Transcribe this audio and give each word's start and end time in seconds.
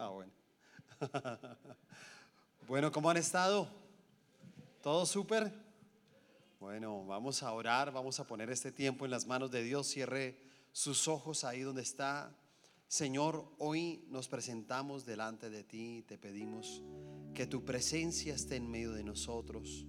Ah, 0.00 0.10
bueno. 0.10 0.30
bueno, 2.68 2.92
¿cómo 2.92 3.10
han 3.10 3.16
estado? 3.16 3.68
¿Todo 4.80 5.04
súper? 5.04 5.52
Bueno, 6.60 7.04
vamos 7.04 7.42
a 7.42 7.52
orar, 7.52 7.90
vamos 7.90 8.20
a 8.20 8.24
poner 8.24 8.48
este 8.48 8.70
tiempo 8.70 9.06
en 9.06 9.10
las 9.10 9.26
manos 9.26 9.50
de 9.50 9.64
Dios. 9.64 9.88
Cierre 9.88 10.38
sus 10.70 11.08
ojos 11.08 11.42
ahí 11.42 11.62
donde 11.62 11.82
está. 11.82 12.32
Señor, 12.86 13.44
hoy 13.58 14.06
nos 14.08 14.28
presentamos 14.28 15.04
delante 15.04 15.50
de 15.50 15.64
ti 15.64 16.04
te 16.06 16.16
pedimos 16.16 16.80
que 17.34 17.48
tu 17.48 17.64
presencia 17.64 18.36
esté 18.36 18.54
en 18.54 18.70
medio 18.70 18.92
de 18.92 19.02
nosotros. 19.02 19.84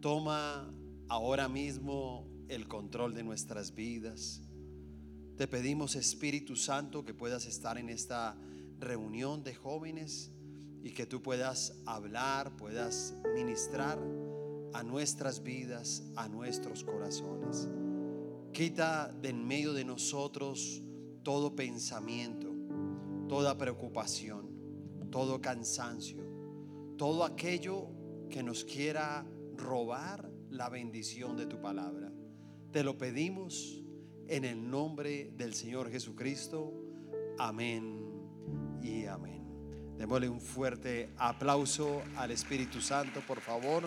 Toma 0.00 0.72
ahora 1.08 1.48
mismo 1.48 2.28
el 2.46 2.68
control 2.68 3.12
de 3.12 3.24
nuestras 3.24 3.74
vidas. 3.74 4.40
Te 5.36 5.48
pedimos, 5.48 5.96
Espíritu 5.96 6.54
Santo, 6.54 7.04
que 7.04 7.12
puedas 7.12 7.46
estar 7.46 7.76
en 7.76 7.88
esta 7.88 8.36
reunión 8.82 9.42
de 9.42 9.54
jóvenes 9.54 10.30
y 10.82 10.90
que 10.90 11.06
tú 11.06 11.22
puedas 11.22 11.80
hablar, 11.86 12.56
puedas 12.56 13.14
ministrar 13.34 13.98
a 14.74 14.82
nuestras 14.82 15.42
vidas, 15.42 16.02
a 16.16 16.28
nuestros 16.28 16.84
corazones. 16.84 17.68
Quita 18.52 19.12
de 19.12 19.30
en 19.30 19.46
medio 19.46 19.72
de 19.72 19.84
nosotros 19.84 20.82
todo 21.22 21.54
pensamiento, 21.54 22.52
toda 23.28 23.56
preocupación, 23.56 24.50
todo 25.10 25.40
cansancio, 25.40 26.22
todo 26.98 27.24
aquello 27.24 27.88
que 28.28 28.42
nos 28.42 28.64
quiera 28.64 29.26
robar 29.56 30.30
la 30.50 30.68
bendición 30.68 31.36
de 31.36 31.46
tu 31.46 31.60
palabra. 31.60 32.12
Te 32.72 32.82
lo 32.82 32.98
pedimos 32.98 33.82
en 34.26 34.44
el 34.44 34.68
nombre 34.68 35.32
del 35.36 35.54
Señor 35.54 35.90
Jesucristo. 35.90 36.72
Amén 37.38 38.01
y 38.82 39.06
amén. 39.06 39.96
Démosle 39.96 40.28
un 40.28 40.40
fuerte 40.40 41.10
aplauso 41.16 42.02
al 42.16 42.32
Espíritu 42.32 42.80
Santo, 42.80 43.20
por 43.20 43.40
favor. 43.40 43.84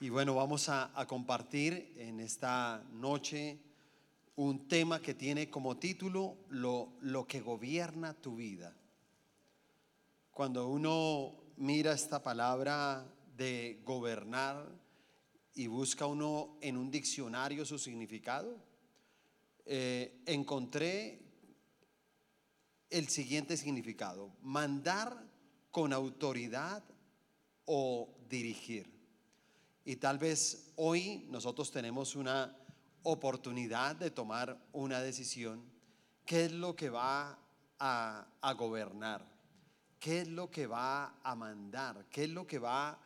Y 0.00 0.10
bueno, 0.10 0.34
vamos 0.34 0.68
a, 0.68 0.92
compartir 1.06 1.94
en 1.96 2.20
esta 2.20 2.84
noche 2.92 3.58
un 4.36 4.68
tema 4.68 5.00
que 5.00 5.14
tiene 5.14 5.48
como 5.48 5.78
título 5.78 6.36
lo, 6.50 6.92
lo 7.00 7.26
que 7.26 7.40
gobierna 7.40 8.12
tu 8.12 8.36
vida. 8.36 8.76
Cuando 10.32 10.68
uno 10.68 11.32
mira 11.56 11.92
esta 11.92 12.22
palabra 12.22 13.06
de 13.36 13.80
gobernar 13.84 14.68
y 15.54 15.66
busca 15.66 16.06
uno 16.06 16.58
en 16.60 16.76
un 16.76 16.90
diccionario 16.90 17.64
su 17.64 17.78
significado, 17.78 18.58
eh, 19.64 20.20
encontré 20.26 21.25
el 22.90 23.08
siguiente 23.08 23.56
significado, 23.56 24.32
mandar 24.42 25.26
con 25.70 25.92
autoridad 25.92 26.82
o 27.64 28.08
dirigir. 28.28 28.90
Y 29.84 29.96
tal 29.96 30.18
vez 30.18 30.72
hoy 30.76 31.26
nosotros 31.30 31.70
tenemos 31.70 32.16
una 32.16 32.56
oportunidad 33.02 33.94
de 33.94 34.10
tomar 34.10 34.58
una 34.72 35.00
decisión. 35.00 35.62
¿Qué 36.24 36.46
es 36.46 36.52
lo 36.52 36.74
que 36.74 36.90
va 36.90 37.38
a, 37.78 38.52
gobernar? 38.58 39.24
¿Qué 40.00 40.22
es 40.22 40.28
lo 40.28 40.50
que 40.50 40.66
va 40.66 41.20
a 41.22 41.34
mandar? 41.36 42.06
¿Qué 42.10 42.24
es 42.24 42.30
lo 42.30 42.46
que 42.46 42.58
va 42.58 42.98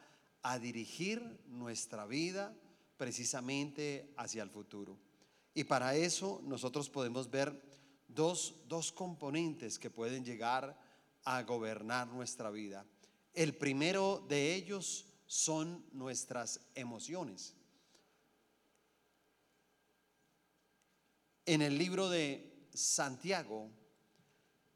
a 0.42 0.58
dirigir 0.58 1.20
nuestra 1.48 2.06
vida 2.06 2.54
precisamente 2.96 4.14
hacia 4.16 4.42
el 4.42 4.48
futuro? 4.48 4.96
Y 5.52 5.64
para 5.64 5.94
eso 5.96 6.40
nosotros 6.44 6.88
podemos 6.88 7.30
ver 7.30 7.69
dos, 8.14 8.54
dos 8.68 8.92
componentes 8.92 9.78
que 9.78 9.90
pueden 9.90 10.24
llegar 10.24 10.78
a 11.24 11.42
gobernar 11.42 12.08
nuestra 12.08 12.50
vida. 12.50 12.86
El 13.32 13.56
primero 13.56 14.24
de 14.28 14.54
ellos 14.54 15.06
son 15.26 15.84
nuestras 15.92 16.60
emociones. 16.74 17.54
En 21.46 21.62
el 21.62 21.78
libro 21.78 22.08
de 22.08 22.68
Santiago, 22.72 23.70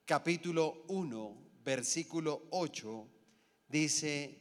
capítulo 0.05 0.85
1, 0.89 1.37
versículo 1.65 2.49
8, 2.51 3.09
dice, 3.69 4.41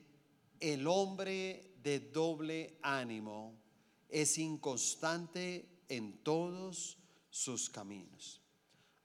el 0.60 0.88
hombre 0.88 1.78
de 1.82 2.00
doble 2.00 2.80
ánimo 2.82 3.60
es 4.08 4.38
inconstante 4.38 5.84
en 5.90 6.24
todos 6.24 6.98
sus 7.30 7.70
caminos. 7.70 8.43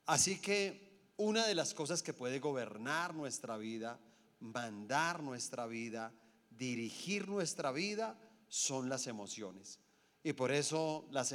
Así 0.09 0.41
que 0.41 1.13
una 1.19 1.47
de 1.47 1.55
las 1.55 1.75
cosas 1.75 2.03
que 2.03 2.15
puede 2.15 2.41
gobernar 2.41 3.15
nuestra 3.15 3.59
vida, 3.59 4.01
mandar 4.41 5.23
nuestra 5.23 5.67
vida, 5.67 6.15
dirigir 6.49 7.29
nuestra 7.29 7.73
vida, 7.73 8.19
son 8.49 8.89
las 8.89 9.07
emociones. 9.07 9.81
Y 10.23 10.33
por 10.33 10.51
eso 10.51 11.07
las, 11.11 11.33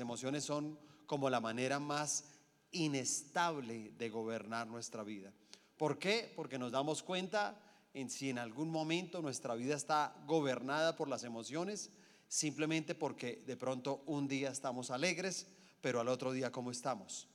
emociones 0.00 0.44
son 0.44 0.78
como 1.06 1.30
la 1.30 1.40
manera 1.40 1.80
más 1.80 2.24
inestable 2.72 3.92
de 3.96 4.10
gobernar 4.10 4.66
nuestra 4.66 5.02
vida. 5.02 5.32
¿Por 5.78 5.98
qué? 5.98 6.30
Porque 6.36 6.58
nos 6.58 6.72
damos 6.72 7.02
cuenta 7.02 7.58
en 7.94 8.10
si 8.10 8.28
en 8.28 8.38
algún 8.38 8.68
momento 8.68 9.22
nuestra 9.22 9.54
vida 9.54 9.76
está 9.76 10.14
gobernada 10.26 10.94
por 10.94 11.08
las 11.08 11.24
emociones, 11.24 11.88
simplemente 12.28 12.94
porque 12.94 13.42
de 13.46 13.56
pronto 13.56 14.02
un 14.04 14.28
día 14.28 14.50
estamos 14.50 14.90
alegres, 14.90 15.46
pero 15.80 16.00
al 16.00 16.08
otro 16.08 16.32
día 16.32 16.52
¿cómo 16.52 16.70
estamos? 16.70 17.28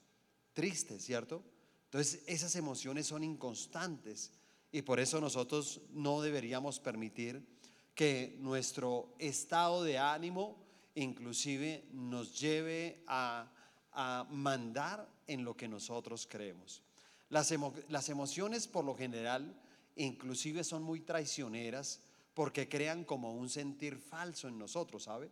Triste, 0.53 0.99
¿cierto? 0.99 1.43
Entonces 1.85 2.21
esas 2.27 2.55
emociones 2.55 3.07
son 3.07 3.23
inconstantes 3.23 4.31
y 4.71 4.83
por 4.83 4.99
eso 4.99 5.19
nosotros 5.19 5.81
no 5.91 6.21
deberíamos 6.21 6.79
permitir 6.79 7.43
que 7.95 8.37
nuestro 8.39 9.13
estado 9.17 9.83
de 9.83 9.97
ánimo 9.97 10.55
inclusive 10.95 11.85
nos 11.91 12.39
lleve 12.39 13.03
a, 13.07 13.51
mandar 14.29 15.09
en 15.27 15.43
lo 15.43 15.57
que 15.57 15.67
nosotros 15.67 16.25
creemos. 16.29 16.83
Las, 17.29 17.53
las 17.89 18.07
emociones 18.07 18.65
por 18.65 18.85
lo 18.85 18.95
general 18.95 19.59
inclusive 19.97 20.63
son 20.63 20.83
muy 20.83 21.01
traicioneras 21.01 21.99
porque 22.33 22.69
crean 22.69 23.03
como 23.03 23.33
un 23.33 23.49
sentir 23.49 23.97
falso 23.97 24.47
en 24.47 24.57
nosotros, 24.57 25.03
¿sabe? 25.03 25.29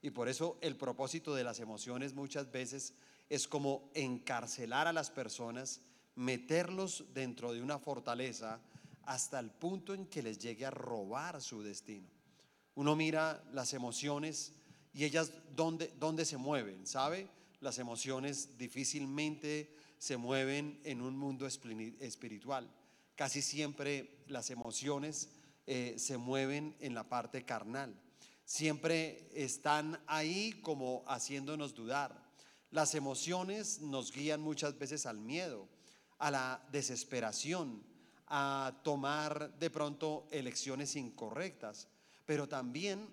Y 0.00 0.10
por 0.10 0.28
eso 0.28 0.56
el 0.62 0.76
propósito 0.76 1.34
de 1.34 1.44
las 1.44 1.60
emociones 1.60 2.14
muchas 2.14 2.50
veces 2.50 2.94
es 3.28 3.48
como 3.48 3.90
encarcelar 3.94 4.86
a 4.86 4.92
las 4.92 5.10
personas, 5.10 5.80
meterlos 6.14 7.04
dentro 7.12 7.52
de 7.52 7.62
una 7.62 7.78
fortaleza 7.78 8.60
hasta 9.04 9.38
el 9.38 9.50
punto 9.50 9.94
en 9.94 10.06
que 10.06 10.22
les 10.22 10.38
llegue 10.38 10.66
a 10.66 10.70
robar 10.70 11.40
su 11.40 11.62
destino. 11.62 12.08
Uno 12.74 12.94
mira 12.96 13.42
las 13.52 13.72
emociones 13.72 14.52
y 14.92 15.04
ellas 15.04 15.32
dónde, 15.54 15.92
dónde 15.98 16.24
se 16.24 16.36
mueven, 16.36 16.86
¿sabe? 16.86 17.28
Las 17.60 17.78
emociones 17.78 18.58
difícilmente 18.58 19.74
se 19.98 20.16
mueven 20.16 20.80
en 20.84 21.00
un 21.00 21.16
mundo 21.16 21.46
espiritual. 21.46 22.68
Casi 23.14 23.40
siempre 23.40 24.24
las 24.28 24.50
emociones 24.50 25.30
eh, 25.66 25.94
se 25.98 26.18
mueven 26.18 26.76
en 26.80 26.94
la 26.94 27.08
parte 27.08 27.44
carnal. 27.44 27.98
Siempre 28.44 29.30
están 29.34 30.00
ahí 30.06 30.52
como 30.62 31.02
haciéndonos 31.08 31.74
dudar. 31.74 32.25
Las 32.70 32.94
emociones 32.94 33.80
nos 33.80 34.12
guían 34.12 34.40
muchas 34.40 34.78
veces 34.78 35.06
al 35.06 35.18
miedo, 35.18 35.68
a 36.18 36.30
la 36.30 36.66
desesperación, 36.72 37.82
a 38.26 38.80
tomar 38.82 39.56
de 39.58 39.70
pronto 39.70 40.26
elecciones 40.30 40.96
incorrectas, 40.96 41.88
pero 42.24 42.48
también 42.48 43.08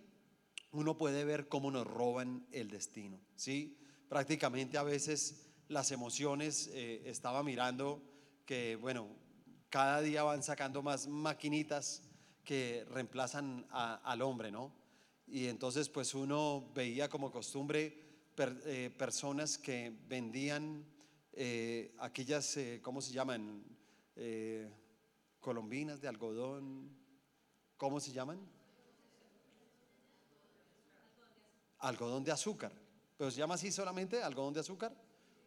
uno 0.72 0.98
puede 0.98 1.24
ver 1.24 1.48
cómo 1.48 1.70
nos 1.70 1.86
roban 1.86 2.48
el 2.52 2.70
destino, 2.70 3.20
¿sí? 3.36 3.78
Prácticamente 4.10 4.78
a 4.78 4.84
veces 4.84 5.44
las 5.68 5.92
emociones, 5.92 6.70
eh, 6.74 7.04
estaba 7.06 7.44
mirando 7.44 8.02
que, 8.46 8.76
bueno, 8.76 9.08
cada 9.70 10.02
día 10.02 10.24
van 10.24 10.44
sacando 10.44 10.82
más 10.82 11.08
maquinitas 11.08 12.04
que 12.44 12.86
reemplazan 12.90 13.66
al 13.72 14.22
hombre, 14.22 14.52
¿no? 14.52 14.74
Y 15.28 15.48
entonces 15.48 15.90
pues 15.90 16.14
uno 16.14 16.70
veía 16.76 17.10
como 17.10 17.32
costumbre 17.32 18.03
eh, 18.38 18.92
personas 18.98 19.58
que 19.58 19.94
vendían 20.08 20.84
eh, 21.34 21.94
aquellas, 22.00 22.58
eh, 22.58 22.80
¿cómo 22.82 23.02
se 23.02 23.14
llaman? 23.14 23.64
colombinas 25.40 26.00
de 26.00 26.08
algodón, 26.08 26.88
¿cómo 27.78 28.00
se 28.00 28.12
llaman? 28.12 28.40
Algodón 31.80 32.24
de 32.24 32.32
azúcar. 32.32 32.72
¿Pero 33.18 33.32
se 33.32 33.40
llama 33.40 33.56
así 33.56 33.72
solamente 33.72 34.22
algodón 34.22 34.54
de 34.54 34.60
azúcar? 34.60 34.94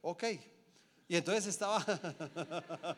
Ok. 0.03 0.25
Y 1.09 1.17
entonces 1.17 1.47
estaba, 1.47 1.79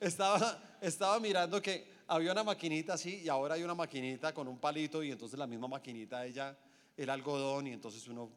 estaba, 0.00 0.62
estaba 0.80 1.20
mirando 1.20 1.60
que 1.60 1.86
había 2.06 2.32
una 2.32 2.42
maquinita 2.42 2.94
así 2.94 3.20
y 3.22 3.28
ahora 3.28 3.56
hay 3.56 3.62
una 3.62 3.74
maquinita 3.74 4.32
con 4.32 4.48
un 4.48 4.58
palito 4.58 5.02
y 5.02 5.12
entonces 5.12 5.38
la 5.38 5.46
misma 5.46 5.68
maquinita 5.68 6.24
ella 6.24 6.58
el 6.96 7.10
algodón 7.10 7.66
y 7.66 7.72
entonces 7.72 8.08
uno 8.08 8.30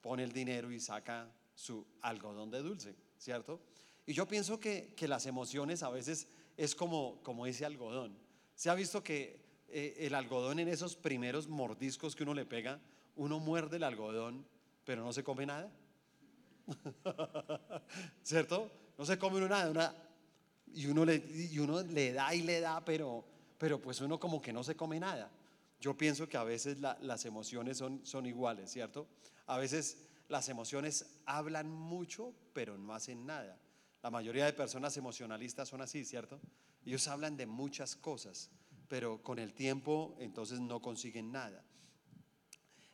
pone 0.00 0.22
el 0.24 0.32
dinero 0.32 0.70
y 0.70 0.80
saca 0.80 1.32
su 1.54 1.86
algodón 2.02 2.50
de 2.50 2.62
dulce, 2.62 2.94
¿cierto? 3.18 3.60
Y 4.06 4.12
yo 4.12 4.26
pienso 4.26 4.58
que, 4.58 4.94
que 4.96 5.06
las 5.06 5.26
emociones 5.26 5.82
a 5.82 5.90
veces 5.90 6.26
es 6.56 6.74
como, 6.74 7.22
como 7.22 7.46
ese 7.46 7.64
algodón. 7.64 8.18
Se 8.54 8.70
ha 8.70 8.74
visto 8.74 9.02
que 9.02 9.40
eh, 9.68 9.96
el 10.00 10.14
algodón 10.14 10.58
en 10.58 10.68
esos 10.68 10.96
primeros 10.96 11.48
mordiscos 11.48 12.16
que 12.16 12.24
uno 12.24 12.34
le 12.34 12.44
pega, 12.44 12.80
uno 13.16 13.38
muerde 13.38 13.76
el 13.76 13.84
algodón, 13.84 14.46
pero 14.84 15.04
no 15.04 15.12
se 15.12 15.22
come 15.22 15.46
nada. 15.46 15.70
¿Cierto? 18.22 18.70
No 18.98 19.04
se 19.04 19.18
come 19.18 19.36
uno 19.36 19.48
nada. 19.48 19.94
y, 20.66 20.86
uno 20.86 21.04
le, 21.04 21.16
y 21.16 21.58
uno 21.58 21.82
le 21.82 22.12
da 22.12 22.34
y 22.34 22.42
le 22.42 22.60
da, 22.60 22.84
pero, 22.84 23.24
pero 23.58 23.80
pues 23.80 24.00
uno 24.00 24.18
como 24.18 24.42
que 24.42 24.52
no 24.52 24.64
se 24.64 24.74
come 24.74 24.98
nada. 24.98 25.30
Yo 25.80 25.96
pienso 25.96 26.28
que 26.28 26.36
a 26.36 26.44
veces 26.44 26.78
las 26.78 27.24
emociones 27.24 27.78
son, 27.78 28.04
son 28.04 28.26
iguales, 28.26 28.70
¿cierto? 28.70 29.08
A 29.46 29.56
veces 29.56 30.06
las 30.28 30.48
emociones 30.48 31.20
hablan 31.24 31.70
mucho, 31.70 32.34
pero 32.52 32.76
no 32.76 32.94
hacen 32.94 33.24
nada. 33.26 33.58
La 34.02 34.10
mayoría 34.10 34.44
de 34.44 34.52
personas 34.52 34.96
emocionalistas 34.96 35.68
son 35.68 35.80
así, 35.80 36.04
¿cierto? 36.04 36.40
Ellos 36.84 37.08
hablan 37.08 37.36
de 37.36 37.46
muchas 37.46 37.96
cosas, 37.96 38.50
pero 38.88 39.22
con 39.22 39.38
el 39.38 39.54
tiempo 39.54 40.16
entonces 40.18 40.60
no 40.60 40.80
consiguen 40.80 41.32
nada. 41.32 41.64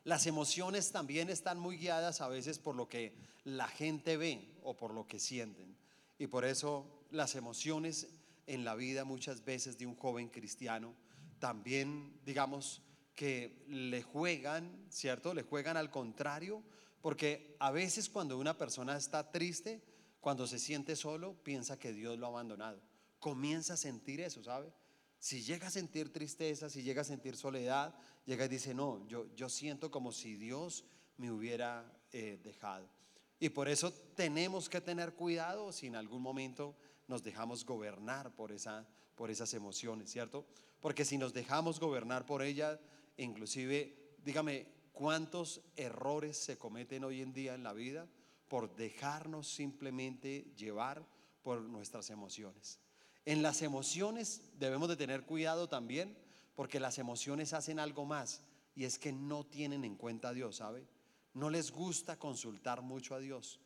Las 0.03 0.25
emociones 0.25 0.91
también 0.91 1.29
están 1.29 1.59
muy 1.59 1.77
guiadas 1.77 2.21
a 2.21 2.29
veces 2.29 2.59
por 2.59 2.75
lo 2.75 2.87
que 2.87 3.17
la 3.43 3.67
gente 3.67 4.15
ve 4.15 4.57
o 4.63 4.75
por 4.75 4.93
lo 4.93 5.05
que 5.05 5.19
sienten. 5.19 5.75
Y 6.17 6.27
por 6.27 6.45
eso 6.45 7.05
las 7.11 7.35
emociones 7.35 8.07
en 8.47 8.63
la 8.63 8.75
vida 8.75 9.03
muchas 9.03 9.43
veces 9.43 9.77
de 9.77 9.85
un 9.85 9.95
joven 9.95 10.29
cristiano 10.29 10.95
también, 11.39 12.19
digamos, 12.25 12.81
que 13.15 13.63
le 13.67 14.03
juegan, 14.03 14.85
¿cierto? 14.89 15.33
Le 15.33 15.43
juegan 15.43 15.77
al 15.77 15.89
contrario, 15.89 16.63
porque 17.01 17.55
a 17.59 17.71
veces 17.71 18.09
cuando 18.09 18.37
una 18.37 18.57
persona 18.57 18.95
está 18.95 19.31
triste, 19.31 19.81
cuando 20.19 20.45
se 20.45 20.59
siente 20.59 20.95
solo, 20.95 21.35
piensa 21.43 21.79
que 21.79 21.93
Dios 21.93 22.17
lo 22.17 22.27
ha 22.27 22.29
abandonado. 22.29 22.81
Comienza 23.19 23.73
a 23.73 23.77
sentir 23.77 24.21
eso, 24.21 24.43
¿sabe? 24.43 24.71
Si 25.19 25.41
llega 25.41 25.67
a 25.67 25.71
sentir 25.71 26.13
tristeza, 26.13 26.69
si 26.69 26.83
llega 26.83 27.01
a 27.01 27.05
sentir 27.05 27.35
soledad, 27.35 27.95
llega 28.25 28.45
y 28.45 28.49
dice, 28.49 28.73
no, 28.73 29.07
yo, 29.07 29.33
yo 29.35 29.49
siento 29.49 29.89
como 29.89 30.11
si 30.11 30.35
Dios 30.35 30.85
me 31.17 31.31
hubiera 31.31 31.91
eh, 32.11 32.39
dejado. 32.43 32.87
Y 33.39 33.49
por 33.49 33.67
eso 33.67 33.91
tenemos 34.15 34.69
que 34.69 34.81
tener 34.81 35.13
cuidado 35.13 35.71
si 35.71 35.87
en 35.87 35.95
algún 35.95 36.21
momento 36.21 36.75
nos 37.07 37.23
dejamos 37.23 37.65
gobernar 37.65 38.35
por, 38.35 38.51
esa, 38.51 38.87
por 39.17 39.31
esas 39.31 39.53
emociones, 39.53 40.09
¿cierto? 40.09 40.45
Porque 40.79 41.03
si 41.03 41.17
nos 41.17 41.33
dejamos 41.33 41.81
gobernar 41.81 42.25
por 42.25 42.43
ellas, 42.43 42.79
inclusive, 43.17 44.15
dígame, 44.23 44.67
¿cuántos 44.93 45.61
errores 45.75 46.37
se 46.37 46.57
cometen 46.57 47.03
hoy 47.03 47.21
en 47.21 47.33
día 47.33 47.55
en 47.55 47.63
la 47.63 47.73
vida 47.73 48.07
por 48.47 48.73
dejarnos 48.75 49.47
simplemente 49.49 50.53
llevar 50.55 51.05
por 51.41 51.61
nuestras 51.61 52.11
emociones? 52.11 52.79
En 53.25 53.41
las 53.41 53.61
emociones 53.61 54.43
debemos 54.57 54.87
de 54.87 54.95
tener 54.95 55.23
cuidado 55.23 55.67
también 55.67 56.15
porque 56.55 56.79
las 56.79 56.97
emociones 56.97 57.53
hacen 57.53 57.79
algo 57.79 58.05
más 58.05 58.41
y 58.75 58.85
es 58.85 58.99
que 58.99 59.11
no 59.11 59.45
tienen 59.45 59.83
en 59.83 59.95
cuenta 59.95 60.29
a 60.29 60.33
Dios, 60.33 60.57
¿sabe? 60.57 60.87
No 61.33 61.49
les 61.49 61.71
gusta 61.71 62.17
consultar 62.17 62.81
mucho 62.81 63.15
a 63.15 63.19
Dios. 63.19 63.59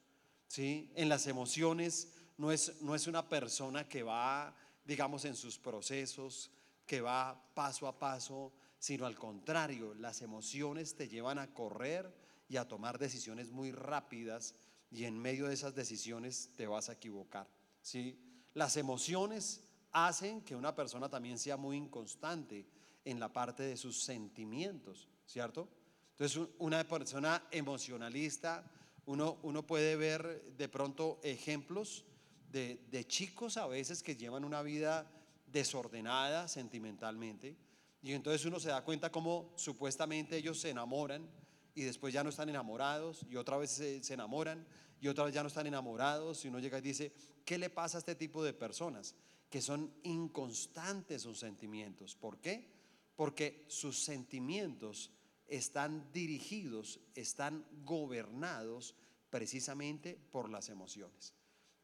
¿Sí? 0.48 0.92
En 0.96 1.08
las 1.08 1.28
emociones 1.28 2.14
no 2.38 2.52
es, 2.52 2.82
no 2.82 2.96
es 2.96 3.08
una 3.08 3.30
persona 3.30 3.88
que 3.88 4.04
va, 4.04 4.54
digamos, 4.86 5.26
en 5.26 5.36
sus 5.36 5.58
procesos, 5.58 6.52
que 6.86 7.02
va 7.02 7.42
paso 7.54 7.88
a 7.88 7.98
paso, 7.98 8.54
sino 8.78 9.06
al 9.06 9.18
contrario, 9.18 9.94
las 9.94 10.22
emociones 10.22 10.96
te 10.96 11.08
llevan 11.08 11.40
a 11.40 11.54
correr 11.54 12.14
y 12.50 12.58
a 12.58 12.68
tomar 12.68 12.98
decisiones 12.98 13.52
muy 13.52 13.72
rápidas 13.72 14.56
y 14.90 15.06
en 15.06 15.18
medio 15.18 15.48
de 15.48 15.54
esas 15.54 15.74
decisiones 15.74 16.50
te 16.58 16.68
vas 16.68 16.90
a 16.90 16.94
equivocar. 16.94 17.48
¿sí? 17.82 18.20
Las 18.54 18.76
emociones 18.76 19.64
hacen 19.92 20.42
que 20.42 20.56
una 20.56 20.76
persona 20.76 21.10
también 21.10 21.38
sea 21.38 21.58
muy 21.58 21.78
inconstante 21.78 22.66
en 23.06 23.20
la 23.20 23.32
parte 23.32 23.64
de 23.64 23.78
sus 23.78 24.04
sentimientos, 24.04 25.08
¿cierto? 25.26 25.70
Entonces, 26.12 26.50
una 26.60 26.86
persona 26.88 27.48
emocionalista, 27.52 28.70
uno, 29.06 29.40
uno 29.44 29.66
puede 29.66 29.96
ver 29.96 30.44
de 30.58 30.70
pronto 30.70 31.20
ejemplos 31.24 32.06
de, 32.52 33.06
chicos 33.08 33.58
a 33.58 33.68
veces 33.68 34.04
que 34.04 34.16
llevan 34.16 34.46
una 34.46 34.62
vida 34.62 35.10
desordenada 35.48 36.48
sentimentalmente, 36.48 37.56
y 38.02 38.14
entonces 38.14 38.46
uno 38.46 38.60
se 38.60 38.70
da 38.70 38.84
cuenta 38.84 39.12
cómo 39.12 39.54
supuestamente 39.56 40.38
ellos 40.38 40.60
se 40.60 40.72
enamoran 40.72 41.30
y 41.76 41.84
después 41.84 42.14
ya 42.14 42.24
no 42.24 42.30
están 42.30 42.50
enamorados 42.50 43.26
y 43.30 43.36
otra 43.36 43.58
vez 43.58 43.70
se, 43.70 44.04
se, 44.04 44.14
enamoran 44.16 44.66
y 45.00 45.08
otra 45.08 45.26
vez 45.26 45.36
ya 45.36 45.44
no 45.44 45.48
están 45.48 45.68
enamorados 45.68 46.44
y 46.44 46.48
uno 46.48 46.58
llega 46.60 46.80
y 46.80 46.82
dice, 46.82 47.14
¿Qué 47.46 47.58
le 47.58 47.70
pasa 47.70 47.98
a 47.98 48.00
este 48.00 48.16
tipo 48.16 48.44
de 48.44 48.54
personas? 48.54 49.16
Que 49.50 49.62
son 49.62 49.94
inconstantes 50.04 51.24
sus 51.24 51.40
sentimientos. 51.40 52.16
¿Por 52.16 52.40
qué? 52.40 52.72
Porque 53.16 53.66
sus 53.68 54.04
sentimientos 54.04 55.12
están 55.48 56.12
dirigidos, 56.14 57.00
están 57.14 57.66
gobernados 57.84 58.96
precisamente 59.30 60.18
por 60.32 60.50
las 60.50 60.70
emociones. 60.70 61.34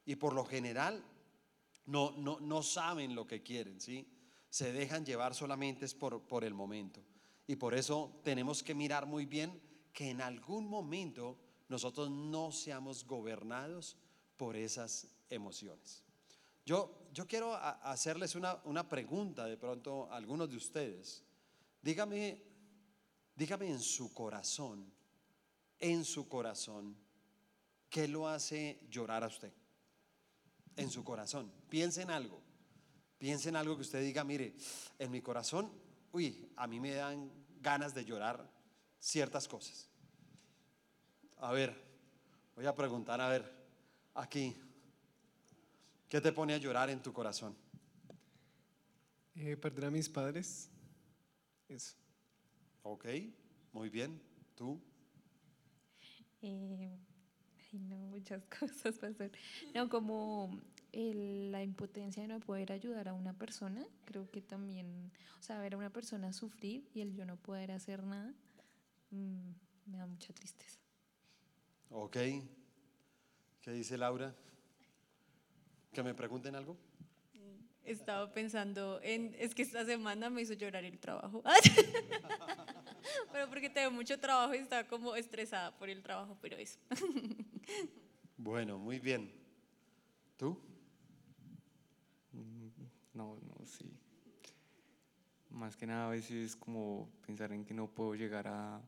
Y 0.07 0.15
por 0.15 0.33
lo 0.33 0.45
general 0.45 1.03
no, 1.85 2.11
no, 2.11 2.39
no 2.39 2.63
saben 2.63 3.13
lo 3.13 3.27
que 3.27 3.43
quieren, 3.43 3.79
¿sí? 3.79 4.07
Se 4.49 4.71
dejan 4.71 5.05
llevar 5.05 5.35
solamente 5.35 5.85
por, 5.89 6.25
por 6.25 6.45
el 6.45 6.53
momento. 6.53 7.03
Y 7.45 7.57
por 7.57 7.75
eso 7.75 8.19
tenemos 8.23 8.63
que 8.63 8.73
mirar 8.73 9.05
muy 9.05 9.25
bien 9.25 9.61
que 9.91 10.09
en 10.09 10.21
algún 10.21 10.65
momento 10.65 11.37
nosotros 11.67 12.09
no 12.09 12.53
seamos 12.53 13.05
gobernados 13.05 13.97
por 14.37 14.55
esas 14.55 15.07
emociones. 15.29 16.03
Yo, 16.65 17.09
yo 17.13 17.27
quiero 17.27 17.53
hacerles 17.55 18.35
una, 18.35 18.61
una 18.63 18.87
pregunta 18.87 19.45
de 19.45 19.57
pronto 19.57 20.09
a 20.09 20.15
algunos 20.15 20.49
de 20.49 20.55
ustedes. 20.55 21.25
Dígame, 21.81 22.41
dígame 23.35 23.69
en 23.69 23.81
su 23.81 24.13
corazón, 24.13 24.89
en 25.79 26.05
su 26.05 26.29
corazón, 26.29 26.95
¿qué 27.89 28.07
lo 28.07 28.25
hace 28.27 28.79
llorar 28.89 29.25
a 29.25 29.27
usted? 29.27 29.51
En 30.77 30.89
su 30.89 31.03
corazón. 31.03 31.51
Piense 31.69 32.01
en 32.01 32.11
algo. 32.11 32.41
Piense 33.17 33.49
en 33.49 33.55
algo 33.55 33.75
que 33.75 33.81
usted 33.81 34.01
diga, 34.01 34.23
mire, 34.23 34.55
en 34.99 35.11
mi 35.11 35.21
corazón, 35.21 35.71
uy, 36.11 36.49
a 36.55 36.67
mí 36.67 36.79
me 36.79 36.93
dan 36.93 37.31
ganas 37.61 37.93
de 37.93 38.05
llorar 38.05 38.49
ciertas 38.99 39.47
cosas. 39.47 39.89
A 41.37 41.51
ver, 41.51 41.75
voy 42.55 42.65
a 42.65 42.75
preguntar, 42.75 43.19
a 43.19 43.29
ver, 43.29 43.51
aquí, 44.13 44.55
¿Qué 46.09 46.21
te 46.21 46.31
pone 46.31 46.53
a 46.53 46.57
llorar 46.57 46.89
en 46.89 47.01
tu 47.01 47.11
corazón? 47.11 47.53
Eh, 49.35 49.57
perder 49.57 49.85
a 49.85 49.91
mis 49.91 50.07
padres. 50.07 50.69
Eso. 51.67 51.95
Ok, 52.83 53.05
muy 53.73 53.89
bien. 53.89 54.21
¿Tú? 54.55 54.79
Eh, 56.41 56.97
ay, 57.59 57.79
no, 57.79 57.97
muchas 57.97 58.41
cosas, 58.59 58.97
pastor. 58.97 59.31
No, 59.75 59.89
como 59.89 60.61
la 60.97 61.61
impotencia 61.61 62.23
de 62.23 62.27
no 62.27 62.39
poder 62.39 62.71
ayudar 62.71 63.07
a 63.07 63.13
una 63.13 63.33
persona, 63.33 63.85
creo 64.05 64.29
que 64.31 64.41
también, 64.41 65.11
o 65.39 65.43
sea, 65.43 65.59
ver 65.59 65.75
a 65.75 65.77
una 65.77 65.91
persona 65.91 66.33
sufrir 66.33 66.89
y 66.93 67.01
el 67.01 67.13
yo 67.13 67.25
no 67.25 67.37
poder 67.37 67.71
hacer 67.71 68.03
nada, 68.03 68.33
mm, 69.11 69.51
me 69.85 69.97
da 69.97 70.07
mucha 70.07 70.33
tristeza. 70.33 70.79
Ok. 71.89 72.17
¿Qué 73.61 73.71
dice 73.71 73.97
Laura? 73.97 74.35
¿Que 75.93 76.01
me 76.01 76.13
pregunten 76.13 76.55
algo? 76.55 76.75
He 77.83 77.91
estado 77.91 78.33
pensando 78.33 78.99
en, 79.01 79.33
es 79.39 79.55
que 79.55 79.61
esta 79.61 79.85
semana 79.85 80.29
me 80.29 80.41
hizo 80.41 80.53
llorar 80.53 80.83
el 80.83 80.99
trabajo. 80.99 81.41
pero 83.31 83.47
porque 83.49 83.69
tengo 83.69 83.91
mucho 83.91 84.19
trabajo 84.19 84.53
y 84.55 84.57
estaba 84.57 84.85
como 84.87 85.15
estresada 85.15 85.77
por 85.77 85.89
el 85.89 86.01
trabajo, 86.01 86.37
pero 86.41 86.57
eso. 86.57 86.79
bueno, 88.37 88.77
muy 88.77 88.99
bien. 88.99 89.31
¿Tú? 90.35 90.59
No, 93.17 93.35
no, 93.41 93.65
sí. 93.65 93.91
Más 95.49 95.75
que 95.75 95.87
nada 95.87 96.05
a 96.05 96.11
veces 96.11 96.55
como 96.55 97.09
pensar 97.25 97.51
en 97.51 97.65
que 97.65 97.73
no 97.73 97.87
puedo 97.87 98.13
llegar 98.13 98.47
a, 98.47 98.79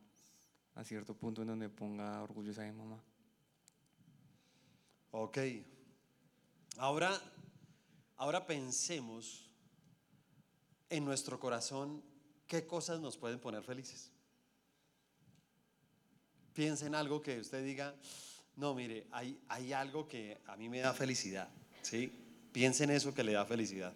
a 0.76 0.84
cierto 0.84 1.16
punto 1.16 1.42
en 1.42 1.48
donde 1.48 1.68
ponga 1.68 2.22
orgullosa 2.22 2.62
de 2.62 2.72
mamá. 2.72 3.04
Ok. 5.10 5.40
Ahora, 6.78 7.20
ahora 8.18 8.46
pensemos 8.46 9.50
en 10.92 11.06
nuestro 11.06 11.40
corazón 11.40 12.04
qué 12.46 12.68
cosas 12.68 13.00
nos 13.00 13.18
pueden 13.18 13.40
poner 13.40 13.64
felices. 13.64 14.12
Piensa 16.54 16.86
en 16.86 16.94
algo 16.94 17.20
que 17.20 17.40
usted 17.40 17.66
diga, 17.66 17.96
no, 18.58 18.76
mire, 18.76 19.08
hay, 19.12 19.42
hay 19.48 19.74
algo 19.74 20.08
que 20.08 20.40
a 20.46 20.56
mí 20.56 20.70
me 20.70 20.82
da 20.82 20.94
felicidad. 20.94 21.50
¿sí? 21.82 22.29
Piensa 22.52 22.84
en 22.84 22.92
eso 22.92 23.14
que 23.14 23.24
le 23.24 23.34
da 23.34 23.46
felicidad. 23.46 23.94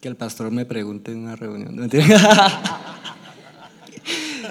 Que 0.00 0.08
el 0.08 0.16
pastor 0.16 0.50
me 0.50 0.64
pregunte 0.64 1.12
en 1.12 1.18
una 1.18 1.36
reunión. 1.36 1.74
No, 1.74 1.86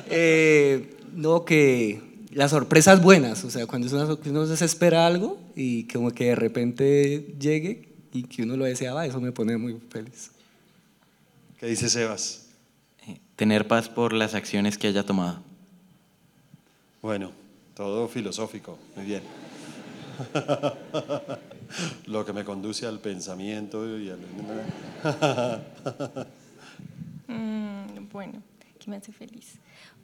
eh, 0.10 0.98
no 1.14 1.46
que 1.46 2.02
las 2.32 2.52
sorpresas 2.52 3.02
buenas, 3.02 3.44
o 3.44 3.50
sea, 3.50 3.68
cuando 3.68 3.88
uno 4.26 4.46
se 4.56 4.66
espera 4.66 5.06
algo 5.06 5.40
y 5.56 5.84
como 5.88 6.12
que 6.12 6.26
de 6.26 6.36
repente 6.36 7.36
llegue 7.40 7.90
y 8.12 8.24
que 8.24 8.44
uno 8.44 8.58
lo 8.58 8.66
deseaba, 8.66 9.06
eso 9.06 9.22
me 9.22 9.32
pone 9.32 9.58
muy 9.58 9.80
feliz. 9.90 10.32
¿Qué 11.60 11.68
dice 11.68 11.90
Sebas? 11.90 12.48
Tener 13.36 13.68
paz 13.68 13.90
por 13.90 14.14
las 14.14 14.36
acciones 14.36 14.78
que 14.78 14.88
haya 14.88 15.06
tomado. 15.06 15.42
Bueno, 17.02 17.32
todo 17.76 18.08
filosófico, 18.08 18.78
muy 18.96 19.06
bien. 19.06 19.24
Lo 22.08 22.26
que 22.26 22.34
me 22.34 22.44
conduce 22.44 22.86
al 22.86 23.00
pensamiento 23.00 23.98
y 24.00 24.10
al... 24.10 24.20
Mm, 27.26 28.10
bueno, 28.12 28.44
¿qué 28.78 28.92
me 28.92 28.98
hace 28.98 29.14
feliz? 29.14 29.54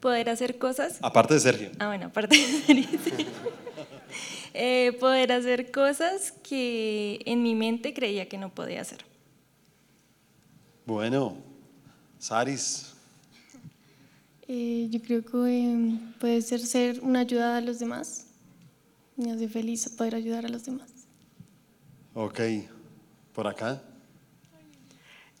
Poder 0.00 0.30
hacer 0.30 0.56
cosas. 0.58 0.98
Aparte 1.02 1.34
de 1.34 1.40
Sergio. 1.40 1.70
Ah, 1.78 1.88
bueno, 1.88 2.06
aparte 2.06 2.34
de 2.36 2.42
feliz. 2.62 2.88
Eh, 4.52 4.96
poder 4.98 5.30
hacer 5.30 5.70
cosas 5.70 6.32
que 6.42 7.20
en 7.24 7.44
mi 7.44 7.54
mente 7.54 7.94
creía 7.94 8.28
que 8.28 8.36
no 8.36 8.52
podía 8.52 8.80
hacer. 8.80 9.04
Bueno, 10.86 11.36
Saris, 12.18 12.92
Eh, 14.48 14.88
yo 14.90 15.00
creo 15.00 15.24
que 15.24 15.36
eh, 15.36 15.98
puede 16.18 16.42
ser 16.42 16.58
ser 16.58 16.98
una 17.00 17.20
ayuda 17.20 17.58
a 17.58 17.60
los 17.60 17.78
demás. 17.78 18.26
Me 19.16 19.32
hace 19.32 19.48
feliz 19.48 19.88
poder 19.90 20.14
ayudar 20.14 20.46
a 20.46 20.48
los 20.48 20.64
demás. 20.64 20.90
ok, 22.14 22.40
por 23.34 23.46
acá. 23.46 23.82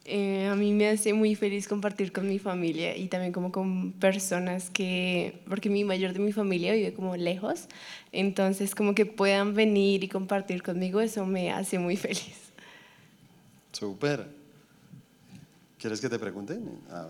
Eh, 0.04 0.48
a 0.48 0.56
mí 0.56 0.72
me 0.72 0.88
hace 0.88 1.12
muy 1.12 1.34
feliz 1.34 1.68
compartir 1.68 2.10
con 2.10 2.26
mi 2.26 2.38
familia 2.38 2.96
y 2.96 3.06
también 3.08 3.32
como 3.32 3.52
con 3.52 3.92
personas 3.92 4.70
que, 4.70 5.40
porque 5.48 5.68
mi 5.68 5.84
mayor 5.84 6.14
de 6.14 6.18
mi 6.18 6.32
familia 6.32 6.72
vive 6.72 6.94
como 6.94 7.16
lejos, 7.16 7.68
entonces 8.10 8.74
como 8.74 8.94
que 8.94 9.06
puedan 9.06 9.54
venir 9.54 10.02
y 10.02 10.08
compartir 10.08 10.62
conmigo, 10.62 11.00
eso 11.00 11.26
me 11.26 11.52
hace 11.52 11.78
muy 11.78 11.96
feliz. 11.96 12.50
Súper. 13.72 14.26
¿Quieres 15.78 16.00
que 16.00 16.08
te 16.08 16.18
pregunte? 16.18 16.58
Ah. 16.90 17.08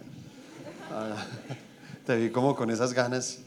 Ah, 0.92 1.26
te 2.06 2.16
vi 2.16 2.30
como 2.30 2.54
con 2.54 2.70
esas 2.70 2.92
ganas. 2.92 3.40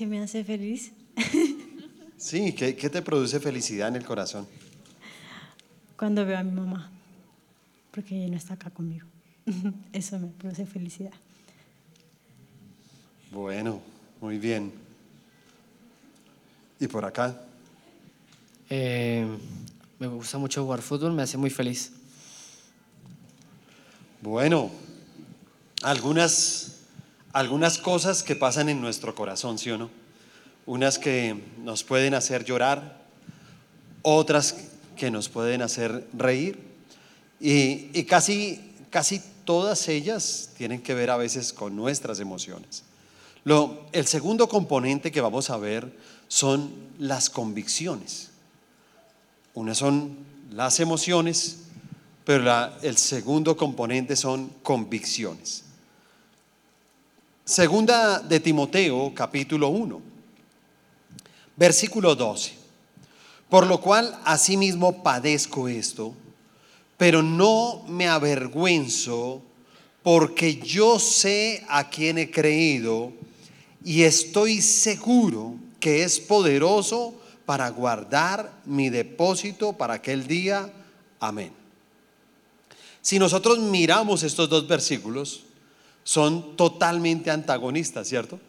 ¿Qué 0.00 0.06
me 0.06 0.18
hace 0.18 0.42
feliz? 0.42 0.92
Sí, 2.16 2.54
¿qué, 2.54 2.74
qué 2.74 2.88
te 2.88 3.02
produce 3.02 3.38
felicidad 3.38 3.88
en 3.88 3.96
el 3.96 4.04
corazón? 4.06 4.46
Cuando 5.94 6.24
veo 6.24 6.38
a 6.38 6.42
mi 6.42 6.52
mamá, 6.52 6.90
porque 7.90 8.16
ella 8.16 8.30
no 8.30 8.38
está 8.38 8.54
acá 8.54 8.70
conmigo. 8.70 9.06
Eso 9.92 10.18
me 10.18 10.28
produce 10.28 10.64
felicidad. 10.64 11.12
Bueno, 13.30 13.82
muy 14.22 14.38
bien. 14.38 14.72
¿Y 16.78 16.86
por 16.86 17.04
acá? 17.04 17.38
Eh, 18.70 19.26
me 19.98 20.06
gusta 20.06 20.38
mucho 20.38 20.64
jugar 20.64 20.80
fútbol, 20.80 21.12
me 21.12 21.24
hace 21.24 21.36
muy 21.36 21.50
feliz. 21.50 21.92
Bueno, 24.22 24.70
algunas, 25.82 26.69
algunas 27.32 27.78
cosas 27.78 28.22
que 28.22 28.36
pasan 28.36 28.68
en 28.68 28.80
nuestro 28.80 29.14
corazón, 29.14 29.58
¿sí 29.58 29.70
o 29.70 29.78
no? 29.78 29.90
Unas 30.66 30.98
que 30.98 31.36
nos 31.62 31.84
pueden 31.84 32.14
hacer 32.14 32.44
llorar, 32.44 33.00
otras 34.02 34.56
que 34.96 35.10
nos 35.10 35.28
pueden 35.28 35.62
hacer 35.62 36.06
reír 36.12 36.58
y, 37.40 37.88
y 37.98 38.04
casi, 38.04 38.60
casi 38.90 39.20
todas 39.44 39.88
ellas 39.88 40.50
tienen 40.56 40.82
que 40.82 40.94
ver 40.94 41.10
a 41.10 41.16
veces 41.16 41.52
con 41.52 41.74
nuestras 41.76 42.20
emociones. 42.20 42.84
Lo, 43.44 43.86
el 43.92 44.06
segundo 44.06 44.48
componente 44.48 45.10
que 45.10 45.20
vamos 45.20 45.50
a 45.50 45.56
ver 45.56 45.96
son 46.28 46.70
las 46.98 47.30
convicciones. 47.30 48.30
Unas 49.54 49.78
son 49.78 50.18
las 50.52 50.78
emociones, 50.80 51.58
pero 52.24 52.44
la- 52.44 52.76
el 52.82 52.96
segundo 52.98 53.56
componente 53.56 54.14
son 54.14 54.50
convicciones. 54.62 55.64
Segunda 57.50 58.20
de 58.20 58.38
Timoteo, 58.38 59.12
capítulo 59.12 59.70
1, 59.70 60.00
versículo 61.56 62.14
12. 62.14 62.52
Por 63.48 63.66
lo 63.66 63.80
cual 63.80 64.16
asimismo 64.24 65.02
padezco 65.02 65.66
esto, 65.66 66.14
pero 66.96 67.24
no 67.24 67.82
me 67.88 68.06
avergüenzo 68.06 69.42
porque 70.04 70.60
yo 70.60 71.00
sé 71.00 71.66
a 71.68 71.90
quién 71.90 72.18
he 72.18 72.30
creído 72.30 73.12
y 73.84 74.02
estoy 74.02 74.62
seguro 74.62 75.56
que 75.80 76.04
es 76.04 76.20
poderoso 76.20 77.14
para 77.46 77.68
guardar 77.70 78.52
mi 78.64 78.90
depósito 78.90 79.72
para 79.72 79.94
aquel 79.94 80.28
día. 80.28 80.72
Amén. 81.18 81.50
Si 83.02 83.18
nosotros 83.18 83.58
miramos 83.58 84.22
estos 84.22 84.48
dos 84.48 84.68
versículos, 84.68 85.46
son 86.04 86.56
totalmente 86.56 87.30
antagonistas, 87.30 88.08
¿cierto? 88.08 88.40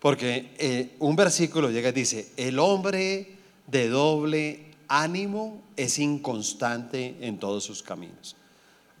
Porque 0.00 0.50
eh, 0.58 0.96
un 0.98 1.14
versículo 1.16 1.70
llega 1.70 1.90
y 1.90 1.92
dice, 1.92 2.32
el 2.36 2.58
hombre 2.58 3.36
de 3.66 3.88
doble 3.88 4.66
ánimo 4.88 5.62
es 5.76 5.98
inconstante 5.98 7.16
en 7.20 7.38
todos 7.38 7.64
sus 7.64 7.82
caminos. 7.82 8.36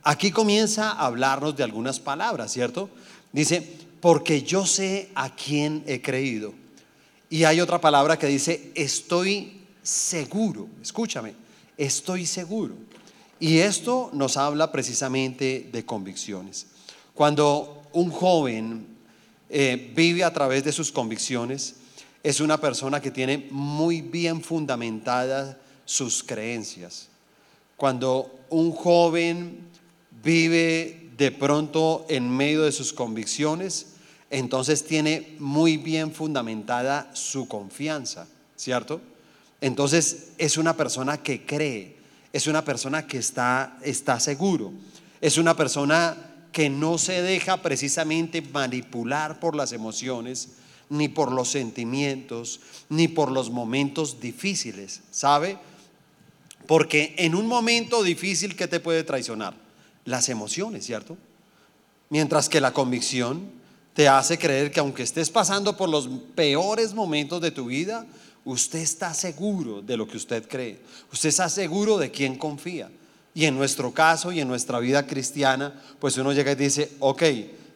Aquí 0.04 0.30
comienza 0.30 0.92
a 0.92 1.06
hablarnos 1.06 1.56
de 1.56 1.64
algunas 1.64 2.00
palabras, 2.00 2.52
¿cierto? 2.52 2.88
Dice, 3.32 3.66
porque 4.00 4.42
yo 4.42 4.66
sé 4.66 5.10
a 5.14 5.34
quién 5.34 5.84
he 5.86 6.00
creído. 6.02 6.54
Y 7.30 7.44
hay 7.44 7.60
otra 7.60 7.80
palabra 7.80 8.18
que 8.18 8.26
dice, 8.26 8.72
estoy 8.74 9.60
seguro. 9.82 10.68
Escúchame, 10.82 11.34
estoy 11.76 12.26
seguro. 12.26 12.74
Y 13.38 13.58
esto 13.58 14.10
nos 14.12 14.36
habla 14.36 14.70
precisamente 14.70 15.68
de 15.72 15.84
convicciones. 15.84 16.66
Cuando 17.14 17.82
un 17.92 18.10
joven 18.10 18.86
eh, 19.50 19.92
vive 19.94 20.24
a 20.24 20.32
través 20.32 20.64
de 20.64 20.72
sus 20.72 20.90
convicciones, 20.90 21.76
es 22.22 22.40
una 22.40 22.58
persona 22.58 23.00
que 23.00 23.10
tiene 23.10 23.48
muy 23.50 24.00
bien 24.00 24.42
fundamentadas 24.42 25.56
sus 25.84 26.22
creencias. 26.22 27.08
Cuando 27.76 28.38
un 28.48 28.72
joven 28.72 29.58
vive 30.22 31.10
de 31.16 31.30
pronto 31.32 32.06
en 32.08 32.30
medio 32.30 32.62
de 32.62 32.72
sus 32.72 32.92
convicciones, 32.92 33.86
entonces 34.30 34.84
tiene 34.84 35.36
muy 35.38 35.76
bien 35.76 36.12
fundamentada 36.12 37.10
su 37.12 37.48
confianza, 37.48 38.26
¿cierto? 38.56 39.00
Entonces 39.60 40.30
es 40.38 40.56
una 40.56 40.76
persona 40.76 41.22
que 41.22 41.44
cree, 41.44 41.96
es 42.32 42.46
una 42.46 42.64
persona 42.64 43.06
que 43.06 43.18
está, 43.18 43.76
está 43.82 44.18
seguro, 44.18 44.72
es 45.20 45.36
una 45.36 45.54
persona 45.54 46.31
que 46.52 46.68
no 46.70 46.98
se 46.98 47.22
deja 47.22 47.62
precisamente 47.62 48.42
manipular 48.42 49.40
por 49.40 49.56
las 49.56 49.72
emociones, 49.72 50.50
ni 50.90 51.08
por 51.08 51.32
los 51.32 51.48
sentimientos, 51.48 52.60
ni 52.90 53.08
por 53.08 53.30
los 53.30 53.50
momentos 53.50 54.20
difíciles, 54.20 55.00
¿sabe? 55.10 55.58
Porque 56.66 57.14
en 57.16 57.34
un 57.34 57.46
momento 57.46 58.02
difícil, 58.02 58.54
¿qué 58.54 58.68
te 58.68 58.80
puede 58.80 59.02
traicionar? 59.02 59.54
Las 60.04 60.28
emociones, 60.28 60.84
¿cierto? 60.84 61.16
Mientras 62.10 62.48
que 62.48 62.60
la 62.60 62.72
convicción 62.72 63.50
te 63.94 64.08
hace 64.08 64.38
creer 64.38 64.70
que 64.70 64.80
aunque 64.80 65.02
estés 65.02 65.30
pasando 65.30 65.76
por 65.76 65.88
los 65.88 66.08
peores 66.34 66.92
momentos 66.92 67.40
de 67.40 67.50
tu 67.50 67.66
vida, 67.66 68.06
usted 68.44 68.80
está 68.80 69.14
seguro 69.14 69.80
de 69.80 69.96
lo 69.96 70.06
que 70.06 70.18
usted 70.18 70.46
cree. 70.46 70.78
Usted 71.12 71.30
está 71.30 71.48
seguro 71.48 71.96
de 71.98 72.10
quién 72.10 72.36
confía. 72.36 72.90
Y 73.34 73.46
en 73.46 73.56
nuestro 73.56 73.92
caso 73.92 74.32
y 74.32 74.40
en 74.40 74.48
nuestra 74.48 74.78
vida 74.78 75.06
cristiana, 75.06 75.80
pues 75.98 76.16
uno 76.18 76.32
llega 76.32 76.52
y 76.52 76.56
dice, 76.56 76.92
ok, 77.00 77.22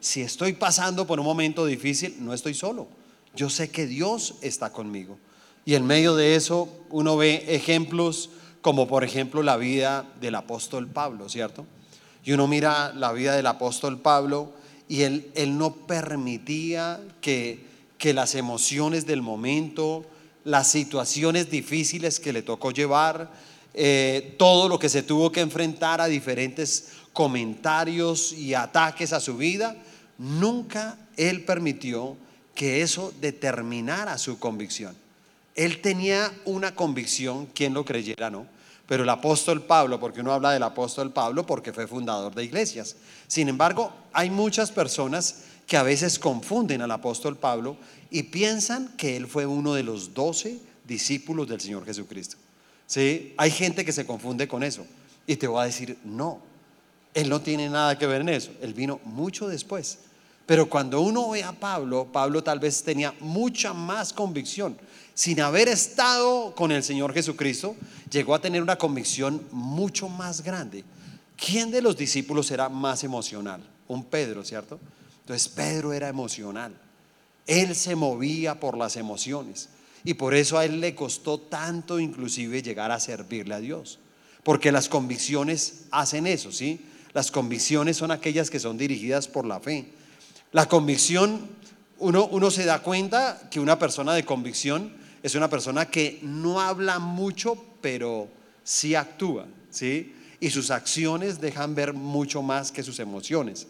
si 0.00 0.20
estoy 0.20 0.52
pasando 0.52 1.06
por 1.06 1.18
un 1.18 1.26
momento 1.26 1.64
difícil, 1.64 2.16
no 2.20 2.34
estoy 2.34 2.54
solo. 2.54 2.88
Yo 3.34 3.50
sé 3.50 3.70
que 3.70 3.86
Dios 3.86 4.34
está 4.42 4.70
conmigo. 4.70 5.18
Y 5.64 5.74
en 5.74 5.86
medio 5.86 6.14
de 6.14 6.36
eso 6.36 6.68
uno 6.90 7.16
ve 7.16 7.44
ejemplos 7.48 8.30
como 8.60 8.88
por 8.88 9.04
ejemplo 9.04 9.42
la 9.42 9.56
vida 9.56 10.06
del 10.20 10.34
apóstol 10.34 10.88
Pablo, 10.88 11.28
¿cierto? 11.28 11.66
Y 12.24 12.32
uno 12.32 12.48
mira 12.48 12.92
la 12.94 13.12
vida 13.12 13.36
del 13.36 13.46
apóstol 13.46 14.00
Pablo 14.00 14.52
y 14.88 15.02
él, 15.02 15.30
él 15.34 15.56
no 15.56 15.74
permitía 15.86 17.00
que, 17.20 17.64
que 17.98 18.12
las 18.12 18.34
emociones 18.34 19.06
del 19.06 19.22
momento, 19.22 20.04
las 20.44 20.68
situaciones 20.68 21.50
difíciles 21.50 22.18
que 22.18 22.32
le 22.32 22.42
tocó 22.42 22.72
llevar, 22.72 23.30
eh, 23.78 24.34
todo 24.38 24.70
lo 24.70 24.78
que 24.78 24.88
se 24.88 25.02
tuvo 25.02 25.30
que 25.30 25.42
enfrentar 25.42 26.00
a 26.00 26.06
diferentes 26.06 26.92
comentarios 27.12 28.32
y 28.32 28.54
ataques 28.54 29.12
a 29.12 29.20
su 29.20 29.36
vida, 29.36 29.76
nunca 30.16 30.98
él 31.18 31.44
permitió 31.44 32.16
que 32.54 32.80
eso 32.80 33.12
determinara 33.20 34.16
su 34.16 34.38
convicción. 34.38 34.96
Él 35.54 35.82
tenía 35.82 36.32
una 36.46 36.74
convicción, 36.74 37.46
quien 37.46 37.74
lo 37.74 37.84
creyera, 37.84 38.30
¿no? 38.30 38.46
Pero 38.86 39.02
el 39.02 39.08
apóstol 39.10 39.62
Pablo, 39.62 40.00
porque 40.00 40.20
uno 40.20 40.32
habla 40.32 40.52
del 40.52 40.62
apóstol 40.62 41.12
Pablo 41.12 41.44
porque 41.44 41.74
fue 41.74 41.86
fundador 41.86 42.34
de 42.34 42.44
iglesias. 42.44 42.96
Sin 43.26 43.48
embargo, 43.48 43.92
hay 44.14 44.30
muchas 44.30 44.70
personas 44.70 45.42
que 45.66 45.76
a 45.76 45.82
veces 45.82 46.18
confunden 46.18 46.80
al 46.80 46.92
apóstol 46.92 47.36
Pablo 47.36 47.76
y 48.10 48.22
piensan 48.24 48.96
que 48.96 49.16
él 49.16 49.26
fue 49.26 49.44
uno 49.44 49.74
de 49.74 49.82
los 49.82 50.14
doce 50.14 50.58
discípulos 50.86 51.46
del 51.48 51.60
Señor 51.60 51.84
Jesucristo. 51.84 52.38
¿Sí? 52.86 53.34
Hay 53.36 53.50
gente 53.50 53.84
que 53.84 53.92
se 53.92 54.06
confunde 54.06 54.46
con 54.46 54.62
eso 54.62 54.86
y 55.26 55.36
te 55.36 55.46
voy 55.46 55.62
a 55.62 55.66
decir, 55.66 55.98
no, 56.04 56.40
él 57.14 57.28
no 57.28 57.40
tiene 57.40 57.68
nada 57.68 57.98
que 57.98 58.06
ver 58.06 58.20
en 58.20 58.28
eso, 58.28 58.52
él 58.60 58.74
vino 58.74 59.00
mucho 59.04 59.48
después. 59.48 59.98
Pero 60.46 60.68
cuando 60.68 61.00
uno 61.00 61.30
ve 61.30 61.42
a 61.42 61.52
Pablo, 61.52 62.06
Pablo 62.12 62.42
tal 62.42 62.60
vez 62.60 62.82
tenía 62.84 63.12
mucha 63.18 63.72
más 63.72 64.12
convicción. 64.12 64.78
Sin 65.12 65.40
haber 65.40 65.66
estado 65.68 66.54
con 66.54 66.70
el 66.70 66.84
Señor 66.84 67.12
Jesucristo, 67.12 67.74
llegó 68.10 68.34
a 68.34 68.40
tener 68.40 68.62
una 68.62 68.78
convicción 68.78 69.44
mucho 69.50 70.08
más 70.08 70.42
grande. 70.42 70.84
¿Quién 71.36 71.72
de 71.72 71.82
los 71.82 71.96
discípulos 71.96 72.50
era 72.52 72.68
más 72.68 73.02
emocional? 73.02 73.60
Un 73.88 74.04
Pedro, 74.04 74.44
¿cierto? 74.44 74.78
Entonces 75.20 75.48
Pedro 75.48 75.92
era 75.92 76.08
emocional. 76.08 76.72
Él 77.46 77.74
se 77.74 77.96
movía 77.96 78.60
por 78.60 78.76
las 78.76 78.96
emociones. 78.96 79.68
Y 80.06 80.14
por 80.14 80.34
eso 80.34 80.56
a 80.56 80.64
él 80.64 80.80
le 80.80 80.94
costó 80.94 81.40
tanto 81.40 81.98
inclusive 81.98 82.62
llegar 82.62 82.92
a 82.92 83.00
servirle 83.00 83.56
a 83.56 83.60
Dios. 83.60 83.98
Porque 84.44 84.70
las 84.70 84.88
convicciones 84.88 85.86
hacen 85.90 86.28
eso, 86.28 86.52
¿sí? 86.52 86.80
Las 87.12 87.32
convicciones 87.32 87.96
son 87.96 88.12
aquellas 88.12 88.48
que 88.48 88.60
son 88.60 88.78
dirigidas 88.78 89.26
por 89.26 89.44
la 89.44 89.58
fe. 89.58 89.86
La 90.52 90.68
convicción, 90.68 91.48
uno, 91.98 92.26
uno 92.26 92.52
se 92.52 92.64
da 92.64 92.84
cuenta 92.84 93.48
que 93.50 93.58
una 93.58 93.80
persona 93.80 94.14
de 94.14 94.24
convicción 94.24 94.92
es 95.24 95.34
una 95.34 95.50
persona 95.50 95.90
que 95.90 96.20
no 96.22 96.60
habla 96.60 97.00
mucho, 97.00 97.60
pero 97.80 98.28
sí 98.62 98.94
actúa, 98.94 99.46
¿sí? 99.70 100.14
Y 100.38 100.50
sus 100.50 100.70
acciones 100.70 101.40
dejan 101.40 101.74
ver 101.74 101.94
mucho 101.94 102.42
más 102.42 102.70
que 102.70 102.84
sus 102.84 103.00
emociones. 103.00 103.66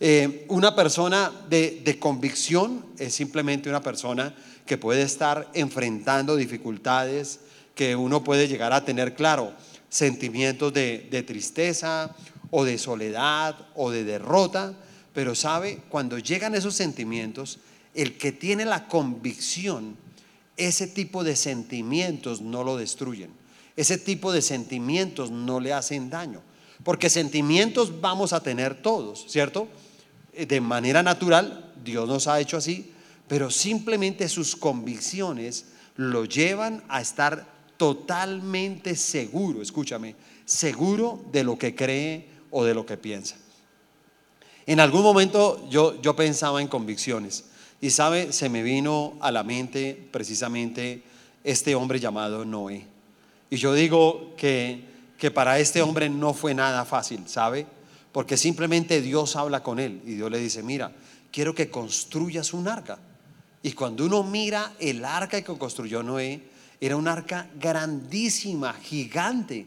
Eh, 0.00 0.46
una 0.48 0.74
persona 0.74 1.30
de, 1.50 1.82
de 1.84 1.98
convicción 1.98 2.86
es 2.98 3.12
simplemente 3.12 3.68
una 3.68 3.82
persona 3.82 4.34
que 4.68 4.78
puede 4.78 5.02
estar 5.02 5.50
enfrentando 5.54 6.36
dificultades, 6.36 7.40
que 7.74 7.96
uno 7.96 8.22
puede 8.22 8.46
llegar 8.46 8.72
a 8.72 8.84
tener, 8.84 9.16
claro, 9.16 9.52
sentimientos 9.88 10.72
de, 10.72 11.08
de 11.10 11.22
tristeza 11.24 12.14
o 12.50 12.64
de 12.64 12.78
soledad 12.78 13.56
o 13.74 13.90
de 13.90 14.04
derrota, 14.04 14.74
pero 15.12 15.34
sabe, 15.34 15.80
cuando 15.88 16.18
llegan 16.18 16.54
esos 16.54 16.74
sentimientos, 16.76 17.58
el 17.94 18.16
que 18.16 18.30
tiene 18.30 18.64
la 18.64 18.86
convicción, 18.86 19.96
ese 20.56 20.86
tipo 20.86 21.24
de 21.24 21.34
sentimientos 21.34 22.40
no 22.40 22.62
lo 22.62 22.76
destruyen. 22.76 23.30
Ese 23.74 23.96
tipo 23.96 24.32
de 24.32 24.42
sentimientos 24.42 25.30
no 25.30 25.60
le 25.60 25.72
hacen 25.72 26.10
daño. 26.10 26.42
Porque 26.84 27.10
sentimientos 27.10 28.00
vamos 28.00 28.32
a 28.32 28.42
tener 28.42 28.82
todos, 28.82 29.26
¿cierto? 29.28 29.68
Eh, 30.32 30.46
De 30.46 30.60
manera 30.60 31.02
natural, 31.02 31.72
Dios 31.84 32.08
nos 32.08 32.26
ha 32.26 32.40
hecho 32.40 32.56
así, 32.56 32.92
pero 33.28 33.50
simplemente 33.50 34.28
sus 34.28 34.56
convicciones 34.56 35.66
lo 35.96 36.24
llevan 36.24 36.82
a 36.88 37.00
estar 37.00 37.46
totalmente 37.76 38.96
seguro, 38.96 39.62
escúchame, 39.62 40.16
seguro 40.44 41.22
de 41.30 41.44
lo 41.44 41.58
que 41.58 41.74
cree 41.74 42.28
o 42.50 42.64
de 42.64 42.74
lo 42.74 42.86
que 42.86 42.96
piensa. 42.96 43.36
En 44.66 44.80
algún 44.80 45.02
momento 45.02 45.66
yo, 45.70 46.00
yo 46.02 46.16
pensaba 46.16 46.60
en 46.60 46.68
convicciones 46.68 47.44
y 47.80 47.90
sabe, 47.90 48.32
se 48.32 48.48
me 48.48 48.62
vino 48.62 49.16
a 49.20 49.30
la 49.30 49.44
mente 49.44 50.08
precisamente 50.10 51.02
este 51.44 51.74
hombre 51.74 52.00
llamado 52.00 52.44
Noé. 52.44 52.86
Y 53.50 53.56
yo 53.56 53.72
digo 53.72 54.34
que, 54.36 54.84
que 55.16 55.30
para 55.30 55.58
este 55.58 55.80
hombre 55.80 56.08
no 56.08 56.34
fue 56.34 56.54
nada 56.54 56.84
fácil, 56.84 57.26
¿sabe? 57.26 57.66
Porque 58.12 58.36
simplemente 58.36 59.00
Dios 59.00 59.36
habla 59.36 59.62
con 59.62 59.78
él 59.78 60.02
y 60.04 60.14
Dios 60.14 60.30
le 60.30 60.38
dice, 60.38 60.62
mira, 60.62 60.92
quiero 61.30 61.54
que 61.54 61.70
construyas 61.70 62.52
un 62.52 62.68
arca. 62.68 62.98
Y 63.62 63.72
cuando 63.72 64.06
uno 64.06 64.22
mira 64.22 64.72
el 64.78 65.04
arca 65.04 65.42
que 65.42 65.58
construyó 65.58 66.02
Noé, 66.02 66.42
era 66.80 66.96
un 66.96 67.08
arca 67.08 67.50
grandísima, 67.58 68.72
gigante, 68.74 69.66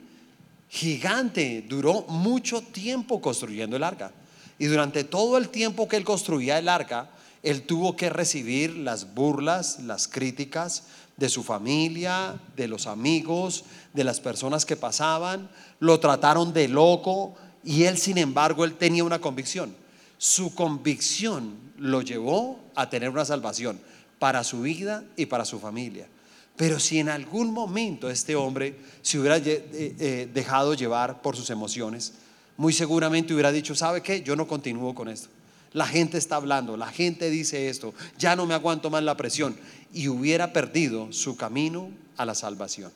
gigante. 0.70 1.66
Duró 1.68 2.04
mucho 2.08 2.62
tiempo 2.62 3.22
construyendo 3.22 3.76
el 3.76 3.84
arca. 3.84 4.12
Y 4.58 4.66
durante 4.66 5.04
todo 5.04 5.38
el 5.38 5.50
tiempo 5.50 5.88
que 5.88 5.98
él 5.98 6.04
construía 6.04 6.58
el 6.60 6.70
arca, 6.70 7.10
él 7.44 7.64
tuvo 7.64 7.96
que 7.96 8.10
recibir 8.10 8.78
las 8.78 9.14
burlas, 9.14 9.80
las 9.80 10.08
críticas 10.08 10.84
de 11.18 11.30
su 11.30 11.44
familia, 11.44 12.40
de 12.56 12.68
los 12.68 12.88
amigos, 12.88 13.66
de 13.94 14.04
las 14.04 14.20
personas 14.20 14.66
que 14.66 14.76
pasaban. 14.76 15.50
Lo 15.80 16.00
trataron 16.00 16.54
de 16.54 16.68
loco 16.68 17.36
y 17.64 17.84
él, 17.84 17.98
sin 17.98 18.18
embargo, 18.18 18.64
él 18.64 18.76
tenía 18.76 19.04
una 19.04 19.20
convicción. 19.20 19.76
Su 20.18 20.54
convicción 20.54 21.71
lo 21.82 22.04
llevó 22.04 22.60
a 22.76 22.90
tener 22.90 23.10
una 23.10 23.26
salvación 23.26 23.80
para 24.20 24.44
su 24.44 24.62
vida 24.62 25.04
y 25.18 25.26
para 25.26 25.46
su 25.46 25.60
familia. 25.60 26.08
Pero 26.56 26.80
si 26.80 27.00
en 27.00 27.10
algún 27.10 27.52
momento 27.52 28.10
este 28.10 28.36
hombre 28.36 28.76
se 29.02 29.18
hubiera 29.18 29.38
eh, 29.38 29.66
eh, 29.74 30.30
dejado 30.32 30.76
llevar 30.76 31.24
por 31.24 31.36
sus 31.36 31.50
emociones, 31.50 32.14
muy 32.56 32.72
seguramente 32.72 33.34
hubiera 33.34 33.52
dicho, 33.52 33.74
¿sabe 33.74 34.04
qué? 34.04 34.22
Yo 34.22 34.36
no 34.36 34.48
continúo 34.48 34.94
con 34.94 35.10
esto. 35.10 35.30
La 35.74 35.88
gente 35.88 36.20
está 36.20 36.36
hablando, 36.36 36.78
la 36.78 36.92
gente 36.92 37.32
dice 37.32 37.70
esto, 37.70 37.96
ya 38.20 38.36
no 38.36 38.46
me 38.46 38.54
aguanto 38.54 38.92
más 38.92 39.02
la 39.02 39.18
presión. 39.18 39.58
Y 39.92 40.08
hubiera 40.08 40.54
perdido 40.54 41.12
su 41.12 41.36
camino 41.36 41.90
a 42.16 42.26
la 42.26 42.36
salvación. 42.36 42.92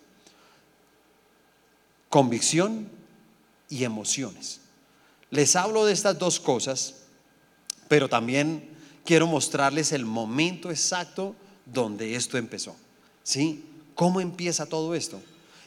Convicción 2.09 2.87
y 3.67 3.83
emociones. 3.83 4.59
Les 5.31 5.55
hablo 5.55 5.85
de 5.85 5.93
estas 5.93 6.19
dos 6.19 6.39
cosas, 6.39 6.97
pero 7.87 8.09
también 8.09 8.74
quiero 9.05 9.27
mostrarles 9.27 9.91
el 9.91 10.05
momento 10.05 10.71
exacto 10.71 11.35
donde 11.65 12.15
esto 12.15 12.37
empezó. 12.37 12.75
¿Sí? 13.23 13.63
¿Cómo 13.93 14.19
empieza 14.19 14.65
todo 14.65 14.95
esto? 14.95 15.21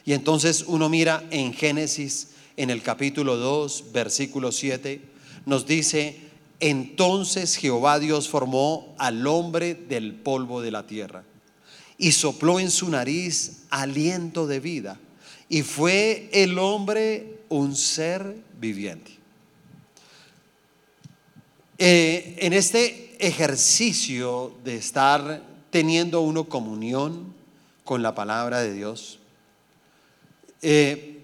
Y 0.05 0.13
entonces 0.13 0.63
uno 0.67 0.89
mira 0.89 1.23
en 1.31 1.53
Génesis, 1.53 2.29
en 2.57 2.69
el 2.69 2.81
capítulo 2.81 3.37
2, 3.37 3.85
versículo 3.91 4.51
7, 4.51 5.01
nos 5.45 5.65
dice, 5.65 6.17
entonces 6.59 7.55
Jehová 7.55 7.99
Dios 7.99 8.27
formó 8.27 8.93
al 8.97 9.25
hombre 9.27 9.75
del 9.75 10.13
polvo 10.13 10.61
de 10.61 10.71
la 10.71 10.85
tierra 10.85 11.23
y 11.97 12.11
sopló 12.11 12.59
en 12.59 12.71
su 12.71 12.89
nariz 12.89 13.63
aliento 13.69 14.47
de 14.47 14.59
vida 14.59 14.99
y 15.47 15.63
fue 15.63 16.29
el 16.31 16.59
hombre 16.59 17.39
un 17.49 17.75
ser 17.75 18.35
viviente. 18.59 19.11
Eh, 21.77 22.35
en 22.39 22.53
este 22.53 23.08
ejercicio 23.19 24.53
de 24.63 24.77
estar 24.77 25.43
teniendo 25.69 26.21
uno 26.21 26.45
comunión 26.45 27.33
con 27.83 28.01
la 28.01 28.15
palabra 28.15 28.61
de 28.61 28.73
Dios, 28.73 29.19
eh, 30.61 31.23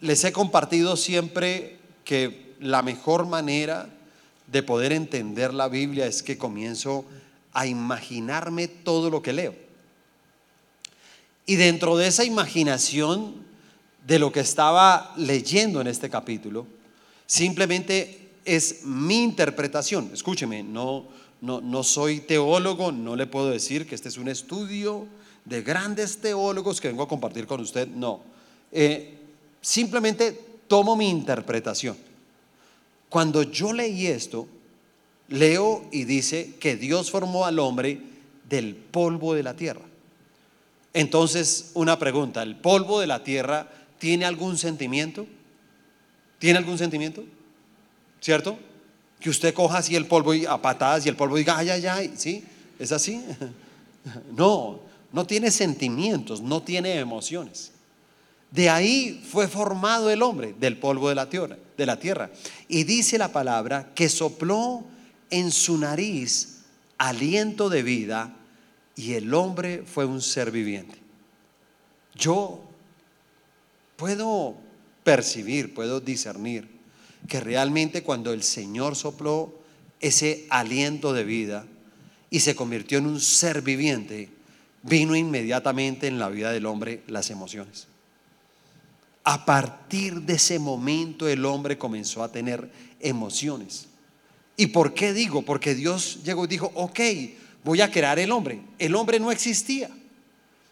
les 0.00 0.24
he 0.24 0.32
compartido 0.32 0.96
siempre 0.96 1.78
que 2.04 2.54
la 2.60 2.82
mejor 2.82 3.26
manera 3.26 3.88
de 4.46 4.62
poder 4.62 4.92
entender 4.92 5.52
la 5.52 5.68
Biblia 5.68 6.06
es 6.06 6.22
que 6.22 6.38
comienzo 6.38 7.04
a 7.52 7.66
imaginarme 7.66 8.68
todo 8.68 9.10
lo 9.10 9.22
que 9.22 9.32
leo. 9.32 9.54
Y 11.46 11.56
dentro 11.56 11.96
de 11.96 12.08
esa 12.08 12.24
imaginación 12.24 13.46
de 14.06 14.18
lo 14.18 14.32
que 14.32 14.40
estaba 14.40 15.12
leyendo 15.16 15.80
en 15.80 15.86
este 15.86 16.10
capítulo, 16.10 16.66
simplemente 17.26 18.25
es 18.46 18.84
mi 18.84 19.22
interpretación. 19.22 20.10
Escúcheme, 20.12 20.62
no, 20.62 21.04
no, 21.40 21.60
no 21.60 21.82
soy 21.82 22.20
teólogo, 22.20 22.92
no 22.92 23.16
le 23.16 23.26
puedo 23.26 23.50
decir 23.50 23.86
que 23.86 23.94
este 23.94 24.08
es 24.08 24.16
un 24.16 24.28
estudio 24.28 25.06
de 25.44 25.62
grandes 25.62 26.18
teólogos 26.18 26.80
que 26.80 26.88
vengo 26.88 27.02
a 27.02 27.08
compartir 27.08 27.46
con 27.46 27.60
usted. 27.60 27.88
No, 27.88 28.20
Eh, 28.72 29.14
simplemente 29.60 30.38
tomo 30.66 30.96
mi 30.96 31.08
interpretación. 31.08 31.96
Cuando 33.08 33.42
yo 33.42 33.72
leí 33.72 34.06
esto, 34.06 34.48
leo 35.28 35.86
y 35.92 36.04
dice 36.04 36.54
que 36.58 36.76
Dios 36.76 37.10
formó 37.10 37.46
al 37.46 37.58
hombre 37.58 38.00
del 38.48 38.74
polvo 38.74 39.34
de 39.34 39.42
la 39.42 39.54
tierra. 39.54 39.84
Entonces, 40.92 41.70
una 41.74 41.98
pregunta, 41.98 42.42
¿el 42.42 42.56
polvo 42.56 43.00
de 43.00 43.06
la 43.06 43.22
tierra 43.22 43.68
tiene 43.98 44.24
algún 44.24 44.58
sentimiento? 44.58 45.26
¿Tiene 46.38 46.58
algún 46.58 46.78
sentimiento? 46.78 47.24
¿Cierto? 48.26 48.58
Que 49.20 49.30
usted 49.30 49.54
coja 49.54 49.78
así 49.78 49.94
el 49.94 50.06
polvo 50.06 50.34
y 50.34 50.46
a 50.46 50.60
patadas 50.60 51.06
y 51.06 51.08
el 51.08 51.14
polvo 51.14 51.36
diga, 51.36 51.58
ay, 51.58 51.70
ay, 51.70 51.86
ay, 51.86 52.12
¿sí? 52.16 52.42
¿Es 52.76 52.90
así? 52.90 53.24
No, 54.36 54.80
no 55.12 55.26
tiene 55.26 55.50
sentimientos, 55.52 56.40
no 56.40 56.60
tiene 56.62 56.98
emociones. 56.98 57.70
De 58.50 58.68
ahí 58.68 59.24
fue 59.30 59.46
formado 59.46 60.10
el 60.10 60.22
hombre, 60.22 60.56
del 60.58 60.76
polvo 60.76 61.08
de 61.08 61.14
la 61.14 61.28
tierra, 61.28 61.56
de 61.76 61.86
la 61.86 62.00
tierra. 62.00 62.30
Y 62.66 62.82
dice 62.82 63.16
la 63.16 63.30
palabra 63.30 63.92
que 63.94 64.08
sopló 64.08 64.84
en 65.30 65.52
su 65.52 65.78
nariz 65.78 66.62
aliento 66.98 67.68
de 67.68 67.84
vida 67.84 68.34
y 68.96 69.14
el 69.14 69.32
hombre 69.34 69.84
fue 69.86 70.04
un 70.04 70.20
ser 70.20 70.50
viviente. 70.50 70.98
Yo 72.14 72.60
puedo 73.96 74.56
percibir, 75.04 75.74
puedo 75.74 76.00
discernir 76.00 76.75
que 77.26 77.40
realmente 77.40 78.02
cuando 78.02 78.32
el 78.32 78.42
Señor 78.42 78.96
sopló 78.96 79.60
ese 80.00 80.46
aliento 80.50 81.12
de 81.12 81.24
vida 81.24 81.66
y 82.30 82.40
se 82.40 82.54
convirtió 82.54 82.98
en 82.98 83.06
un 83.06 83.20
ser 83.20 83.62
viviente, 83.62 84.30
vino 84.82 85.16
inmediatamente 85.16 86.06
en 86.06 86.18
la 86.18 86.28
vida 86.28 86.52
del 86.52 86.66
hombre 86.66 87.02
las 87.06 87.30
emociones. 87.30 87.88
A 89.24 89.44
partir 89.44 90.22
de 90.22 90.34
ese 90.34 90.58
momento 90.58 91.28
el 91.28 91.44
hombre 91.44 91.78
comenzó 91.78 92.22
a 92.22 92.30
tener 92.30 92.70
emociones. 93.00 93.86
¿Y 94.56 94.68
por 94.68 94.94
qué 94.94 95.12
digo? 95.12 95.42
Porque 95.42 95.74
Dios 95.74 96.20
llegó 96.24 96.44
y 96.44 96.48
dijo, 96.48 96.70
ok, 96.74 97.00
voy 97.64 97.80
a 97.80 97.90
crear 97.90 98.18
el 98.18 98.30
hombre. 98.30 98.60
El 98.78 98.94
hombre 98.94 99.18
no 99.18 99.32
existía. 99.32 99.90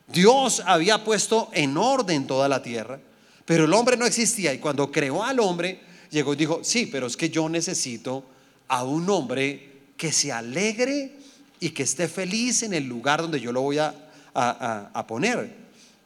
Dios 0.06 0.62
había 0.66 1.02
puesto 1.04 1.50
en 1.52 1.76
orden 1.76 2.26
toda 2.26 2.48
la 2.48 2.62
tierra, 2.62 3.00
pero 3.44 3.64
el 3.64 3.72
hombre 3.72 3.96
no 3.96 4.06
existía. 4.06 4.54
Y 4.54 4.58
cuando 4.58 4.92
creó 4.92 5.24
al 5.24 5.40
hombre, 5.40 5.80
llegó 6.14 6.32
y 6.32 6.36
dijo, 6.36 6.60
sí, 6.62 6.86
pero 6.86 7.06
es 7.06 7.16
que 7.16 7.28
yo 7.28 7.48
necesito 7.48 8.24
a 8.68 8.84
un 8.84 9.08
hombre 9.10 9.72
que 9.96 10.10
se 10.12 10.32
alegre 10.32 11.12
y 11.60 11.70
que 11.70 11.82
esté 11.82 12.08
feliz 12.08 12.62
en 12.62 12.72
el 12.74 12.84
lugar 12.84 13.20
donde 13.22 13.40
yo 13.40 13.52
lo 13.52 13.60
voy 13.62 13.78
a, 13.78 13.94
a- 14.34 14.90
a- 14.92 15.06
poner. 15.06 15.54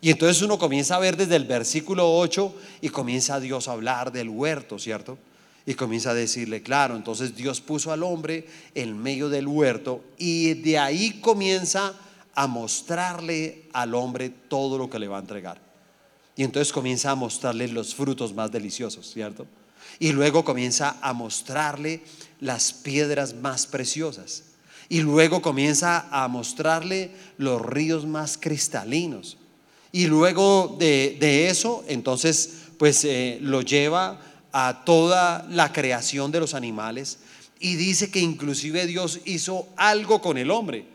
Y 0.00 0.10
entonces 0.10 0.42
uno 0.42 0.58
comienza 0.58 0.96
a 0.96 0.98
ver 1.00 1.16
desde 1.16 1.36
el 1.36 1.44
versículo 1.44 2.16
8 2.18 2.54
y 2.82 2.88
comienza 2.90 3.40
Dios 3.40 3.66
a 3.68 3.72
hablar 3.72 4.12
del 4.12 4.28
huerto, 4.28 4.78
¿cierto? 4.78 5.18
Y 5.66 5.74
comienza 5.74 6.10
a 6.10 6.14
decirle, 6.14 6.62
claro, 6.62 6.96
entonces 6.96 7.34
Dios 7.34 7.60
puso 7.60 7.92
al 7.92 8.02
hombre 8.02 8.46
en 8.74 8.96
medio 8.96 9.28
del 9.28 9.46
huerto 9.46 10.04
y 10.16 10.54
de 10.54 10.78
ahí 10.78 11.20
comienza 11.20 11.94
a 12.34 12.46
mostrarle 12.46 13.64
al 13.72 13.94
hombre 13.94 14.30
todo 14.30 14.78
lo 14.78 14.88
que 14.88 14.98
le 14.98 15.08
va 15.08 15.16
a 15.16 15.20
entregar. 15.20 15.60
Y 16.36 16.44
entonces 16.44 16.72
comienza 16.72 17.10
a 17.10 17.14
mostrarle 17.16 17.66
los 17.68 17.94
frutos 17.94 18.32
más 18.32 18.52
deliciosos, 18.52 19.10
¿cierto? 19.12 19.46
Y 19.98 20.12
luego 20.12 20.44
comienza 20.44 20.96
a 21.00 21.12
mostrarle 21.12 22.02
las 22.40 22.72
piedras 22.72 23.34
más 23.34 23.66
preciosas. 23.66 24.44
Y 24.88 25.00
luego 25.00 25.42
comienza 25.42 26.08
a 26.10 26.28
mostrarle 26.28 27.10
los 27.36 27.60
ríos 27.60 28.06
más 28.06 28.38
cristalinos. 28.38 29.36
Y 29.92 30.06
luego 30.06 30.76
de, 30.78 31.48
eso, 31.48 31.84
entonces, 31.88 32.50
pues 32.78 33.04
eh, 33.04 33.38
lo 33.40 33.62
lleva 33.62 34.20
a 34.52 34.84
toda 34.84 35.46
la 35.50 35.72
creación 35.72 36.30
de 36.30 36.40
los 36.40 36.54
animales. 36.54 37.18
Y 37.60 37.76
dice 37.76 38.10
que 38.10 38.20
inclusive 38.20 38.86
Dios 38.86 39.20
hizo 39.24 39.68
algo 39.76 40.20
con 40.20 40.38
el 40.38 40.50
hombre. 40.50 40.86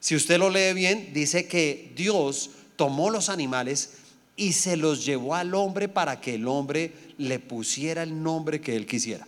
Si 0.00 0.14
usted 0.14 0.38
lo 0.38 0.50
lee 0.50 0.72
bien, 0.74 1.12
dice 1.12 1.46
que 1.48 1.92
Dios 1.96 2.50
tomó 2.76 3.10
los 3.10 3.28
animales 3.28 3.90
y 4.36 4.52
se 4.52 4.76
los 4.76 5.04
llevó 5.04 5.34
al 5.34 5.54
hombre 5.54 5.88
para 5.88 6.20
que 6.20 6.34
el 6.34 6.48
hombre 6.48 6.92
le 7.18 7.38
pusiera 7.38 8.02
el 8.02 8.22
nombre 8.22 8.60
que 8.60 8.74
él 8.74 8.86
quisiera 8.86 9.26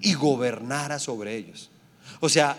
y 0.00 0.14
gobernara 0.14 0.98
sobre 0.98 1.36
ellos. 1.36 1.70
O 2.20 2.28
sea, 2.28 2.56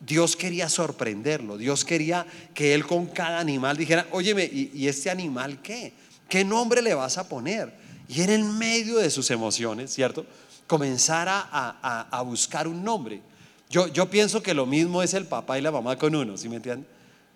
Dios 0.00 0.36
quería 0.36 0.68
sorprenderlo, 0.68 1.58
Dios 1.58 1.84
quería 1.84 2.26
que 2.54 2.74
él 2.74 2.86
con 2.86 3.06
cada 3.06 3.38
animal 3.38 3.76
dijera, 3.76 4.06
óyeme, 4.12 4.44
¿y, 4.44 4.88
este 4.88 5.10
animal 5.10 5.60
qué? 5.62 5.92
¿Qué 6.28 6.44
nombre 6.44 6.80
le 6.80 6.94
vas 6.94 7.18
a 7.18 7.28
poner? 7.28 7.72
Y 8.08 8.22
en 8.22 8.56
medio 8.58 8.98
de 8.98 9.10
sus 9.10 9.30
emociones, 9.30 9.92
¿cierto? 9.92 10.24
Comenzara 10.66 11.48
a, 11.50 12.22
buscar 12.22 12.66
un 12.66 12.82
nombre. 12.82 13.20
Yo, 13.68 13.88
yo 13.88 14.08
pienso 14.08 14.42
que 14.42 14.54
lo 14.54 14.66
mismo 14.66 15.02
es 15.02 15.14
el 15.14 15.26
papá 15.26 15.58
y 15.58 15.62
la 15.62 15.70
mamá 15.70 15.96
con 15.96 16.14
uno, 16.14 16.36
¿sí 16.36 16.48
me 16.48 16.56
entienden? 16.56 16.86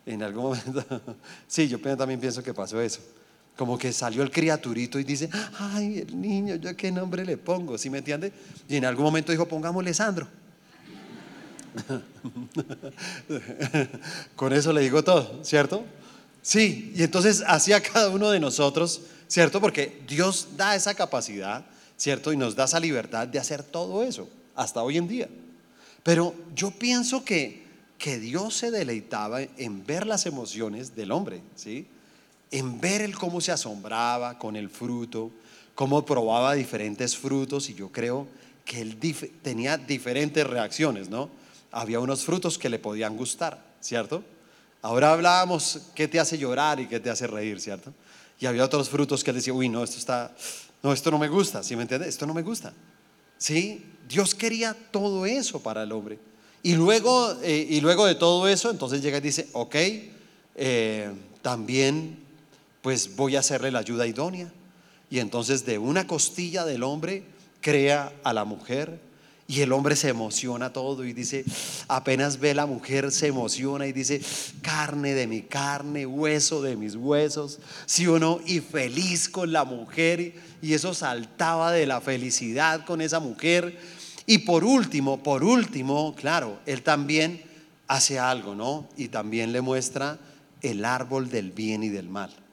En 0.06 0.22
algún 0.22 0.44
momento, 0.44 0.84
sí, 1.46 1.68
yo 1.68 1.78
también 1.96 2.20
pienso 2.20 2.42
que 2.42 2.52
pasó 2.52 2.80
eso. 2.80 3.00
Como 3.56 3.78
que 3.78 3.92
salió 3.92 4.22
el 4.22 4.30
criaturito 4.30 4.98
y 4.98 5.04
dice, 5.04 5.30
ay, 5.58 5.98
el 5.98 6.20
niño, 6.20 6.56
¿yo 6.56 6.76
qué 6.76 6.90
nombre 6.90 7.24
le 7.24 7.36
pongo? 7.36 7.78
¿Sí 7.78 7.88
me 7.88 7.98
entiende? 7.98 8.32
Y 8.68 8.76
en 8.76 8.84
algún 8.84 9.04
momento 9.04 9.30
dijo, 9.30 9.46
pongámosle 9.46 9.94
Sandro. 9.94 10.26
Con 14.36 14.52
eso 14.52 14.72
le 14.72 14.80
digo 14.80 15.02
todo, 15.04 15.44
¿cierto? 15.44 15.84
Sí, 16.42 16.92
y 16.94 17.02
entonces 17.02 17.42
hacia 17.46 17.80
cada 17.80 18.10
uno 18.10 18.30
de 18.30 18.40
nosotros, 18.40 19.02
¿cierto? 19.28 19.60
Porque 19.60 20.02
Dios 20.06 20.48
da 20.56 20.76
esa 20.76 20.94
capacidad, 20.94 21.64
¿cierto? 21.96 22.32
Y 22.32 22.36
nos 22.36 22.54
da 22.54 22.64
esa 22.64 22.80
libertad 22.80 23.28
de 23.28 23.38
hacer 23.38 23.62
todo 23.62 24.02
eso, 24.02 24.28
hasta 24.54 24.82
hoy 24.82 24.98
en 24.98 25.08
día. 25.08 25.28
Pero 26.02 26.34
yo 26.54 26.70
pienso 26.70 27.24
que, 27.24 27.64
que 27.98 28.18
Dios 28.18 28.54
se 28.54 28.70
deleitaba 28.70 29.42
en 29.42 29.86
ver 29.86 30.06
las 30.06 30.26
emociones 30.26 30.94
del 30.94 31.12
hombre, 31.12 31.40
¿sí? 31.56 31.86
En 32.50 32.80
ver 32.80 33.02
el 33.02 33.16
cómo 33.16 33.40
se 33.40 33.52
asombraba 33.52 34.38
con 34.38 34.56
el 34.56 34.70
fruto, 34.70 35.30
cómo 35.74 36.04
probaba 36.04 36.54
diferentes 36.54 37.16
frutos 37.16 37.68
y 37.70 37.74
yo 37.74 37.90
creo 37.90 38.26
que 38.64 38.80
él 38.80 38.98
tenía 39.42 39.76
diferentes 39.76 40.46
reacciones, 40.46 41.08
¿no? 41.08 41.28
Había 41.70 42.00
unos 42.00 42.24
frutos 42.24 42.58
que 42.58 42.68
le 42.68 42.78
podían 42.78 43.16
gustar, 43.16 43.62
¿cierto? 43.80 44.22
Ahora 44.82 45.12
hablábamos 45.12 45.80
qué 45.94 46.08
te 46.08 46.20
hace 46.20 46.38
llorar 46.38 46.78
y 46.80 46.86
qué 46.86 47.00
te 47.00 47.10
hace 47.10 47.26
reír, 47.26 47.60
¿cierto? 47.60 47.92
Y 48.38 48.46
había 48.46 48.64
otros 48.64 48.88
frutos 48.88 49.24
que 49.24 49.30
él 49.30 49.36
decía, 49.36 49.52
uy, 49.52 49.68
no, 49.68 49.82
esto 49.82 49.98
está, 49.98 50.34
no, 50.82 50.92
esto 50.92 51.10
no 51.10 51.18
me 51.18 51.28
gusta, 51.28 51.62
¿sí 51.62 51.76
me 51.76 51.82
entiendes? 51.82 52.10
Esto 52.10 52.26
no 52.26 52.34
me 52.34 52.42
gusta. 52.42 52.72
¿Sí? 53.38 53.84
Dios 54.08 54.34
quería 54.34 54.76
todo 54.90 55.26
eso 55.26 55.62
para 55.62 55.82
el 55.82 55.92
hombre. 55.92 56.18
Y 56.62 56.74
luego, 56.74 57.36
eh, 57.42 57.66
y 57.68 57.80
luego 57.80 58.06
de 58.06 58.14
todo 58.14 58.48
eso, 58.48 58.70
entonces 58.70 59.02
llega 59.02 59.18
y 59.18 59.22
dice, 59.22 59.48
ok, 59.52 59.74
eh, 60.56 61.12
también 61.42 62.23
pues 62.84 63.16
voy 63.16 63.34
a 63.34 63.38
hacerle 63.38 63.70
la 63.70 63.78
ayuda 63.78 64.06
idónea. 64.06 64.52
Y 65.08 65.20
entonces 65.20 65.64
de 65.64 65.78
una 65.78 66.06
costilla 66.06 66.66
del 66.66 66.82
hombre 66.82 67.22
crea 67.62 68.12
a 68.22 68.34
la 68.34 68.44
mujer 68.44 69.00
y 69.48 69.62
el 69.62 69.72
hombre 69.72 69.96
se 69.96 70.10
emociona 70.10 70.70
todo 70.70 71.02
y 71.02 71.14
dice, 71.14 71.46
apenas 71.88 72.40
ve 72.40 72.52
la 72.52 72.66
mujer, 72.66 73.10
se 73.10 73.28
emociona 73.28 73.86
y 73.86 73.92
dice, 73.92 74.20
carne 74.60 75.14
de 75.14 75.26
mi 75.26 75.40
carne, 75.40 76.04
hueso 76.04 76.60
de 76.60 76.76
mis 76.76 76.94
huesos, 76.94 77.58
sí 77.86 78.06
o 78.06 78.18
no, 78.18 78.38
y 78.44 78.60
feliz 78.60 79.30
con 79.30 79.50
la 79.50 79.64
mujer. 79.64 80.34
Y 80.60 80.74
eso 80.74 80.92
saltaba 80.92 81.72
de 81.72 81.86
la 81.86 82.02
felicidad 82.02 82.84
con 82.84 83.00
esa 83.00 83.18
mujer. 83.18 83.78
Y 84.26 84.38
por 84.38 84.62
último, 84.62 85.22
por 85.22 85.42
último, 85.42 86.14
claro, 86.14 86.58
él 86.66 86.82
también 86.82 87.42
hace 87.88 88.18
algo, 88.18 88.54
¿no? 88.54 88.86
Y 88.98 89.08
también 89.08 89.52
le 89.52 89.62
muestra 89.62 90.18
el 90.60 90.84
árbol 90.84 91.30
del 91.30 91.50
bien 91.50 91.82
y 91.82 91.88
del 91.88 92.10
mal. 92.10 92.43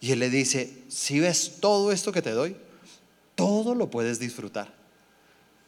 Y 0.00 0.12
él 0.12 0.18
le 0.18 0.30
dice, 0.30 0.82
si 0.88 1.20
ves 1.20 1.58
todo 1.60 1.92
esto 1.92 2.12
que 2.12 2.22
te 2.22 2.30
doy, 2.30 2.56
todo 3.34 3.74
lo 3.74 3.90
puedes 3.90 4.18
disfrutar. 4.18 4.74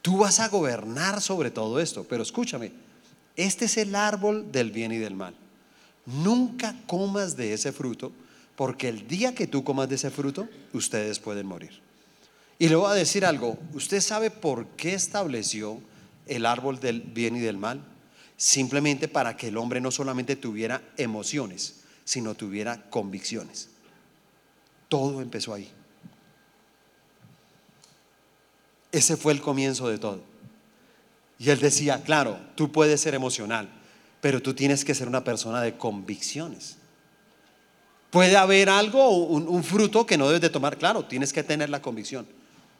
Tú 0.02 0.18
vas 0.18 0.40
a 0.40 0.48
gobernar 0.48 1.20
sobre 1.20 1.50
todo 1.50 1.80
esto, 1.80 2.04
pero 2.08 2.22
escúchame, 2.22 2.72
este 3.36 3.66
es 3.66 3.76
el 3.76 3.94
árbol 3.94 4.50
del 4.50 4.70
bien 4.70 4.92
y 4.92 4.98
del 4.98 5.14
mal. 5.14 5.34
Nunca 6.06 6.74
comas 6.86 7.36
de 7.36 7.52
ese 7.52 7.72
fruto, 7.72 8.12
porque 8.56 8.88
el 8.88 9.06
día 9.06 9.34
que 9.34 9.46
tú 9.46 9.62
comas 9.64 9.88
de 9.88 9.96
ese 9.96 10.10
fruto, 10.10 10.48
ustedes 10.72 11.18
pueden 11.18 11.46
morir. 11.46 11.80
Y 12.58 12.68
le 12.68 12.74
voy 12.74 12.90
a 12.90 12.94
decir 12.94 13.24
algo, 13.24 13.58
¿usted 13.74 14.00
sabe 14.00 14.30
por 14.30 14.66
qué 14.68 14.94
estableció 14.94 15.80
el 16.26 16.44
árbol 16.44 16.80
del 16.80 17.02
bien 17.02 17.36
y 17.36 17.40
del 17.40 17.56
mal? 17.56 17.80
Simplemente 18.36 19.06
para 19.06 19.36
que 19.36 19.48
el 19.48 19.56
hombre 19.56 19.80
no 19.80 19.90
solamente 19.90 20.34
tuviera 20.34 20.82
emociones, 20.96 21.80
sino 22.04 22.34
tuviera 22.34 22.88
convicciones. 22.90 23.68
Todo 24.88 25.20
empezó 25.20 25.52
ahí. 25.54 25.70
Ese 28.90 29.16
fue 29.16 29.32
el 29.32 29.40
comienzo 29.40 29.88
de 29.88 29.98
todo. 29.98 30.20
Y 31.38 31.50
él 31.50 31.60
decía, 31.60 32.02
claro, 32.02 32.38
tú 32.54 32.72
puedes 32.72 33.00
ser 33.00 33.14
emocional, 33.14 33.68
pero 34.20 34.42
tú 34.42 34.54
tienes 34.54 34.84
que 34.84 34.94
ser 34.94 35.06
una 35.06 35.22
persona 35.22 35.60
de 35.60 35.76
convicciones. 35.76 36.76
Puede 38.10 38.36
haber 38.36 38.70
algo, 38.70 39.10
un, 39.10 39.62
fruto 39.62 40.06
que 40.06 40.16
no 40.16 40.26
debes 40.26 40.40
de 40.40 40.48
tomar, 40.48 40.78
claro, 40.78 41.04
tienes 41.04 41.32
que 41.32 41.42
tener 41.42 41.68
la 41.68 41.82
convicción 41.82 42.26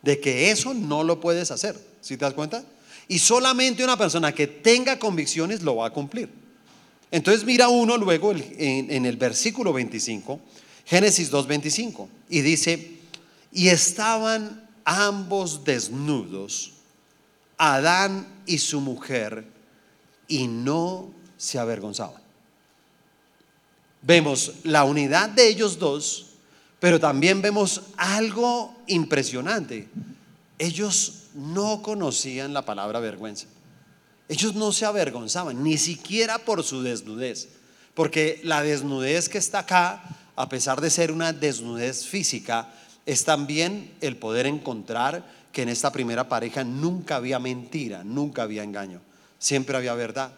de 0.02 0.18
que 0.18 0.50
eso 0.50 0.72
no 0.72 1.04
lo 1.04 1.20
puedes 1.20 1.50
hacer. 1.50 1.78
¿Sí 2.00 2.16
te 2.16 2.24
das 2.24 2.34
cuenta? 2.34 2.64
Y 3.06 3.18
solamente 3.18 3.84
una 3.84 3.98
persona 3.98 4.32
que 4.32 4.46
tenga 4.46 4.98
convicciones 4.98 5.62
lo 5.62 5.76
va 5.76 5.88
a 5.88 5.90
cumplir. 5.90 6.30
Entonces 7.10 7.44
mira 7.44 7.68
uno 7.68 7.96
luego 7.96 8.32
en 8.32 9.06
el 9.06 9.16
versículo 9.16 9.72
25, 9.72 10.40
Génesis 10.88 11.30
2.25, 11.30 12.08
y 12.30 12.40
dice, 12.40 12.98
y 13.52 13.68
estaban 13.68 14.66
ambos 14.86 15.62
desnudos, 15.62 16.72
Adán 17.58 18.26
y 18.46 18.56
su 18.56 18.80
mujer, 18.80 19.44
y 20.28 20.46
no 20.48 21.10
se 21.36 21.58
avergonzaban. 21.58 22.22
Vemos 24.00 24.52
la 24.64 24.84
unidad 24.84 25.28
de 25.28 25.48
ellos 25.48 25.78
dos, 25.78 26.28
pero 26.80 26.98
también 26.98 27.42
vemos 27.42 27.82
algo 27.98 28.74
impresionante. 28.86 29.88
Ellos 30.58 31.24
no 31.34 31.82
conocían 31.82 32.54
la 32.54 32.64
palabra 32.64 32.98
vergüenza. 33.00 33.46
Ellos 34.26 34.54
no 34.54 34.72
se 34.72 34.86
avergonzaban, 34.86 35.62
ni 35.62 35.76
siquiera 35.76 36.38
por 36.38 36.64
su 36.64 36.82
desnudez, 36.82 37.48
porque 37.92 38.40
la 38.42 38.62
desnudez 38.62 39.28
que 39.28 39.36
está 39.36 39.58
acá, 39.60 40.17
a 40.38 40.48
pesar 40.48 40.80
de 40.80 40.88
ser 40.88 41.10
una 41.10 41.32
desnudez 41.32 42.06
física, 42.06 42.72
es 43.04 43.24
también 43.24 43.92
el 44.00 44.16
poder 44.16 44.46
encontrar 44.46 45.26
que 45.50 45.62
en 45.62 45.68
esta 45.68 45.90
primera 45.90 46.28
pareja 46.28 46.62
nunca 46.62 47.16
había 47.16 47.40
mentira, 47.40 48.04
nunca 48.04 48.44
había 48.44 48.62
engaño. 48.62 49.00
siempre 49.40 49.76
había 49.76 49.94
verdad. 49.94 50.32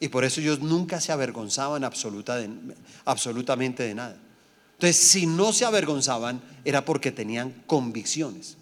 Y 0.00 0.08
por 0.08 0.24
eso 0.24 0.40
ellos 0.40 0.60
nunca 0.60 0.98
se 0.98 1.12
avergonzaban 1.12 1.84
absoluta 1.84 2.38
absolutamente 3.04 3.82
de 3.82 3.94
nada. 3.94 4.16
Entonces, 4.72 4.96
si 4.96 5.26
no 5.26 5.52
se 5.52 5.66
avergonzaban, 5.66 6.40
era 6.64 6.86
porque 6.86 7.12
tenían 7.12 7.52
convicciones. 7.66 8.56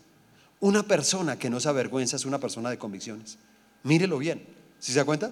Una 0.58 0.82
persona 0.82 1.38
que 1.38 1.48
no 1.48 1.60
se 1.60 1.68
avergüenza 1.68 2.16
es 2.16 2.24
una 2.24 2.38
persona 2.38 2.70
de 2.70 2.78
convicciones. 2.78 3.38
Mírelo 3.84 4.18
bien, 4.18 4.44
¿sí 4.80 4.92
se 4.92 4.98
da 4.98 5.04
cuenta? 5.04 5.30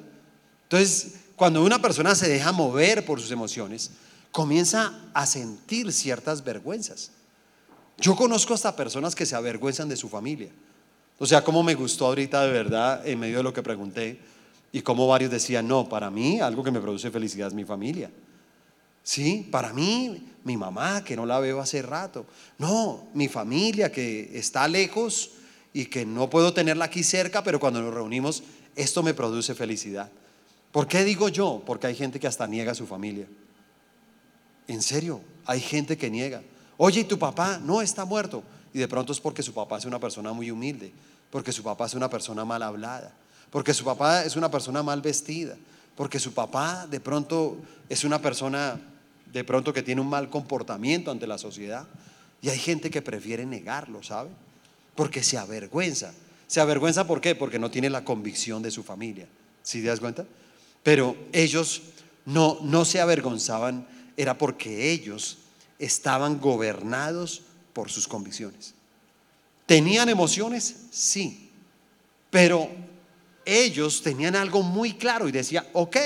Entonces, 0.63 1.15
cuando 1.35 1.65
una 1.65 1.83
persona 1.83 2.15
se 2.15 2.29
deja 2.29 2.53
mover 2.53 3.05
por 3.05 3.21
sus 3.21 3.33
emociones, 3.33 3.91
comienza 4.33 4.93
a 5.15 5.27
sentir 5.27 5.93
ciertas 5.93 6.45
vergüenzas. 6.45 7.13
Yo 7.99 8.17
conozco 8.17 8.55
hasta 8.55 8.77
personas 8.77 9.15
que 9.15 9.27
se 9.27 9.37
avergüenzan 9.37 9.89
de 9.89 9.97
su 9.97 10.09
familia. 10.09 10.51
O 11.19 11.27
sea, 11.27 11.45
como 11.45 11.63
me 11.63 11.75
gustó 11.75 12.07
ahorita 12.07 12.43
de 12.43 12.53
verdad 12.53 13.07
en 13.07 13.19
medio 13.19 13.39
de 13.39 13.43
lo 13.43 13.53
que 13.53 13.63
pregunté 13.63 14.19
y 14.73 14.83
como 14.83 15.07
varios 15.07 15.31
decían, 15.31 15.69
no, 15.69 15.89
para 15.89 16.11
mí 16.11 16.41
algo 16.41 16.65
que 16.65 16.71
me 16.71 16.81
produce 16.81 17.11
felicidad 17.11 17.49
es 17.49 17.55
mi 17.55 17.65
familia. 17.65 18.11
Sí, 19.03 19.49
para 19.51 19.73
mí, 19.73 20.29
mi 20.45 20.57
mamá, 20.57 21.05
que 21.05 21.17
no 21.17 21.27
la 21.27 21.41
veo 21.41 21.61
hace 21.61 21.83
rato. 21.83 22.27
No, 22.59 23.09
mi 23.15 23.29
familia, 23.29 23.91
que 23.91 24.31
está 24.39 24.69
lejos 24.69 25.33
y 25.73 25.87
que 25.87 26.07
no 26.07 26.31
puedo 26.31 26.53
tenerla 26.53 26.87
aquí 26.87 27.03
cerca, 27.03 27.43
pero 27.43 27.61
cuando 27.61 27.83
nos 27.83 27.93
reunimos, 27.93 28.43
esto 28.77 29.03
me 29.03 29.15
produce 29.15 29.55
felicidad. 29.55 30.11
¿Por 30.73 30.87
qué 30.87 31.05
digo 31.05 31.29
yo? 31.29 31.63
Porque 31.67 31.89
hay 31.89 31.95
gente 31.95 32.21
que 32.21 32.27
hasta 32.27 32.47
niega 32.47 32.73
a 32.73 32.77
su 32.77 32.87
familia. 32.87 33.27
En 34.71 34.83
serio, 34.83 35.21
hay 35.47 35.61
gente 35.61 35.99
que 35.99 36.09
niega. 36.09 36.43
Oye, 36.77 37.01
¿y 37.01 37.05
tu 37.05 37.19
papá? 37.19 37.59
No, 37.59 37.83
está 37.83 38.05
muerto. 38.05 38.45
Y 38.73 38.79
de 38.79 38.87
pronto 38.87 39.13
es 39.13 39.19
porque 39.19 39.43
su 39.43 39.53
papá 39.53 39.79
es 39.79 39.85
una 39.85 39.99
persona 39.99 40.33
muy 40.33 40.49
humilde, 40.49 40.93
porque 41.29 41.51
su 41.51 41.65
papá 41.65 41.87
es 41.87 41.95
una 41.95 42.09
persona 42.09 42.45
mal 42.45 42.63
hablada, 42.63 43.13
porque 43.51 43.75
su 43.75 43.85
papá 43.85 44.25
es 44.25 44.37
una 44.37 44.49
persona 44.49 44.85
mal 44.85 45.03
vestida, 45.03 45.57
porque 45.97 46.21
su 46.21 46.33
papá 46.33 46.87
de 46.89 47.01
pronto 47.01 47.57
es 47.89 48.05
una 48.05 48.23
persona 48.23 48.81
de 49.33 49.43
pronto 49.43 49.73
que 49.73 49.83
tiene 49.83 50.01
un 50.01 50.09
mal 50.09 50.31
comportamiento 50.31 51.11
ante 51.11 51.27
la 51.27 51.37
sociedad. 51.37 51.89
Y 52.41 52.49
hay 52.49 52.59
gente 52.59 52.91
que 52.91 53.03
prefiere 53.03 53.45
negarlo, 53.47 54.05
¿sabe? 54.05 54.31
Porque 54.95 55.25
se 55.25 55.37
avergüenza. 55.37 56.13
¿Se 56.47 56.61
avergüenza 56.61 57.09
por 57.09 57.21
qué? 57.21 57.35
Porque 57.35 57.59
no 57.59 57.73
tiene 57.73 57.91
la 57.91 58.05
convicción 58.05 58.63
de 58.63 58.71
su 58.71 58.85
familia. 58.85 59.27
¿Sí 59.65 59.83
te 59.83 59.89
das 59.89 59.99
cuenta? 59.99 60.27
Pero 60.85 61.17
ellos 61.33 61.83
no, 62.25 62.59
no 62.63 62.85
se 62.85 63.01
avergonzaban, 63.01 63.87
era 64.21 64.37
porque 64.37 64.91
ellos 64.91 65.39
estaban 65.79 66.41
gobernados 66.41 67.43
por 67.73 67.91
sus 67.91 68.07
convicciones. 68.07 68.75
¿Tenían 69.67 70.09
emociones? 70.09 70.77
Sí. 70.91 71.51
Pero 72.29 72.71
ellos 73.45 74.03
tenían 74.03 74.37
algo 74.37 74.63
muy 74.63 74.95
claro 74.95 75.29
y 75.29 75.33
decía, 75.33 75.67
ok, 75.73 75.97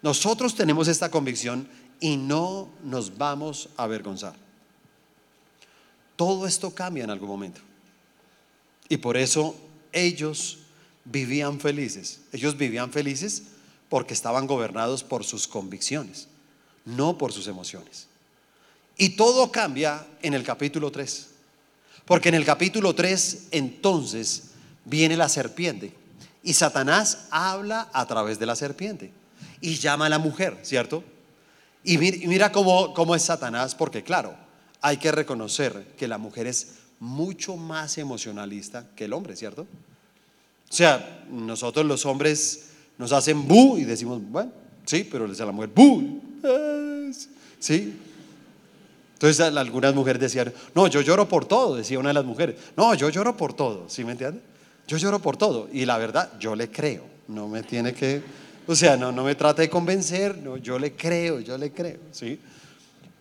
nosotros 0.00 0.54
tenemos 0.54 0.88
esta 0.88 1.10
convicción 1.10 1.68
y 2.00 2.16
no 2.16 2.70
nos 2.82 3.18
vamos 3.18 3.68
a 3.76 3.84
avergonzar. 3.84 4.34
Todo 6.16 6.46
esto 6.46 6.74
cambia 6.74 7.04
en 7.04 7.10
algún 7.10 7.28
momento. 7.28 7.60
Y 8.88 8.96
por 8.96 9.16
eso 9.16 9.54
ellos 9.92 10.58
vivían 11.04 11.60
felices. 11.60 12.20
Ellos 12.32 12.56
vivían 12.56 12.90
felices 12.92 13.42
porque 13.88 14.14
estaban 14.14 14.46
gobernados 14.46 15.04
por 15.04 15.22
sus 15.22 15.46
convicciones, 15.46 16.28
no 16.84 17.18
por 17.18 17.32
sus 17.32 17.46
emociones. 17.46 18.06
Y 18.96 19.10
todo 19.10 19.50
cambia 19.50 20.06
en 20.22 20.34
el 20.34 20.42
capítulo 20.42 20.90
3. 20.90 21.28
Porque 22.04 22.28
en 22.28 22.34
el 22.34 22.44
capítulo 22.44 22.94
3 22.94 23.48
entonces 23.52 24.50
viene 24.84 25.16
la 25.16 25.28
serpiente. 25.28 25.94
Y 26.42 26.54
Satanás 26.54 27.28
habla 27.30 27.88
a 27.92 28.06
través 28.06 28.38
de 28.38 28.46
la 28.46 28.56
serpiente. 28.56 29.12
Y 29.60 29.76
llama 29.76 30.06
a 30.06 30.10
la 30.10 30.18
mujer, 30.18 30.58
¿cierto? 30.62 31.04
Y 31.84 31.98
mira, 31.98 32.52
cómo 32.52 33.14
es 33.14 33.22
Satanás, 33.22 33.74
porque 33.74 34.02
claro, 34.02 34.36
hay 34.80 34.96
que 34.96 35.12
reconocer 35.12 35.94
que 35.96 36.08
la 36.08 36.18
mujer 36.18 36.46
es 36.46 36.74
mucho 37.00 37.56
más 37.56 37.98
emocionalista 37.98 38.86
que 38.94 39.06
el 39.06 39.12
hombre, 39.12 39.34
¿cierto? 39.36 39.62
O 39.62 40.72
sea, 40.72 41.24
nosotros 41.28 41.84
los 41.86 42.06
hombres 42.06 42.70
nos 42.98 43.12
hacen 43.12 43.46
bu 43.46 43.78
y 43.78 43.84
decimos, 43.84 44.20
bueno, 44.22 44.52
sí, 44.84 45.04
pero 45.04 45.26
les 45.26 45.40
a 45.40 45.46
la 45.46 45.52
mujer 45.52 45.70
bu. 45.74 46.20
¿Sí? 47.58 47.98
Entonces 49.14 49.40
algunas 49.40 49.94
mujeres 49.94 50.20
decían, 50.20 50.52
no, 50.74 50.88
yo 50.88 51.00
lloro 51.00 51.28
por 51.28 51.44
todo, 51.44 51.76
decía 51.76 51.98
una 51.98 52.08
de 52.08 52.14
las 52.14 52.24
mujeres. 52.24 52.56
No, 52.76 52.92
yo 52.94 53.08
lloro 53.08 53.36
por 53.36 53.54
todo, 53.54 53.88
¿sí 53.88 54.04
me 54.04 54.12
entiende? 54.12 54.40
Yo 54.88 54.96
lloro 54.96 55.20
por 55.20 55.36
todo. 55.36 55.68
Y 55.72 55.84
la 55.84 55.96
verdad, 55.96 56.32
yo 56.40 56.56
le 56.56 56.70
creo. 56.70 57.04
No 57.28 57.46
me 57.46 57.62
tiene 57.62 57.94
que, 57.94 58.20
o 58.66 58.74
sea, 58.74 58.96
no, 58.96 59.12
no 59.12 59.22
me 59.22 59.36
trate 59.36 59.62
de 59.62 59.70
convencer, 59.70 60.36
no, 60.38 60.56
yo 60.56 60.78
le 60.78 60.94
creo, 60.94 61.38
yo 61.38 61.56
le 61.56 61.70
creo, 61.70 61.98
¿sí? 62.10 62.38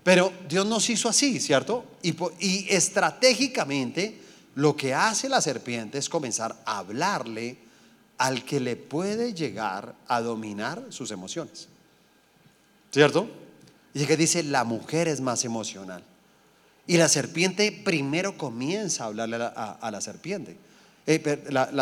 Pero 0.04 0.34
Dios 0.50 0.66
nos 0.66 0.90
hizo 0.90 1.08
así, 1.08 1.40
¿cierto? 1.40 1.86
Y 2.02 2.66
estratégicamente 2.70 4.20
lo 4.56 4.76
que 4.76 4.94
hace 4.94 5.30
la 5.30 5.40
serpiente 5.40 6.00
es 6.00 6.10
comenzar 6.10 6.56
a 6.66 6.80
hablarle 6.80 7.58
al 8.18 8.44
que 8.44 8.60
le 8.60 8.76
puede 8.76 9.34
llegar 9.34 9.96
a 10.08 10.22
dominar 10.22 10.84
sus 10.90 11.12
emociones. 11.12 11.68
¿Cierto? 12.92 13.30
Y 13.94 14.06
que 14.06 14.18
dice, 14.18 14.44
la 14.44 14.64
mujer 14.64 15.08
es 15.08 15.22
más 15.22 15.46
emocional. 15.46 16.04
Y 16.88 16.98
la 16.98 17.08
serpiente 17.08 17.72
primero 17.72 18.38
comienza 18.38 19.04
a 19.04 19.08
hablarle 19.08 19.36
a 19.38 19.40
la, 19.40 19.48
a 19.80 19.92
la 19.92 20.02
serpiente. 20.02 20.58
Eh, 21.08 21.20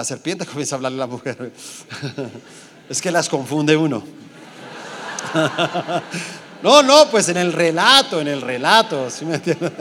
serpiente 0.03 0.45
comienza 0.47 0.75
a 0.75 0.77
hablarle 0.77 0.97
a 0.97 1.05
la 1.05 1.07
mujer. 1.07 1.51
es 2.89 3.01
que 3.01 3.11
las 3.11 3.29
confunde 3.29 3.75
uno. 3.75 4.03
No, 6.61 6.83
no, 6.83 7.09
pues 7.09 7.29
en 7.29 7.37
el 7.37 7.53
relato, 7.53 8.19
en 8.19 8.27
el 8.27 8.41
relato, 8.41 9.09
¿sí 9.09 9.23
me 9.23 9.35
entiendes? 9.35 9.71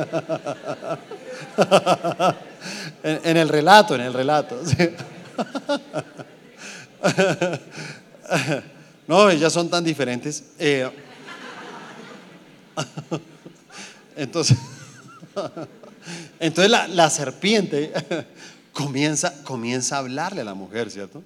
En, 3.03 3.37
el 3.37 3.49
relato, 3.49 3.97
en 3.97 4.03
el 4.03 4.13
relato. 4.13 4.61
No, 9.09 9.29
ellas 9.29 9.53
son 9.53 9.69
tan 9.69 9.83
diferentes. 9.83 10.45
Eh, 10.57 10.89
entonces, 14.17 14.59
entonces 16.41 16.71
la, 16.71 17.11
serpiente 17.11 17.93
comienza, 18.73 19.43
comienza 19.45 19.97
a 19.97 19.99
hablarle 20.01 20.43
a 20.43 20.45
la 20.45 20.55
mujer, 20.55 20.91
¿cierto? 20.91 21.23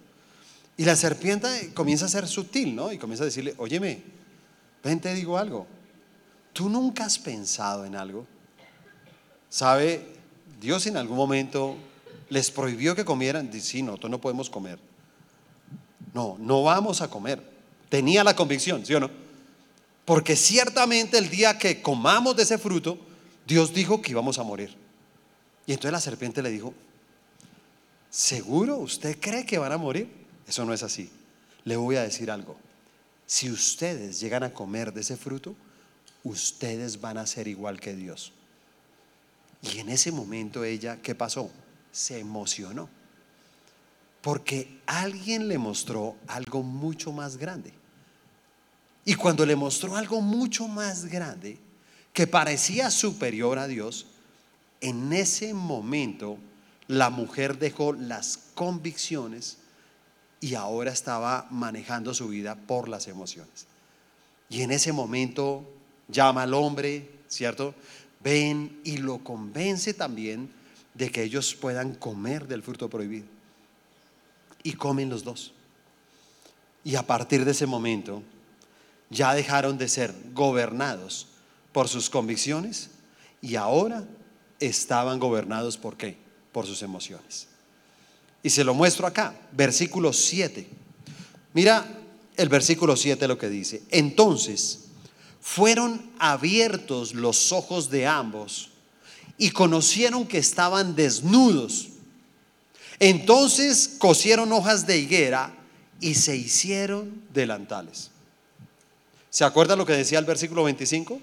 Y 0.77 0.85
la 0.85 0.97
serpiente 0.97 1.73
comienza 1.75 2.07
a 2.07 2.09
ser 2.09 2.27
sutil, 2.27 2.75
¿no? 2.75 2.93
Y 2.93 2.99
comienza 2.99 3.25
a 3.25 3.27
decirle, 3.27 3.55
óyeme, 3.59 4.03
ven, 4.83 5.01
te 5.01 5.15
digo 5.15 5.39
algo. 5.39 5.67
¿Tú 6.53 6.69
nunca 6.69 7.05
has 7.05 7.19
pensado 7.19 7.85
en 7.85 7.97
algo? 7.97 8.27
¿Sabe? 9.49 10.07
Dios 10.61 10.87
en 10.87 10.97
algún 10.97 11.17
momento 11.17 11.77
les 12.29 12.51
prohibió 12.51 12.95
que 12.95 13.05
comieran. 13.05 13.51
Dice, 13.51 13.67
sí, 13.67 13.83
nosotros 13.83 14.11
no 14.11 14.21
podemos 14.21 14.49
comer. 14.49 14.79
No, 16.15 16.37
no 16.39 16.63
vamos 16.63 17.01
a 17.01 17.09
comer. 17.09 17.43
Tenía 17.89 18.25
la 18.25 18.35
convicción, 18.35 18.85
¿sí 18.85 18.95
o 18.95 19.01
no? 19.01 19.22
Porque 20.05 20.37
ciertamente 20.37 21.19
el 21.19 21.31
día 21.31 21.59
que 21.59 21.81
comamos 21.81 22.37
de 22.37 22.43
ese 22.43 22.59
fruto, 22.59 22.99
Dios 23.47 23.73
dijo 23.73 24.03
que 24.03 24.11
íbamos 24.11 24.39
a 24.39 24.43
morir. 24.43 24.77
Y 25.67 25.73
entonces 25.73 25.93
la 25.93 26.01
serpiente 26.01 26.43
le 26.43 26.51
dijo, 26.51 26.75
¿seguro 28.11 28.79
usted 28.79 29.19
cree 29.21 29.47
que 29.47 29.59
van 29.59 29.73
a 29.73 29.79
morir? 29.79 30.09
Eso 30.47 30.65
no 30.65 30.75
es 30.75 30.83
así. 30.83 31.11
Le 31.65 31.77
voy 31.77 31.97
a 31.97 32.03
decir 32.03 32.31
algo. 32.31 32.57
Si 33.27 33.51
ustedes 33.51 34.21
llegan 34.21 34.43
a 34.43 34.53
comer 34.53 34.93
de 34.93 35.03
ese 35.03 35.17
fruto, 35.17 35.55
ustedes 36.25 37.01
van 37.01 37.19
a 37.19 37.27
ser 37.27 37.47
igual 37.47 37.81
que 37.81 37.95
Dios. 37.95 38.33
Y 39.63 39.79
en 39.79 39.89
ese 39.89 40.11
momento 40.11 40.65
ella, 40.65 40.99
¿qué 41.01 41.15
pasó? 41.15 41.51
Se 41.93 42.19
emocionó. 42.19 42.89
Porque 44.21 44.81
alguien 44.87 45.49
le 45.49 45.59
mostró 45.59 46.17
algo 46.27 46.63
mucho 46.63 47.13
más 47.13 47.37
grande. 47.37 47.73
Y 49.05 49.15
cuando 49.15 49.45
le 49.45 49.57
mostró 49.57 49.97
algo 49.97 50.21
mucho 50.21 50.69
más 50.69 51.07
grande, 51.07 51.59
que 52.13 52.27
parecía 52.27 52.91
superior 52.91 53.59
a 53.59 53.67
Dios, 53.67 54.07
en 54.81 55.13
ese 55.13 55.55
momento 55.55 56.39
la 56.87 57.11
mujer 57.11 57.59
dejó 57.59 57.93
las 57.93 58.39
convicciones 58.55 59.59
y 60.41 60.55
ahora 60.55 60.93
estaba 60.93 61.47
manejando 61.51 62.15
su 62.15 62.29
vida 62.29 62.55
por 62.55 62.89
las 62.89 63.09
emociones. 63.09 63.67
Y 64.49 64.63
en 64.63 64.71
ese 64.71 64.93
momento 64.93 65.65
llama 66.09 66.43
al 66.43 66.55
hombre, 66.55 67.11
¿cierto? 67.29 67.75
Ven 68.23 68.81
y 68.85 68.99
lo 68.99 69.19
convence 69.19 69.95
también 69.95 70.51
de 70.95 71.11
que 71.11 71.23
ellos 71.23 71.55
puedan 71.55 71.95
comer 71.95 72.47
del 72.47 72.63
fruto 72.63 72.91
prohibido. 72.91 73.27
Y 74.63 74.75
comen 74.75 75.09
los 75.09 75.25
dos. 75.25 75.53
Y 76.85 76.97
a 76.97 77.07
partir 77.07 77.45
de 77.45 77.53
ese 77.53 77.67
momento 77.67 78.23
ya 79.13 79.35
dejaron 79.35 79.79
de 79.79 79.89
ser 79.89 80.15
gobernados 80.33 81.29
por 81.73 81.89
sus 81.89 82.11
convicciones 82.11 82.91
y 83.41 83.57
ahora 83.57 84.05
estaban 84.59 85.21
gobernados 85.21 85.77
por 85.77 85.97
qué? 85.97 86.17
Por 86.51 86.67
sus 86.67 86.83
emociones. 86.83 87.49
Y 88.43 88.51
se 88.51 88.65
lo 88.65 88.75
muestro 88.75 89.07
acá, 89.07 89.35
versículo 89.53 90.13
7. 90.13 90.67
Mira 91.53 91.87
el 92.37 92.49
versículo 92.49 92.97
7 92.97 93.29
lo 93.29 93.39
que 93.39 93.49
dice. 93.49 93.83
Entonces 93.91 94.87
fueron 95.41 96.11
abiertos 96.19 97.15
los 97.15 97.53
ojos 97.53 97.91
de 97.91 98.07
ambos 98.07 98.71
y 99.37 99.51
conocieron 99.51 100.27
que 100.27 100.39
estaban 100.39 100.95
desnudos. 100.95 101.89
Entonces 102.99 103.97
cosieron 103.99 104.53
hojas 104.53 104.87
de 104.87 104.99
higuera 104.99 105.55
y 106.01 106.15
se 106.15 106.37
hicieron 106.37 107.23
delantales. 107.33 108.12
¿Se 109.33 109.45
acuerda 109.45 109.77
lo 109.77 109.87
que 109.87 109.95
decía 109.95 110.19
el 110.19 110.27
versículo 110.27 110.63
25? 110.65 111.19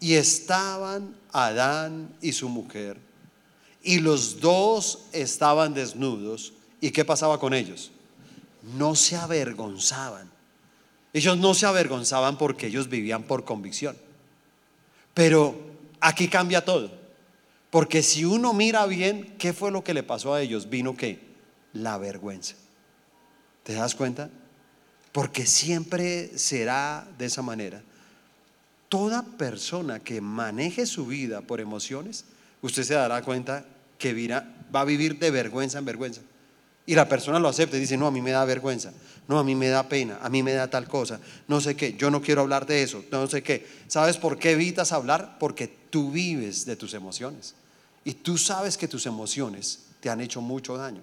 Y 0.00 0.14
estaban 0.14 1.14
Adán 1.30 2.16
y 2.22 2.32
su 2.32 2.48
mujer, 2.48 2.96
y 3.82 4.00
los 4.00 4.40
dos 4.40 5.00
estaban 5.12 5.74
desnudos. 5.74 6.54
¿Y 6.80 6.92
qué 6.92 7.04
pasaba 7.04 7.38
con 7.38 7.52
ellos? 7.52 7.92
No 8.74 8.94
se 8.94 9.16
avergonzaban. 9.16 10.30
Ellos 11.12 11.36
no 11.36 11.52
se 11.52 11.66
avergonzaban 11.66 12.38
porque 12.38 12.68
ellos 12.68 12.88
vivían 12.88 13.24
por 13.24 13.44
convicción. 13.44 13.94
Pero 15.12 15.54
aquí 16.00 16.26
cambia 16.28 16.64
todo. 16.64 16.90
Porque 17.68 18.02
si 18.02 18.24
uno 18.24 18.54
mira 18.54 18.86
bien, 18.86 19.36
¿qué 19.38 19.52
fue 19.52 19.70
lo 19.70 19.84
que 19.84 19.92
le 19.92 20.02
pasó 20.02 20.32
a 20.32 20.40
ellos? 20.40 20.70
Vino 20.70 20.96
que 20.96 21.20
la 21.74 21.98
vergüenza. 21.98 22.54
¿Te 23.62 23.74
das 23.74 23.94
cuenta? 23.94 24.30
Porque 25.16 25.46
siempre 25.46 26.36
será 26.36 27.08
de 27.16 27.24
esa 27.24 27.40
manera. 27.40 27.80
Toda 28.90 29.22
persona 29.22 29.98
que 29.98 30.20
maneje 30.20 30.84
su 30.84 31.06
vida 31.06 31.40
por 31.40 31.58
emociones, 31.58 32.26
usted 32.60 32.82
se 32.82 32.92
dará 32.92 33.22
cuenta 33.22 33.64
que 33.98 34.12
va 34.28 34.80
a 34.82 34.84
vivir 34.84 35.18
de 35.18 35.30
vergüenza 35.30 35.78
en 35.78 35.86
vergüenza. 35.86 36.20
Y 36.84 36.94
la 36.94 37.08
persona 37.08 37.38
lo 37.38 37.48
acepta 37.48 37.78
y 37.78 37.80
dice, 37.80 37.96
no, 37.96 38.06
a 38.06 38.10
mí 38.10 38.20
me 38.20 38.30
da 38.30 38.44
vergüenza, 38.44 38.92
no, 39.26 39.38
a 39.38 39.42
mí 39.42 39.54
me 39.54 39.68
da 39.68 39.88
pena, 39.88 40.18
a 40.20 40.28
mí 40.28 40.42
me 40.42 40.52
da 40.52 40.68
tal 40.68 40.86
cosa, 40.86 41.18
no 41.48 41.62
sé 41.62 41.74
qué, 41.76 41.94
yo 41.94 42.10
no 42.10 42.20
quiero 42.20 42.42
hablar 42.42 42.66
de 42.66 42.82
eso, 42.82 43.02
no 43.10 43.26
sé 43.26 43.42
qué. 43.42 43.66
¿Sabes 43.86 44.18
por 44.18 44.38
qué 44.38 44.50
evitas 44.50 44.92
hablar? 44.92 45.38
Porque 45.40 45.66
tú 45.88 46.10
vives 46.10 46.66
de 46.66 46.76
tus 46.76 46.92
emociones. 46.92 47.54
Y 48.04 48.12
tú 48.12 48.36
sabes 48.36 48.76
que 48.76 48.86
tus 48.86 49.06
emociones 49.06 49.78
te 50.00 50.10
han 50.10 50.20
hecho 50.20 50.42
mucho 50.42 50.76
daño 50.76 51.00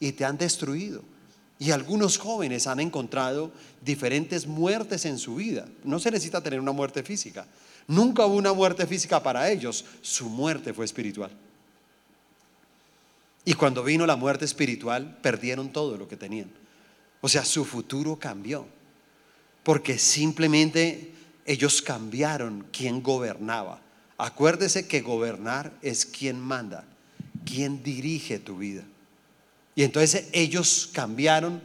y 0.00 0.12
te 0.12 0.26
han 0.26 0.36
destruido. 0.36 1.13
Y 1.58 1.70
algunos 1.70 2.18
jóvenes 2.18 2.66
han 2.66 2.80
encontrado 2.80 3.52
diferentes 3.80 4.46
muertes 4.46 5.04
en 5.04 5.18
su 5.18 5.36
vida. 5.36 5.66
No 5.84 6.00
se 6.00 6.10
necesita 6.10 6.42
tener 6.42 6.60
una 6.60 6.72
muerte 6.72 7.02
física. 7.02 7.46
Nunca 7.86 8.26
hubo 8.26 8.36
una 8.36 8.52
muerte 8.52 8.86
física 8.86 9.22
para 9.22 9.50
ellos. 9.50 9.84
Su 10.02 10.28
muerte 10.28 10.72
fue 10.72 10.84
espiritual. 10.84 11.30
Y 13.44 13.54
cuando 13.54 13.84
vino 13.84 14.06
la 14.06 14.16
muerte 14.16 14.44
espiritual, 14.44 15.18
perdieron 15.20 15.70
todo 15.70 15.96
lo 15.96 16.08
que 16.08 16.16
tenían. 16.16 16.50
O 17.20 17.28
sea, 17.28 17.44
su 17.44 17.64
futuro 17.64 18.16
cambió. 18.16 18.66
Porque 19.62 19.98
simplemente 19.98 21.12
ellos 21.46 21.82
cambiaron 21.82 22.66
quien 22.72 23.02
gobernaba. 23.02 23.80
Acuérdese 24.16 24.88
que 24.88 25.02
gobernar 25.02 25.72
es 25.82 26.06
quien 26.06 26.40
manda, 26.40 26.84
quien 27.44 27.82
dirige 27.82 28.38
tu 28.38 28.58
vida. 28.58 28.84
Y 29.74 29.82
entonces 29.82 30.26
ellos 30.32 30.90
cambiaron 30.92 31.60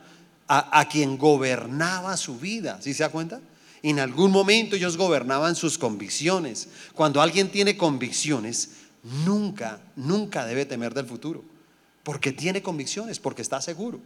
a, 0.47 0.87
quien 0.89 1.17
gobernaba 1.17 2.17
su 2.17 2.39
vida. 2.39 2.79
¿Sí 2.81 2.93
se 2.95 3.03
da 3.03 3.09
cuenta? 3.09 3.39
En 3.83 3.99
algún 3.99 4.31
momento 4.31 4.75
ellos 4.75 4.97
gobernaban 4.97 5.55
sus 5.55 5.77
convicciones. 5.77 6.69
Cuando 6.95 7.21
alguien 7.21 7.49
tiene 7.49 7.77
convicciones, 7.77 8.71
nunca, 9.25 9.79
nunca 9.95 10.45
debe 10.45 10.65
temer 10.65 10.93
del 10.95 11.05
futuro. 11.05 11.43
Porque 12.03 12.31
tiene 12.31 12.63
convicciones, 12.63 13.19
porque 13.19 13.43
está 13.43 13.61
seguro. 13.61 13.99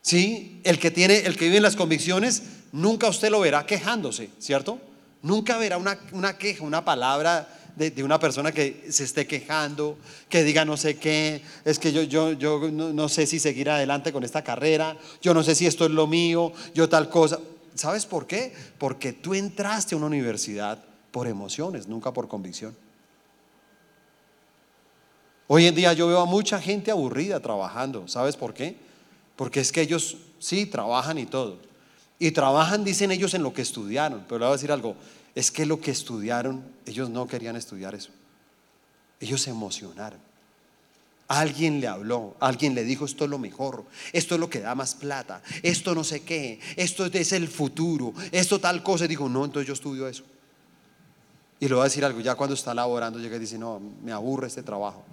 ¿Sí? 0.00 0.60
El 0.64 0.78
que 0.78 0.90
tiene, 0.90 1.18
el 1.18 1.36
que 1.36 1.44
vive 1.44 1.58
en 1.58 1.62
las 1.62 1.76
convicciones, 1.76 2.42
nunca 2.72 3.08
usted 3.08 3.30
lo 3.30 3.40
verá 3.40 3.66
quejándose, 3.66 4.30
¿cierto? 4.38 4.80
Nunca 5.20 5.58
verá 5.58 5.76
una, 5.76 5.98
una 6.12 6.38
queja, 6.38 6.64
una 6.64 6.84
palabra 6.84 7.46
de, 7.76 8.02
una 8.02 8.18
persona 8.18 8.52
que 8.52 8.86
se 8.90 9.04
esté 9.04 9.26
quejando, 9.26 9.98
que 10.28 10.44
diga 10.44 10.64
no 10.64 10.76
sé 10.76 10.96
qué, 10.96 11.42
es 11.64 11.78
que 11.78 11.92
yo, 11.92 12.02
yo, 12.02 12.32
yo 12.32 12.70
no, 12.70 12.92
no 12.92 13.08
sé 13.08 13.26
si 13.26 13.38
seguir 13.38 13.70
adelante 13.70 14.12
con 14.12 14.24
esta 14.24 14.42
carrera, 14.42 14.96
yo 15.20 15.34
no 15.34 15.42
sé 15.42 15.54
si 15.54 15.66
esto 15.66 15.84
es 15.84 15.90
lo 15.90 16.06
mío, 16.06 16.52
yo 16.74 16.88
tal 16.88 17.08
cosa. 17.08 17.38
¿Sabes 17.74 18.06
por 18.06 18.26
qué? 18.26 18.52
Porque 18.78 19.12
tú 19.12 19.34
entraste 19.34 19.94
a 19.94 19.98
una 19.98 20.06
universidad 20.06 20.84
por 21.10 21.26
emociones, 21.26 21.86
nunca 21.86 22.12
por 22.12 22.28
convicción. 22.28 22.76
Hoy 25.46 25.66
en 25.66 25.74
día 25.74 25.92
yo 25.92 26.08
veo 26.08 26.20
a 26.20 26.24
mucha 26.24 26.60
gente 26.60 26.90
aburrida 26.90 27.40
trabajando. 27.40 28.08
¿Sabes 28.08 28.36
por 28.36 28.54
qué? 28.54 28.76
Porque 29.36 29.60
es 29.60 29.72
que 29.72 29.82
ellos 29.82 30.16
sí 30.38 30.66
trabajan 30.66 31.18
y 31.18 31.26
todo. 31.26 31.58
Y 32.18 32.30
trabajan, 32.30 32.84
dicen 32.84 33.10
ellos, 33.10 33.34
en 33.34 33.42
lo 33.42 33.52
que 33.52 33.62
estudiaron. 33.62 34.24
Pero 34.28 34.38
le 34.38 34.44
voy 34.46 34.52
a 34.52 34.56
decir 34.56 34.72
algo, 34.72 34.96
es 35.34 35.50
que 35.50 35.66
lo 35.66 35.80
que 35.80 35.90
estudiaron, 35.90 36.64
ellos 36.86 37.08
no 37.10 37.26
querían 37.26 37.56
estudiar 37.56 37.94
eso. 37.94 38.10
Ellos 39.20 39.40
se 39.42 39.50
emocionaron. 39.50 40.20
Alguien 41.28 41.80
le 41.80 41.88
habló, 41.88 42.36
alguien 42.40 42.74
le 42.74 42.84
dijo, 42.84 43.06
esto 43.06 43.24
es 43.24 43.30
lo 43.30 43.38
mejor, 43.38 43.86
esto 44.12 44.34
es 44.34 44.40
lo 44.40 44.50
que 44.50 44.60
da 44.60 44.74
más 44.74 44.94
plata, 44.94 45.42
esto 45.62 45.94
no 45.94 46.04
sé 46.04 46.22
qué, 46.22 46.60
esto 46.76 47.06
es 47.06 47.32
el 47.32 47.48
futuro, 47.48 48.12
esto 48.32 48.60
tal 48.60 48.82
cosa. 48.82 49.06
Y 49.06 49.08
dijo, 49.08 49.28
no, 49.30 49.44
entonces 49.44 49.66
yo 49.66 49.72
estudio 49.72 50.06
eso. 50.08 50.24
Y 51.58 51.68
le 51.68 51.74
voy 51.74 51.82
a 51.82 51.84
decir 51.84 52.04
algo, 52.04 52.20
ya 52.20 52.34
cuando 52.34 52.54
está 52.54 52.74
laborando 52.74 53.18
llega 53.18 53.36
y 53.36 53.38
dice, 53.38 53.56
no, 53.56 53.80
me 54.02 54.12
aburre 54.12 54.48
este 54.48 54.62
trabajo. 54.62 55.04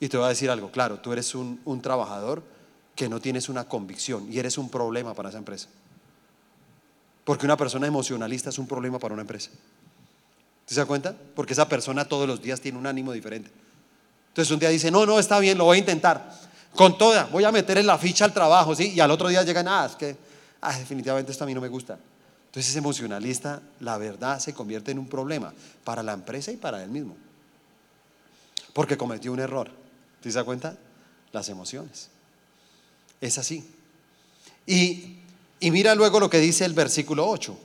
Y 0.00 0.08
te 0.08 0.16
voy 0.16 0.26
a 0.26 0.30
decir 0.30 0.50
algo, 0.50 0.72
claro, 0.72 0.98
tú 0.98 1.12
eres 1.12 1.34
un, 1.34 1.60
un 1.64 1.80
trabajador 1.82 2.42
que 2.96 3.08
no 3.08 3.20
tienes 3.20 3.48
una 3.48 3.68
convicción 3.68 4.32
y 4.32 4.38
eres 4.38 4.58
un 4.58 4.70
problema 4.70 5.14
para 5.14 5.28
esa 5.28 5.38
empresa. 5.38 5.68
Porque 7.30 7.46
una 7.46 7.56
persona 7.56 7.86
emocionalista 7.86 8.50
es 8.50 8.58
un 8.58 8.66
problema 8.66 8.98
para 8.98 9.14
una 9.14 9.20
empresa. 9.20 9.50
¿Se 10.66 10.74
da 10.74 10.84
cuenta? 10.84 11.14
Porque 11.36 11.52
esa 11.52 11.68
persona 11.68 12.04
todos 12.04 12.26
los 12.26 12.42
días 12.42 12.60
tiene 12.60 12.76
un 12.76 12.88
ánimo 12.88 13.12
diferente. 13.12 13.52
Entonces 14.30 14.50
un 14.50 14.58
día 14.58 14.68
dice, 14.68 14.90
no, 14.90 15.06
no, 15.06 15.16
está 15.16 15.38
bien, 15.38 15.56
lo 15.56 15.66
voy 15.66 15.76
a 15.76 15.78
intentar. 15.78 16.28
Con 16.74 16.98
toda, 16.98 17.26
voy 17.26 17.44
a 17.44 17.52
meter 17.52 17.78
en 17.78 17.86
la 17.86 17.98
ficha 17.98 18.24
al 18.24 18.34
trabajo, 18.34 18.74
¿sí? 18.74 18.90
Y 18.90 18.98
al 18.98 19.12
otro 19.12 19.28
día 19.28 19.44
llega, 19.44 19.62
nada, 19.62 19.86
es 19.86 19.94
que 19.94 20.16
ah, 20.60 20.76
definitivamente 20.76 21.30
esto 21.30 21.44
a 21.44 21.46
mí 21.46 21.54
no 21.54 21.60
me 21.60 21.68
gusta. 21.68 22.00
Entonces 22.46 22.68
ese 22.68 22.78
emocionalista, 22.80 23.62
la 23.78 23.96
verdad, 23.96 24.40
se 24.40 24.52
convierte 24.52 24.90
en 24.90 24.98
un 24.98 25.06
problema 25.06 25.54
para 25.84 26.02
la 26.02 26.14
empresa 26.14 26.50
y 26.50 26.56
para 26.56 26.82
él 26.82 26.90
mismo. 26.90 27.16
Porque 28.72 28.96
cometió 28.96 29.32
un 29.32 29.38
error. 29.38 29.70
¿Se 30.20 30.32
da 30.32 30.42
cuenta? 30.42 30.76
Las 31.30 31.48
emociones. 31.48 32.08
Es 33.20 33.38
así. 33.38 33.72
Y 34.66 35.20
y 35.60 35.70
mira 35.70 35.94
luego 35.94 36.18
lo 36.18 36.30
que 36.30 36.40
dice 36.40 36.64
el 36.64 36.72
versículo 36.72 37.28
8. 37.28 37.56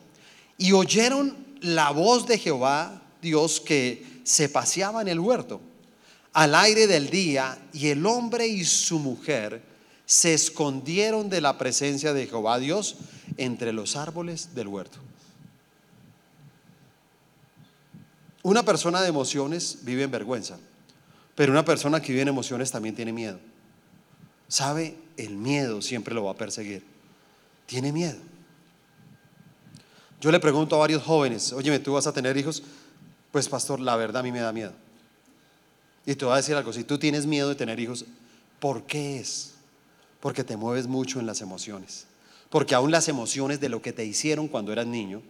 Y 0.58 0.73
oyeron 0.73 1.36
la 1.62 1.91
voz 1.91 2.27
de 2.27 2.38
Jehová, 2.38 3.01
Dios, 3.21 3.62
que 3.62 4.05
se 4.23 4.49
paseaba 4.49 5.01
en 5.01 5.08
el 5.08 5.19
huerto 5.19 5.62
al 6.34 6.53
aire 6.53 6.86
del 6.86 7.10
día, 7.10 7.58
y 7.71 7.88
el 7.88 8.05
hombre 8.05 8.45
y 8.45 8.65
su 8.65 8.99
mujer 8.99 9.63
se 10.05 10.34
escondieron 10.34 11.29
de 11.29 11.39
la 11.39 11.58
presencia 11.58 12.12
de 12.12 12.27
Jehová 12.27 12.60
Dios 12.60 12.97
entre 13.38 13.71
los 13.71 13.95
árboles 13.95 14.53
del 14.53 14.67
huerto. 14.67 14.97
Una 18.43 18.63
persona 18.63 19.01
de 19.01 19.08
emociones 19.08 19.79
vive 19.84 20.03
en 20.03 20.12
vergüenza, 20.12 20.60
pero 21.36 21.53
una 21.53 21.63
persona 21.63 22.01
que 22.01 22.12
vive 22.12 22.23
en 22.23 22.27
emociones 22.27 22.69
también 22.69 22.95
tiene 22.95 23.13
miedo. 23.13 23.39
¿Sabe? 24.49 24.97
El 25.15 25.38
miedo 25.38 25.81
siempre 25.81 26.13
lo 26.13 26.25
va 26.25 26.31
a 26.31 26.38
perseguir 26.38 26.94
tiene 27.65 27.91
miedo. 27.91 28.17
Yo 30.21 30.32
le 30.32 30.39
pregunto 30.39 30.75
a 30.75 30.80
varios 30.80 31.04
jóvenes, 31.04 31.54
oye, 31.54 31.78
¿tú 31.80 31.93
vas 31.93 32.08
a 32.08 32.13
tener 32.13 32.36
hijos? 32.38 32.63
Pues 33.32 33.49
pastor, 33.49 33.80
la 33.80 33.95
verdad 33.95 34.21
a 34.21 34.23
mí 34.23 34.32
me 34.32 34.39
da 34.39 34.51
miedo. 34.51 34.71
Y 36.06 36.15
te 36.15 36.25
voy 36.25 36.34
a 36.34 36.38
decir 36.38 36.56
algo, 36.56 36.71
si 36.71 36.84
tú 36.84 36.97
tienes 36.97 37.25
miedo 37.25 37.49
de 37.49 37.56
tener 37.56 37.80
hijos, 37.80 38.06
¿por 38.60 38.84
qué 38.84 39.19
es? 39.19 39.54
Porque 40.19 40.43
te 40.43 40.58
mueves 40.58 40.88
mucho 40.88 41.19
en 41.19 41.25
las 41.25 41.41
emociones. 41.41 42.06
Porque 42.50 42.75
aún 42.75 42.92
las 42.92 43.08
emociones 43.08 43.60
de 43.60 43.69
lo 43.69 43.81
que 43.81 43.92
te 43.92 44.06
hicieron 44.06 44.48
cuando 44.48 44.71
eras 44.71 44.87
niño, 44.87 45.21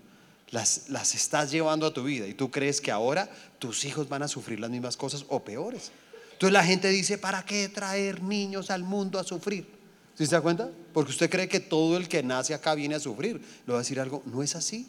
las, 0.51 0.89
las 0.89 1.15
estás 1.15 1.51
llevando 1.51 1.87
a 1.87 1.93
tu 1.93 2.03
vida 2.03 2.27
y 2.27 2.33
tú 2.33 2.51
crees 2.51 2.79
que 2.79 2.91
ahora 2.91 3.29
tus 3.57 3.83
hijos 3.85 4.07
van 4.07 4.23
a 4.23 4.27
sufrir 4.27 4.59
las 4.59 4.69
mismas 4.69 4.95
cosas 4.95 5.25
o 5.29 5.43
peores. 5.43 5.91
Entonces 6.33 6.53
la 6.53 6.63
gente 6.63 6.89
dice, 6.89 7.17
¿para 7.17 7.43
qué 7.43 7.69
traer 7.69 8.21
niños 8.21 8.69
al 8.69 8.83
mundo 8.83 9.17
a 9.19 9.23
sufrir? 9.23 9.67
¿Sí 10.15 10.25
se 10.25 10.35
da 10.35 10.41
cuenta? 10.41 10.69
Porque 10.95 11.11
usted 11.11 11.29
cree 11.29 11.49
que 11.49 11.59
todo 11.59 11.97
el 11.97 12.07
que 12.07 12.23
nace 12.23 12.53
acá 12.53 12.73
viene 12.73 12.95
a 12.95 13.01
sufrir. 13.01 13.35
Le 13.35 13.65
voy 13.65 13.75
a 13.75 13.79
decir 13.79 13.99
algo, 13.99 14.23
no 14.27 14.41
es 14.41 14.55
así. 14.55 14.87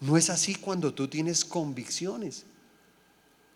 No 0.00 0.16
es 0.16 0.30
así 0.30 0.54
cuando 0.54 0.94
tú 0.94 1.06
tienes 1.06 1.44
convicciones. 1.44 2.44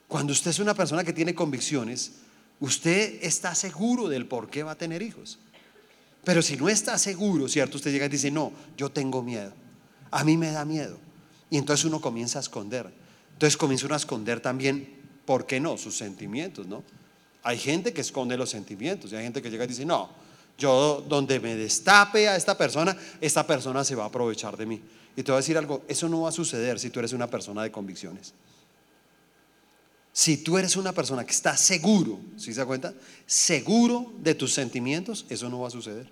Cuando 0.07 0.35
usted 0.35 0.51
es 0.51 0.59
una 0.59 0.75
persona 0.75 1.03
que 1.03 1.15
tiene 1.15 1.35
convicciones, 1.35 2.13
usted 2.61 3.21
está 3.23 3.55
seguro 3.55 4.07
del 4.07 4.27
por 4.27 4.51
qué 4.51 4.63
va 4.63 4.73
a 4.73 4.75
tener 4.75 5.01
hijos. 5.01 5.39
Pero 6.25 6.43
si 6.43 6.59
no 6.59 6.69
está 6.69 6.99
seguro, 6.99 7.49
¿cierto? 7.49 7.79
Usted 7.79 7.91
llega 7.91 8.05
y 8.05 8.11
dice, 8.11 8.31
no, 8.31 8.53
yo 8.77 8.91
tengo 8.91 9.23
miedo. 9.23 9.55
A 10.11 10.25
mí 10.25 10.37
me 10.37 10.51
da 10.51 10.67
miedo. 10.67 10.99
Y 11.49 11.57
entonces 11.57 11.87
uno 11.87 12.03
comienza 12.03 12.39
a 12.39 12.43
esconder. 12.43 12.93
Entonces 13.33 13.57
comienza 13.57 13.87
uno 13.87 13.95
a 13.95 13.97
esconder 13.97 14.41
también, 14.41 14.95
¿por 15.25 15.47
qué 15.47 15.59
no? 15.59 15.79
Sus 15.79 15.97
sentimientos, 15.97 16.67
¿no? 16.67 16.85
Hay 17.43 17.57
gente 17.57 17.95
que 17.95 18.03
esconde 18.03 18.37
los 18.37 18.51
sentimientos 18.51 19.11
y 19.11 19.17
hay 19.17 19.23
gente 19.23 19.41
que 19.41 19.51
llega 19.51 19.65
y 19.65 19.69
dice, 19.69 19.87
no, 19.87 20.11
Yo 20.61 21.03
donde 21.09 21.41
me 21.41 21.57
destape 21.57 22.29
a 22.29 22.37
esta 22.37 22.57
persona, 22.57 22.97
esta 23.21 23.47
persona 23.47 23.83
se 23.83 23.95
va 23.95 24.05
a 24.05 24.09
aprovechar 24.09 24.57
de 24.59 24.67
mí. 24.67 24.81
Y 25.17 25.23
te 25.23 25.33
voy 25.33 25.39
a 25.39 25.41
decir 25.41 25.57
algo, 25.57 25.83
eso 25.89 26.09
no 26.09 26.21
va 26.21 26.29
a 26.29 26.33
suceder 26.33 26.79
si 26.79 26.91
tú 26.91 26.99
eres 27.01 27.15
una 27.15 27.27
persona 27.29 27.63
de 27.63 27.73
convicciones. 27.73 28.35
Si 30.13 30.37
tú 30.37 30.59
eres 30.59 30.77
una 30.77 30.93
persona 30.93 31.25
que 31.25 31.31
está 31.31 31.57
seguro, 31.57 32.21
¿sí 32.37 32.53
se 32.53 32.61
da 32.61 32.67
cuenta? 32.67 32.93
Seguro 33.27 34.13
de 34.19 34.35
tus 34.35 34.53
sentimientos, 34.53 35.25
eso 35.31 35.49
no 35.49 35.61
va 35.61 35.69
a 35.69 35.71
suceder. 35.71 36.07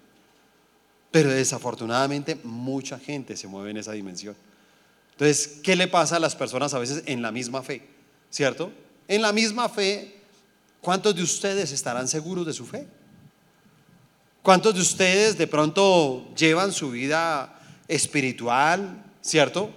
Pero 1.10 1.30
desafortunadamente 1.30 2.36
mucha 2.42 2.98
gente 2.98 3.36
se 3.36 3.48
mueve 3.48 3.70
en 3.70 3.76
esa 3.76 3.92
dimensión. 3.92 4.34
Entonces, 5.12 5.60
¿qué 5.62 5.76
le 5.76 5.88
pasa 5.88 6.16
a 6.16 6.20
las 6.20 6.34
personas 6.34 6.72
a 6.72 6.78
veces 6.78 7.02
en 7.04 7.20
la 7.20 7.32
misma 7.32 7.62
fe? 7.62 7.86
¿Cierto? 8.30 8.72
En 9.08 9.20
la 9.20 9.32
misma 9.32 9.68
fe, 9.68 10.22
¿cuántos 10.80 11.14
de 11.14 11.22
ustedes 11.22 11.72
estarán 11.72 12.08
seguros 12.08 12.46
de 12.46 12.54
su 12.54 12.64
fe? 12.64 12.86
¿Cuántos 14.48 14.74
de 14.74 14.80
ustedes 14.80 15.36
de 15.36 15.46
pronto 15.46 16.26
llevan 16.34 16.72
su 16.72 16.90
vida 16.90 17.60
espiritual, 17.86 19.04
¿cierto? 19.20 19.68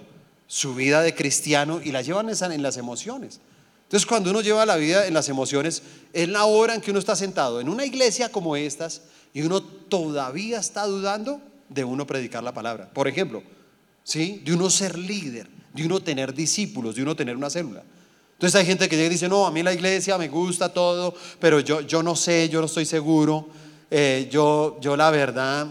Su 0.46 0.74
vida 0.74 1.02
de 1.02 1.14
cristiano 1.14 1.82
y 1.84 1.92
la 1.92 2.00
llevan 2.00 2.30
en 2.30 2.62
las 2.62 2.78
emociones. 2.78 3.38
Entonces, 3.82 4.06
cuando 4.06 4.30
uno 4.30 4.40
lleva 4.40 4.64
la 4.64 4.76
vida 4.76 5.06
en 5.06 5.12
las 5.12 5.28
emociones, 5.28 5.82
es 6.14 6.26
la 6.26 6.46
hora 6.46 6.74
en 6.74 6.80
que 6.80 6.90
uno 6.90 7.00
está 7.00 7.14
sentado 7.14 7.60
en 7.60 7.68
una 7.68 7.84
iglesia 7.84 8.30
como 8.30 8.56
estas 8.56 9.02
y 9.34 9.42
uno 9.42 9.62
todavía 9.62 10.60
está 10.60 10.86
dudando 10.86 11.42
de 11.68 11.84
uno 11.84 12.06
predicar 12.06 12.42
la 12.42 12.54
palabra. 12.54 12.88
Por 12.94 13.06
ejemplo, 13.08 13.42
¿sí? 14.04 14.40
De 14.42 14.54
uno 14.54 14.70
ser 14.70 14.96
líder, 14.96 15.50
de 15.74 15.84
uno 15.84 16.00
tener 16.00 16.32
discípulos, 16.32 16.94
de 16.94 17.02
uno 17.02 17.14
tener 17.14 17.36
una 17.36 17.50
célula. 17.50 17.82
Entonces 18.32 18.58
hay 18.58 18.64
gente 18.64 18.88
que 18.88 18.96
llega 18.96 19.08
y 19.08 19.10
dice, 19.10 19.28
no, 19.28 19.46
a 19.46 19.50
mí 19.50 19.62
la 19.62 19.74
iglesia 19.74 20.16
me 20.16 20.28
gusta 20.28 20.70
todo, 20.72 21.14
pero 21.38 21.60
yo, 21.60 21.82
yo 21.82 22.02
no 22.02 22.16
sé, 22.16 22.48
yo 22.48 22.60
no 22.60 22.66
estoy 22.68 22.86
seguro. 22.86 23.60
Eh, 23.94 24.26
yo, 24.30 24.78
yo 24.80 24.96
la 24.96 25.10
verdad, 25.10 25.66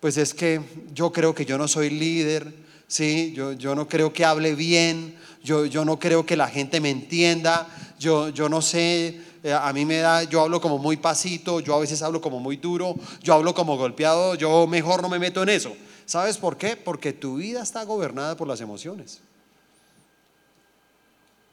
pues 0.00 0.18
es 0.18 0.34
que 0.34 0.60
yo 0.92 1.10
creo 1.10 1.34
que 1.34 1.46
yo 1.46 1.56
no 1.56 1.66
soy 1.66 1.88
líder, 1.88 2.52
¿sí? 2.86 3.32
Yo, 3.34 3.52
yo 3.52 3.74
no 3.74 3.88
creo 3.88 4.12
que 4.12 4.26
hable 4.26 4.54
bien, 4.54 5.16
yo, 5.42 5.64
yo 5.64 5.82
no 5.86 5.98
creo 5.98 6.26
que 6.26 6.36
la 6.36 6.48
gente 6.48 6.78
me 6.78 6.90
entienda, 6.90 7.66
yo, 7.98 8.28
yo 8.28 8.50
no 8.50 8.60
sé, 8.60 9.18
eh, 9.42 9.50
a 9.50 9.72
mí 9.72 9.86
me 9.86 9.96
da, 9.96 10.24
yo 10.24 10.42
hablo 10.42 10.60
como 10.60 10.76
muy 10.76 10.98
pasito, 10.98 11.60
yo 11.60 11.74
a 11.74 11.80
veces 11.80 12.02
hablo 12.02 12.20
como 12.20 12.38
muy 12.38 12.58
duro, 12.58 12.94
yo 13.22 13.32
hablo 13.32 13.54
como 13.54 13.78
golpeado, 13.78 14.34
yo 14.34 14.66
mejor 14.66 15.00
no 15.00 15.08
me 15.08 15.18
meto 15.18 15.42
en 15.42 15.48
eso. 15.48 15.74
¿Sabes 16.04 16.36
por 16.36 16.58
qué? 16.58 16.76
Porque 16.76 17.14
tu 17.14 17.36
vida 17.36 17.62
está 17.62 17.82
gobernada 17.84 18.36
por 18.36 18.46
las 18.46 18.60
emociones. 18.60 19.20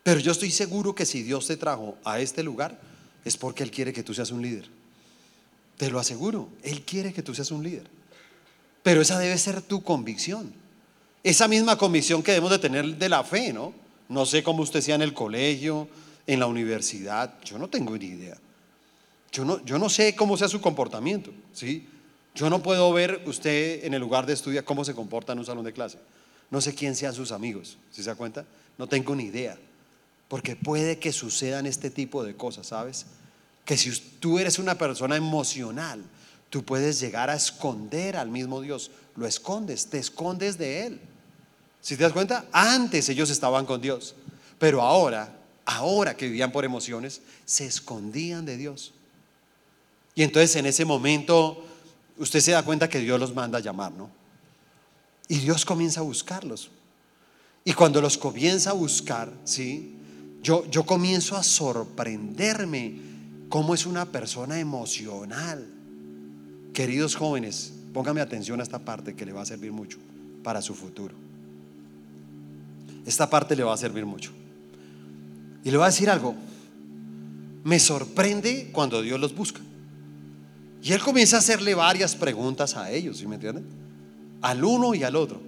Pero 0.04 0.20
yo 0.20 0.34
estoy 0.34 0.52
seguro 0.52 0.93
que 0.93 1.06
si 1.06 1.24
Dios 1.24 1.48
te 1.48 1.56
trajo 1.56 1.96
a 2.04 2.20
este 2.20 2.43
lugar 2.43 2.78
es 3.24 3.38
porque 3.38 3.64
Él 3.64 3.72
quiere 3.72 3.93
que 3.93 4.04
tú 4.04 4.14
seas 4.14 4.32
un 4.32 4.41
líder. 4.41 4.74
Te 5.78 5.89
lo 5.89 5.99
aseguro, 5.99 6.49
Él 6.63 6.82
quiere 6.84 7.13
que 7.13 7.21
tú 7.21 7.34
seas 7.34 7.51
un 7.51 7.63
líder. 7.63 7.88
Pero 8.84 9.01
esa 9.01 9.19
debe 9.19 9.38
ser 9.38 9.61
tu 9.61 9.84
convicción. 9.84 10.53
Esa 11.23 11.47
misma 11.47 11.78
convicción 11.78 12.21
que 12.21 12.32
debemos 12.32 12.51
de 12.51 12.59
tener 12.59 12.97
de 12.97 13.09
la 13.09 13.23
fe, 13.23 13.51
¿no? 13.51 13.73
No 14.07 14.26
sé 14.26 14.43
cómo 14.43 14.61
usted 14.61 14.82
sea 14.82 14.95
en 14.95 15.01
el 15.01 15.13
colegio, 15.13 15.88
en 16.28 16.39
la 16.39 16.47
universidad, 16.47 17.34
yo 17.43 17.57
no 17.57 17.67
tengo 17.67 17.97
ni 17.97 18.05
idea. 18.05 18.38
Yo 19.32 19.43
no, 19.43 19.63
yo 19.65 19.78
no 19.78 19.89
sé 19.89 20.15
cómo 20.15 20.38
sea 20.38 20.47
su 20.47 20.61
comportamiento, 20.61 21.32
¿sí? 21.53 21.88
Yo 22.34 22.49
no 22.49 22.61
puedo 22.61 22.91
ver 22.93 23.23
usted 23.26 23.84
en 23.86 23.93
el 23.93 24.01
lugar 24.01 24.26
de 24.26 24.34
estudio 24.34 24.63
cómo 24.65 24.86
se 24.86 24.93
comporta 24.93 25.34
en 25.34 25.39
un 25.39 25.45
salón 25.45 25.65
de 25.65 25.73
clase. 25.73 25.97
No 26.49 26.61
sé 26.61 26.73
quién 26.73 26.95
sean 26.95 27.13
sus 27.13 27.32
amigos, 27.32 27.78
si 27.91 28.03
se 28.03 28.09
da 28.09 28.15
cuenta? 28.15 28.45
No 28.78 28.88
tengo 28.88 29.15
ni 29.15 29.26
idea. 29.26 29.57
Porque 30.28 30.55
puede 30.55 30.99
que 30.99 31.11
sucedan 31.11 31.65
este 31.65 31.89
tipo 31.89 32.23
de 32.23 32.36
cosas, 32.36 32.67
¿sabes? 32.67 33.05
Que 33.66 33.78
si 33.78 33.91
tú 34.20 34.39
eres 34.39 34.59
una 34.59 34.78
persona 34.78 35.16
emocional, 35.16 36.03
tú 36.49 36.63
puedes 36.63 36.99
llegar 36.99 37.30
a 37.30 37.36
esconder 37.36 38.16
al 38.16 38.30
mismo 38.30 38.61
Dios. 38.61 38.91
Lo 39.16 39.28
escondes, 39.28 39.88
te 39.88 39.97
escondes 39.97 40.57
de 40.57 40.88
Él. 40.88 41.01
Si 41.82 41.97
te 41.97 42.03
das 42.03 42.13
cuenta, 42.13 42.45
antes 42.51 43.09
ellos 43.09 43.30
estaban 43.30 43.66
con 43.66 43.82
Dios, 43.82 44.16
pero 44.57 44.82
ahora, 44.82 45.38
ahora 45.66 46.18
que 46.18 46.26
vivían 46.26 46.51
por 46.51 46.66
emociones, 46.66 47.22
se 47.45 47.66
escondían 47.66 48.45
de 48.45 48.57
Dios. 48.57 48.93
Y 50.16 50.24
entonces 50.24 50.55
en 50.55 50.66
ese 50.66 50.86
momento 50.86 51.63
usted 52.18 52.39
se 52.39 52.51
da 52.51 52.63
cuenta 52.63 52.89
que 52.89 52.99
Dios 52.99 53.20
los 53.20 53.36
manda 53.36 53.59
a 53.59 53.61
llamar, 53.61 53.91
¿no? 53.91 54.09
Y 55.28 55.39
Dios 55.39 55.66
comienza 55.66 55.99
a 55.99 56.03
buscarlos. 56.03 56.72
Y 57.63 57.74
cuando 57.74 58.01
los 58.01 58.18
comienza 58.18 58.70
a 58.70 58.74
buscar, 58.74 59.32
¿sí? 59.43 59.95
Yo, 60.41 60.70
yo 60.70 60.86
comienzo 60.86 61.36
a 61.36 61.43
sorprenderme 61.43 62.99
cómo 63.56 63.74
es 63.74 63.86
una 63.86 64.03
persona 64.03 64.60
emocional. 64.60 65.66
Queridos 66.74 67.16
jóvenes, 67.16 67.72
póngame 67.93 68.20
atención 68.20 68.60
a 68.60 68.64
esta 68.64 68.80
parte 68.80 69.16
que 69.16 69.26
le 69.26 69.32
va 69.32 69.43
a 69.43 69.45
servir 69.45 69.72
mucho 69.72 69.97
para 70.43 70.62
su 70.62 70.76
futuro. 70.76 71.16
Esta 73.06 73.30
parte 73.30 73.56
le 73.56 73.64
va 73.64 73.74
a 73.74 73.78
servir 73.78 74.06
mucho. 74.06 74.34
Y 75.64 75.72
le 75.72 75.78
voy 75.78 75.86
a 75.86 75.88
decir 75.88 76.10
algo. 76.10 76.36
Me 77.64 77.80
sorprende 77.80 78.72
cuando 78.74 79.01
Dios 79.01 79.22
los 79.22 79.34
busca. 79.34 79.62
Y 80.84 80.91
él 80.91 80.99
comienza 80.99 81.38
a 81.38 81.39
hacerle 81.39 81.76
varias 81.76 82.14
preguntas 82.14 82.76
a 82.76 82.91
ellos, 82.91 83.20
¿sí 83.20 83.26
me 83.26 83.36
entienden? 83.36 83.64
Al 84.41 84.66
uno 84.66 84.93
y 84.93 85.03
al 85.03 85.16
otro. 85.16 85.39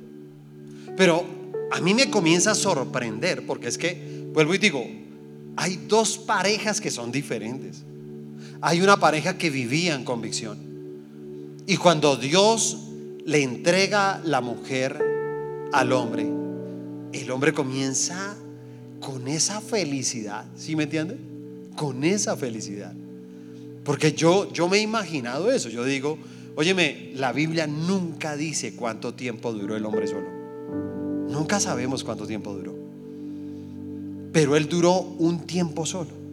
Pero 0.95 1.25
a 1.73 1.81
mí 1.81 1.93
me 1.93 2.09
comienza 2.09 2.51
a 2.51 2.55
sorprender, 2.55 3.45
porque 3.45 3.67
es 3.67 3.77
que, 3.77 4.29
vuelvo 4.31 4.55
y 4.55 4.59
digo, 4.59 4.81
hay 5.57 5.75
dos 5.89 6.17
parejas 6.17 6.79
que 6.79 6.89
son 6.89 7.11
diferentes. 7.11 7.83
Hay 8.61 8.81
una 8.81 8.97
pareja 8.97 9.37
que 9.37 9.49
vivía 9.49 9.95
en 9.95 10.03
convicción. 10.03 10.57
Y 11.67 11.77
cuando 11.77 12.15
Dios 12.15 12.77
le 13.25 13.43
entrega 13.43 14.21
la 14.23 14.41
mujer 14.41 15.03
al 15.73 15.91
hombre, 15.91 16.27
el 17.13 17.31
hombre 17.31 17.53
comienza 17.53 18.35
con 18.99 19.27
esa 19.27 19.61
felicidad, 19.61 20.45
¿sí 20.55 20.75
me 20.75 20.83
entiende? 20.83 21.17
Con 21.75 22.03
esa 22.03 22.35
felicidad. 22.35 22.93
Porque 23.83 24.13
yo, 24.13 24.51
yo 24.51 24.67
me 24.67 24.77
he 24.77 24.81
imaginado 24.81 25.51
eso. 25.51 25.69
Yo 25.69 25.85
digo, 25.85 26.17
óyeme, 26.55 27.11
la 27.15 27.31
Biblia 27.31 27.67
nunca 27.67 28.35
dice 28.35 28.75
cuánto 28.75 29.13
tiempo 29.13 29.53
duró 29.53 29.75
el 29.75 29.85
hombre 29.85 30.07
solo. 30.07 30.27
Nunca 31.29 31.59
sabemos 31.59 32.03
cuánto 32.03 32.25
tiempo 32.25 32.53
duró. 32.53 32.75
Pero 34.33 34.55
él 34.55 34.67
duró 34.67 34.99
un 34.99 35.41
tiempo 35.45 35.85
solo. 35.85 36.26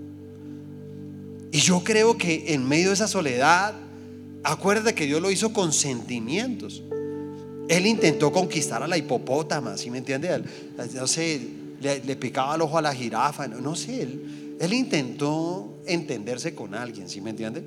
Y 1.54 1.60
yo 1.60 1.84
creo 1.84 2.18
que 2.18 2.52
en 2.52 2.66
medio 2.66 2.88
de 2.88 2.94
esa 2.94 3.06
soledad, 3.06 3.74
acuérdate 4.42 4.92
que 4.92 5.06
Dios 5.06 5.22
lo 5.22 5.30
hizo 5.30 5.52
con 5.52 5.72
sentimientos. 5.72 6.82
Él 7.68 7.86
intentó 7.86 8.32
conquistar 8.32 8.82
a 8.82 8.88
la 8.88 8.98
hipopótama, 8.98 9.78
¿sí 9.78 9.88
me 9.88 9.98
entiende? 9.98 10.42
No 10.94 11.06
sé, 11.06 11.40
le, 11.80 12.16
picaba 12.16 12.56
el 12.56 12.62
ojo 12.62 12.76
a 12.78 12.82
la 12.82 12.92
jirafa, 12.92 13.46
no, 13.46 13.76
sé, 13.76 14.02
él, 14.02 14.56
él 14.58 14.72
intentó 14.72 15.78
entenderse 15.86 16.56
con 16.56 16.74
alguien, 16.74 17.08
¿sí 17.08 17.20
me 17.20 17.30
entiende? 17.30 17.62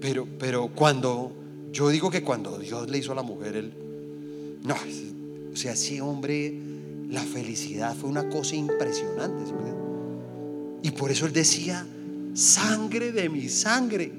Pero, 0.00 0.26
pero 0.38 0.68
cuando, 0.68 1.30
yo 1.70 1.90
digo 1.90 2.10
que 2.10 2.22
cuando 2.22 2.56
Dios 2.58 2.88
le 2.88 2.96
hizo 2.96 3.12
a 3.12 3.16
la 3.16 3.22
mujer, 3.22 3.56
él, 3.56 3.72
no, 4.64 4.74
o 5.52 5.56
sea, 5.56 5.72
ese 5.74 6.00
hombre, 6.00 6.54
la 7.10 7.20
felicidad 7.20 7.94
fue 7.94 8.08
una 8.08 8.30
cosa 8.30 8.56
impresionante, 8.56 9.44
¿sí 9.44 9.52
me 9.52 10.88
Y 10.88 10.92
por 10.92 11.10
eso 11.10 11.26
él 11.26 11.34
decía, 11.34 11.86
sangre 12.38 13.10
de 13.10 13.28
mi 13.28 13.48
sangre, 13.48 14.12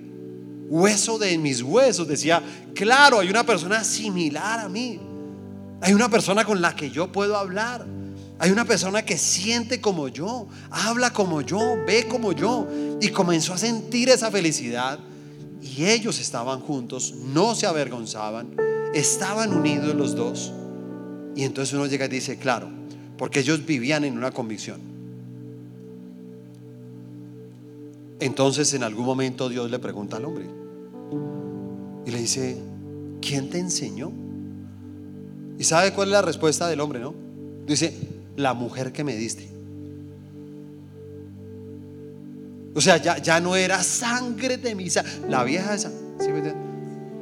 hueso 0.67 1.17
de 1.17 1.37
mis 1.37 1.61
huesos, 1.61 2.07
decía, 2.07 2.43
claro, 2.75 3.19
hay 3.19 3.29
una 3.29 3.45
persona 3.45 3.83
similar 3.83 4.59
a 4.59 4.67
mí, 4.67 4.99
hay 5.81 5.93
una 5.93 6.09
persona 6.09 6.43
con 6.43 6.61
la 6.61 6.75
que 6.75 6.91
yo 6.91 7.11
puedo 7.11 7.37
hablar. 7.37 7.85
Hay 8.41 8.51
una 8.51 8.63
persona 8.63 9.03
que 9.03 9.17
siente 9.17 9.81
como 9.81 10.07
yo, 10.07 10.47
habla 10.71 11.11
como 11.11 11.41
yo, 11.41 11.59
ve 11.85 12.07
como 12.07 12.31
yo. 12.31 12.67
Y 13.01 13.09
comenzó 13.09 13.53
a 13.53 13.57
sentir 13.57 14.09
esa 14.09 14.31
felicidad. 14.31 14.97
Y 15.61 15.85
ellos 15.85 16.19
estaban 16.19 16.61
juntos, 16.61 17.13
no 17.33 17.53
se 17.53 17.67
avergonzaban, 17.67 18.55
estaban 18.93 19.53
unidos 19.53 19.93
los 19.93 20.15
dos. 20.15 20.53
Y 21.35 21.43
entonces 21.43 21.73
uno 21.73 21.85
llega 21.85 22.05
y 22.05 22.09
dice, 22.09 22.37
claro, 22.37 22.69
porque 23.17 23.41
ellos 23.41 23.65
vivían 23.65 24.05
en 24.05 24.17
una 24.17 24.31
convicción. 24.31 24.88
Entonces 28.19 28.73
en 28.73 28.83
algún 28.83 29.05
momento 29.05 29.49
Dios 29.49 29.71
le 29.71 29.79
pregunta 29.79 30.17
al 30.17 30.25
hombre 30.25 30.45
y 32.05 32.11
le 32.11 32.19
dice, 32.19 32.57
¿quién 33.21 33.49
te 33.49 33.59
enseñó? 33.59 34.11
¿Y 35.57 35.63
sabe 35.63 35.93
cuál 35.93 36.09
es 36.09 36.13
la 36.13 36.21
respuesta 36.21 36.67
del 36.67 36.79
hombre, 36.81 36.99
no? 36.99 37.13
Dice, 37.65 37.93
la 38.35 38.53
mujer 38.53 38.91
que 38.91 39.03
me 39.03 39.15
diste. 39.15 39.47
O 42.73 42.81
sea, 42.81 42.97
ya, 42.97 43.17
ya 43.17 43.39
no 43.39 43.55
era 43.55 43.83
sangre 43.83 44.57
de 44.57 44.73
misa. 44.75 45.03
La 45.27 45.43
vieja 45.43 45.73
esa, 45.73 45.91
¿sí 46.19 46.29
me 46.29 46.53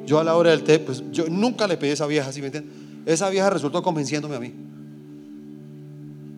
Yo 0.06 0.20
a 0.20 0.24
la 0.24 0.36
hora 0.36 0.52
del 0.52 0.64
té, 0.64 0.80
pues 0.80 1.04
yo 1.12 1.28
nunca 1.30 1.68
le 1.68 1.78
pedí 1.78 1.92
a 1.92 1.94
esa 1.94 2.08
vieja, 2.08 2.32
¿sí 2.32 2.42
me 2.42 2.52
Esa 3.06 3.30
vieja 3.30 3.50
resultó 3.50 3.82
convenciéndome 3.82 4.36
a 4.36 4.40
mí. 4.40 4.54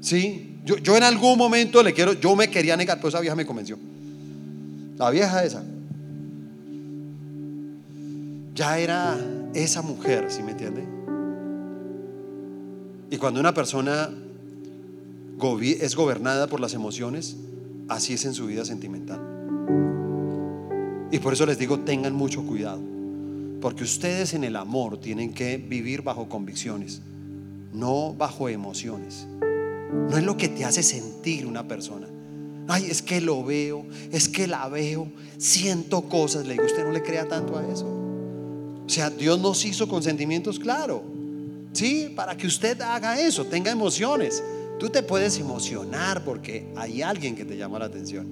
Sí, 0.01 0.59
yo, 0.63 0.77
yo 0.77 0.95
en 0.95 1.03
algún 1.03 1.37
momento 1.37 1.83
le 1.83 1.93
quiero, 1.93 2.13
yo 2.13 2.35
me 2.35 2.49
quería 2.49 2.77
negar, 2.77 2.97
pero 2.97 3.09
esa 3.09 3.19
vieja 3.19 3.35
me 3.35 3.45
convenció. 3.45 3.77
La 4.99 5.09
vieja 5.09 5.43
esa. 5.43 5.63
ya 8.59 8.77
era 8.77 9.17
esa 9.53 9.81
mujer, 9.81 10.25
¿sí 10.29 10.43
me 10.43 10.51
entiende? 10.51 10.83
Y 13.09 13.15
cuando 13.15 13.39
una 13.39 13.53
persona 13.53 14.09
es 15.61 15.95
gobernada 15.95 16.47
por 16.47 16.59
las 16.59 16.73
emociones, 16.73 17.37
así 17.87 18.15
es 18.15 18.25
en 18.25 18.33
su 18.33 18.47
vida 18.47 18.65
sentimental. 18.65 19.21
Y 21.09 21.19
por 21.19 21.31
eso 21.31 21.45
les 21.45 21.57
digo, 21.57 21.79
tengan 21.79 22.13
mucho 22.13 22.45
cuidado, 22.45 22.81
porque 23.61 23.85
ustedes 23.85 24.33
en 24.33 24.43
el 24.43 24.57
amor 24.57 24.99
tienen 24.99 25.33
que 25.33 25.55
vivir 25.55 26.01
bajo 26.01 26.27
convicciones, 26.27 27.01
no 27.71 28.13
bajo 28.13 28.49
emociones. 28.49 29.25
No 29.91 30.17
es 30.17 30.23
lo 30.25 30.35
que 30.35 30.49
te 30.49 30.65
hace 30.65 30.83
sentir 30.83 31.45
una 31.47 31.65
persona. 31.65 32.07
Ay, 32.69 32.85
es 32.85 33.01
que 33.01 33.19
lo 33.19 33.43
veo, 33.43 33.83
es 34.11 34.29
que 34.29 34.45
la 34.45 34.69
veo, 34.69 35.07
siento 35.39 36.03
cosas. 36.03 36.45
Le 36.45 36.53
digo, 36.53 36.65
usted 36.65 36.83
no 36.83 36.91
le 36.91 37.01
crea 37.01 37.27
tanto 37.27 37.57
a 37.57 37.65
eso. 37.67 37.87
O 37.87 38.87
sea, 38.87 39.09
Dios 39.09 39.39
nos 39.39 39.65
hizo 39.65 39.87
con 39.87 40.03
sentimientos, 40.03 40.59
claro. 40.59 41.01
Sí, 41.73 42.13
para 42.15 42.37
que 42.37 42.45
usted 42.45 42.79
haga 42.81 43.19
eso, 43.19 43.45
tenga 43.45 43.71
emociones. 43.71 44.43
Tú 44.77 44.87
te 44.91 45.01
puedes 45.01 45.39
emocionar 45.39 46.23
porque 46.23 46.67
hay 46.75 47.01
alguien 47.01 47.35
que 47.35 47.43
te 47.43 47.57
llama 47.57 47.79
la 47.79 47.85
atención. 47.85 48.27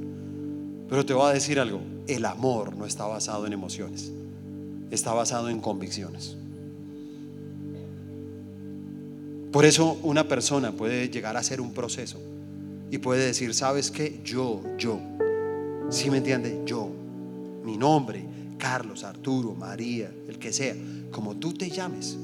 Pero 0.88 1.04
te 1.04 1.14
voy 1.14 1.32
a 1.32 1.34
decir 1.34 1.60
algo, 1.60 1.82
el 2.06 2.24
amor 2.24 2.78
no 2.78 2.86
está 2.86 3.08
basado 3.08 3.48
en 3.48 3.54
emociones, 3.54 4.12
está 4.92 5.14
basado 5.14 5.50
en 5.50 5.60
convicciones. 5.60 6.36
Por 9.52 9.66
eso 9.66 9.98
una 10.04 10.28
persona 10.28 10.74
puede 10.74 11.10
llegar 11.10 11.36
a 11.36 11.40
hacer 11.40 11.60
un 11.60 11.74
proceso 11.74 12.20
y 12.90 12.98
puede 12.98 13.26
decir, 13.26 13.54
¿sabes 13.54 13.92
qué? 13.92 14.22
Yo, 14.24 14.62
yo, 14.78 15.00
¿sí 15.90 16.10
me 16.10 16.18
entiende? 16.18 16.62
Yo, 16.66 16.90
mi 17.64 17.78
nombre, 17.78 18.26
Carlos, 18.58 19.04
Arturo, 19.04 19.54
María, 19.54 20.12
el 20.28 20.40
que 20.40 20.54
sea, 20.54 20.74
como 21.12 21.36
tú 21.36 21.54
te 21.54 21.70
llames. 21.70 22.18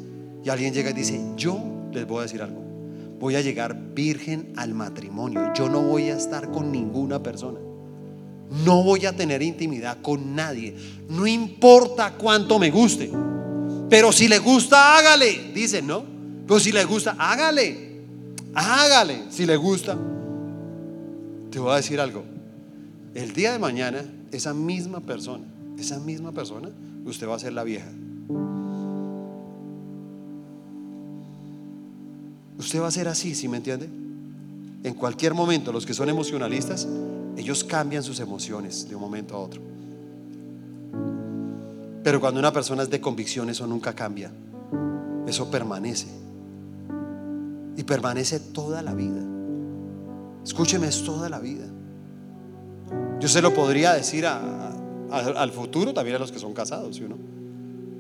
Y 0.44 0.50
alguien 0.50 0.74
llega 0.74 0.90
y 0.90 0.94
dice, 0.94 1.22
yo 1.36 1.60
les 1.92 2.08
voy 2.08 2.20
a 2.20 2.22
decir 2.24 2.42
algo, 2.42 2.62
voy 3.20 3.36
a 3.36 3.42
llegar 3.42 3.78
virgen 3.94 4.54
al 4.56 4.74
matrimonio, 4.74 5.54
yo 5.54 5.70
no 5.70 5.82
voy 5.82 6.10
a 6.10 6.18
estar 6.18 6.52
con 6.52 6.72
ninguna 6.72 7.22
persona. 7.22 7.60
No 8.66 8.84
voy 8.84 9.06
a 9.06 9.16
tener 9.16 9.42
intimidad 9.42 9.98
con 10.02 10.36
nadie. 10.36 10.76
No 11.10 11.26
importa 11.26 12.14
cuánto 12.14 12.60
me 12.60 12.70
guste. 12.70 13.12
Pero 13.90 14.12
si 14.12 14.28
le 14.28 14.38
gusta, 14.38 14.98
hágale. 14.98 15.52
Dicen, 15.54 15.88
¿no? 15.88 16.04
Pero 16.46 16.60
si 16.60 16.72
le 16.72 16.84
gusta, 16.84 17.16
hágale. 17.18 18.02
Hágale. 18.54 19.24
Si 19.32 19.48
le 19.48 19.56
gusta. 19.56 19.98
Te 21.54 21.60
voy 21.60 21.72
a 21.72 21.76
decir 21.76 22.02
algo. 22.02 22.24
El 23.14 23.34
día 23.34 23.52
de 23.52 23.60
mañana, 23.60 24.04
esa 24.32 24.56
misma 24.56 25.02
persona, 25.02 25.44
esa 25.78 26.00
misma 26.00 26.32
persona, 26.32 26.70
usted 27.06 27.28
va 27.30 27.36
a 27.36 27.40
ser 27.40 27.54
la 27.54 27.64
vieja. 27.64 27.90
Usted 32.58 32.82
va 32.82 32.88
a 32.88 32.92
ser 32.92 33.08
así, 33.08 33.36
¿sí 33.36 33.48
me 33.48 33.58
entiende? 33.58 33.88
En 34.84 34.96
cualquier 34.96 35.36
momento, 35.36 35.72
los 35.72 35.86
que 35.86 35.94
son 35.94 36.10
emocionalistas, 36.10 36.88
ellos 37.38 37.64
cambian 37.64 38.02
sus 38.02 38.20
emociones 38.20 38.90
de 38.90 38.96
un 38.96 39.02
momento 39.02 39.36
a 39.36 39.40
otro. 39.40 39.62
Pero 42.04 42.20
cuando 42.20 42.40
una 42.40 42.52
persona 42.52 42.82
es 42.82 42.90
de 42.90 43.00
convicción, 43.00 43.52
eso 43.52 43.68
nunca 43.68 43.94
cambia. 43.94 44.32
Eso 45.28 45.52
permanece. 45.52 46.08
Y 47.78 47.84
permanece 47.84 48.40
toda 48.40 48.82
la 48.82 48.96
vida. 48.96 49.33
Escúcheme, 50.44 50.88
es 50.88 51.04
toda 51.04 51.30
la 51.30 51.40
vida. 51.40 51.66
Yo 53.20 53.28
se 53.30 53.42
lo 53.42 53.54
podría 53.54 53.94
decir 53.94 54.26
a- 54.26 54.72
a- 55.12 55.20
al 55.42 55.52
futuro, 55.52 55.94
también 55.94 56.16
a 56.18 56.20
los 56.20 56.32
que 56.32 56.40
son 56.40 56.54
casados, 56.54 56.96
¿sí 56.98 57.04
o 57.04 57.10
no? 57.10 57.18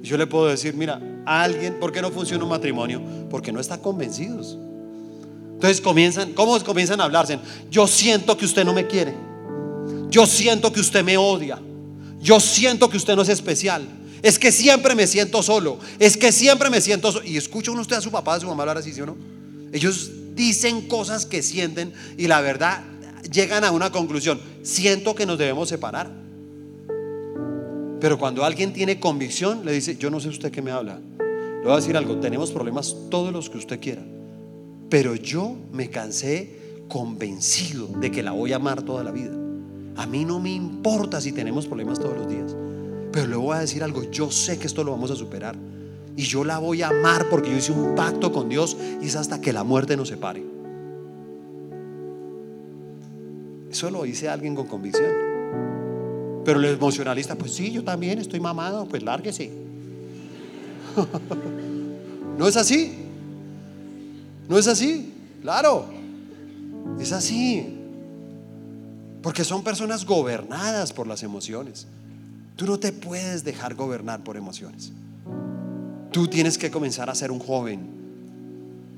Y 0.01 0.07
yo 0.07 0.17
le 0.17 0.27
puedo 0.27 0.47
decir, 0.47 0.73
mira, 0.75 0.99
alguien, 1.25 1.79
¿por 1.79 1.91
qué 1.91 2.01
no 2.01 2.11
funciona 2.11 2.43
un 2.43 2.49
matrimonio? 2.49 3.01
Porque 3.29 3.51
no 3.53 3.59
están 3.61 3.79
convencidos. 3.79 4.57
Entonces 5.53 5.79
comienzan, 5.79 6.33
¿cómo 6.33 6.59
comienzan 6.63 6.99
a 6.99 7.05
hablarse? 7.05 7.39
Yo 7.71 7.87
siento 7.87 8.35
que 8.35 8.43
usted 8.45 8.65
no 8.65 8.73
me 8.73 8.85
quiere. 8.87 9.13
Yo 10.09 10.25
siento 10.25 10.73
que 10.73 10.81
usted 10.81 11.03
me 11.05 11.15
odia. 11.17 11.57
Yo 12.21 12.39
siento 12.41 12.89
que 12.89 12.97
usted 12.97 13.15
no 13.15 13.21
es 13.21 13.29
especial. 13.29 13.87
Es 14.21 14.37
que 14.37 14.51
siempre 14.51 14.93
me 14.95 15.07
siento 15.07 15.41
solo. 15.41 15.77
Es 15.99 16.17
que 16.17 16.31
siempre 16.33 16.69
me 16.69 16.81
siento 16.81 17.11
solo. 17.13 17.25
Y 17.25 17.37
escucha 17.37 17.71
uno 17.71 17.81
usted 17.81 17.95
a 17.95 18.01
su 18.01 18.11
papá, 18.11 18.35
a 18.35 18.39
su 18.41 18.47
mamá 18.47 18.63
hablar 18.63 18.77
así, 18.77 18.91
¿sí 18.93 18.99
o 19.01 19.05
no? 19.05 19.15
Ellos 19.71 20.11
dicen 20.35 20.87
cosas 20.87 21.25
que 21.25 21.41
sienten 21.41 21.93
y 22.17 22.27
la 22.27 22.41
verdad 22.41 22.83
llegan 23.31 23.63
a 23.63 23.71
una 23.71 23.91
conclusión. 23.91 24.39
Siento 24.61 25.15
que 25.15 25.25
nos 25.25 25.37
debemos 25.37 25.69
separar. 25.69 26.11
Pero 27.99 28.19
cuando 28.19 28.43
alguien 28.43 28.73
tiene 28.73 28.99
convicción, 28.99 29.63
le 29.63 29.71
dice, 29.71 29.95
yo 29.95 30.09
no 30.09 30.19
sé 30.19 30.27
usted 30.27 30.51
qué 30.51 30.61
me 30.61 30.71
habla. 30.71 30.99
Le 31.19 31.63
voy 31.63 31.71
a 31.71 31.77
decir 31.77 31.95
algo, 31.95 32.17
tenemos 32.17 32.51
problemas 32.51 32.95
todos 33.09 33.31
los 33.31 33.49
que 33.49 33.57
usted 33.57 33.79
quiera. 33.79 34.03
Pero 34.89 35.15
yo 35.15 35.55
me 35.71 35.89
cansé 35.89 36.83
convencido 36.89 37.87
de 37.87 38.11
que 38.11 38.21
la 38.21 38.31
voy 38.31 38.51
a 38.51 38.57
amar 38.57 38.83
toda 38.83 39.03
la 39.03 39.11
vida. 39.11 39.31
A 39.95 40.05
mí 40.05 40.25
no 40.25 40.39
me 40.39 40.51
importa 40.51 41.21
si 41.21 41.31
tenemos 41.31 41.65
problemas 41.65 41.99
todos 41.99 42.17
los 42.17 42.29
días. 42.29 42.55
Pero 43.11 43.27
le 43.27 43.35
voy 43.35 43.55
a 43.55 43.59
decir 43.59 43.83
algo, 43.83 44.03
yo 44.11 44.29
sé 44.31 44.59
que 44.59 44.67
esto 44.67 44.83
lo 44.83 44.91
vamos 44.91 45.11
a 45.11 45.15
superar. 45.15 45.55
Y 46.15 46.23
yo 46.23 46.43
la 46.43 46.59
voy 46.59 46.81
a 46.81 46.89
amar 46.89 47.27
porque 47.29 47.49
yo 47.49 47.57
hice 47.57 47.71
un 47.71 47.95
pacto 47.95 48.31
con 48.31 48.49
Dios 48.49 48.77
y 49.01 49.07
es 49.07 49.15
hasta 49.15 49.41
que 49.41 49.51
la 49.51 49.63
muerte 49.63 49.97
nos 49.97 50.09
separe. 50.09 50.43
Eso 53.71 53.89
lo 53.89 54.03
dice 54.03 54.29
alguien 54.29 54.55
con 54.55 54.67
convicción. 54.67 55.09
Pero 56.45 56.59
el 56.59 56.65
emocionalista, 56.65 57.35
pues 57.35 57.53
sí, 57.53 57.71
yo 57.71 57.83
también 57.83 58.19
estoy 58.19 58.39
mamado, 58.39 58.87
pues 58.87 59.01
lárguese. 59.01 59.51
¿No 62.37 62.47
es 62.47 62.55
así? 62.55 62.93
¿No 64.47 64.59
es 64.59 64.67
así? 64.67 65.13
Claro. 65.41 65.85
Es 66.99 67.11
así. 67.11 67.79
Porque 69.23 69.43
son 69.43 69.63
personas 69.63 70.05
gobernadas 70.05 70.93
por 70.93 71.07
las 71.07 71.23
emociones. 71.23 71.87
Tú 72.55 72.67
no 72.67 72.77
te 72.77 72.91
puedes 72.91 73.43
dejar 73.43 73.73
gobernar 73.73 74.23
por 74.23 74.37
emociones. 74.37 74.91
Tú 76.13 76.27
tienes 76.27 76.59
que 76.59 76.69
comenzar 76.69 77.09
a 77.09 77.15
ser 77.15 77.31
un 77.31 77.39
joven. 77.39 77.79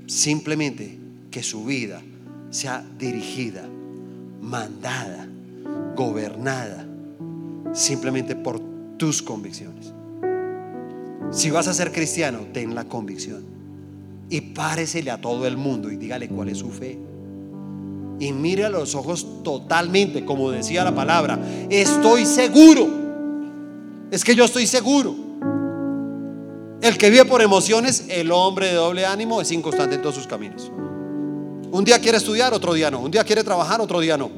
Simplemente 0.06 1.00
que 1.32 1.42
su 1.42 1.64
vida 1.64 2.02
sea 2.50 2.86
dirigida, 3.00 3.64
mandada, 4.42 5.26
gobernada, 5.96 6.86
simplemente 7.72 8.36
por 8.36 8.60
tus 8.98 9.22
convicciones. 9.22 9.94
Si 11.32 11.50
vas 11.52 11.70
a 11.70 11.74
ser 11.74 11.94
cristiano, 11.94 12.48
ten 12.52 12.76
la 12.76 12.84
convicción. 12.84 13.46
Y 14.30 14.42
páresele 14.42 15.10
a 15.10 15.22
todo 15.22 15.48
el 15.48 15.56
mundo 15.56 15.90
y 15.90 15.96
dígale 15.96 16.28
cuál 16.28 16.50
es 16.50 16.58
su 16.58 16.70
fe. 16.70 17.00
Y 18.20 18.34
mire 18.34 18.66
a 18.66 18.70
los 18.70 18.94
ojos 18.94 19.42
totalmente, 19.42 20.26
como 20.26 20.52
decía 20.52 20.84
la 20.84 20.94
palabra, 20.94 21.40
estoy 21.70 22.26
seguro. 22.26 22.90
Es 24.12 24.26
que 24.26 24.36
yo 24.36 24.44
estoy 24.44 24.68
seguro. 24.68 25.25
El 26.86 27.00
que 27.00 27.10
vive 27.10 27.26
por 27.26 27.42
emociones, 27.42 28.06
el 28.10 28.32
hombre 28.32 28.68
de 28.68 28.74
doble 28.76 29.08
ánimo, 29.08 29.42
es 29.42 29.52
inconstante 29.52 29.96
en 29.96 30.04
todos 30.04 30.14
sus 30.14 30.28
caminos. 30.28 30.72
Un 31.72 31.84
día 31.84 31.98
quiere 31.98 32.20
estudiar, 32.20 32.54
otro 32.54 32.76
día 32.76 32.92
no. 32.92 33.00
Un 33.00 33.10
día 33.10 33.24
quiere 33.24 33.44
trabajar, 33.44 33.82
otro 33.82 34.00
día 34.02 34.16
no. 34.20 34.30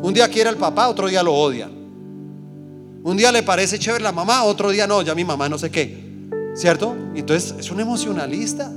Un 0.00 0.14
día 0.14 0.28
quiere 0.28 0.48
al 0.48 0.56
papá, 0.58 0.86
otro 0.86 1.08
día 1.08 1.24
lo 1.24 1.34
odia. 1.34 1.68
Un 1.68 3.16
día 3.16 3.32
le 3.32 3.42
parece 3.42 3.80
chévere 3.80 4.04
la 4.04 4.12
mamá, 4.12 4.44
otro 4.44 4.70
día 4.70 4.86
no, 4.86 5.02
ya 5.02 5.16
mi 5.16 5.24
mamá 5.24 5.48
no 5.48 5.58
sé 5.58 5.68
qué. 5.68 6.28
¿Cierto? 6.54 6.94
Entonces 7.16 7.56
es 7.58 7.68
un 7.72 7.80
emocionalista. 7.80 8.70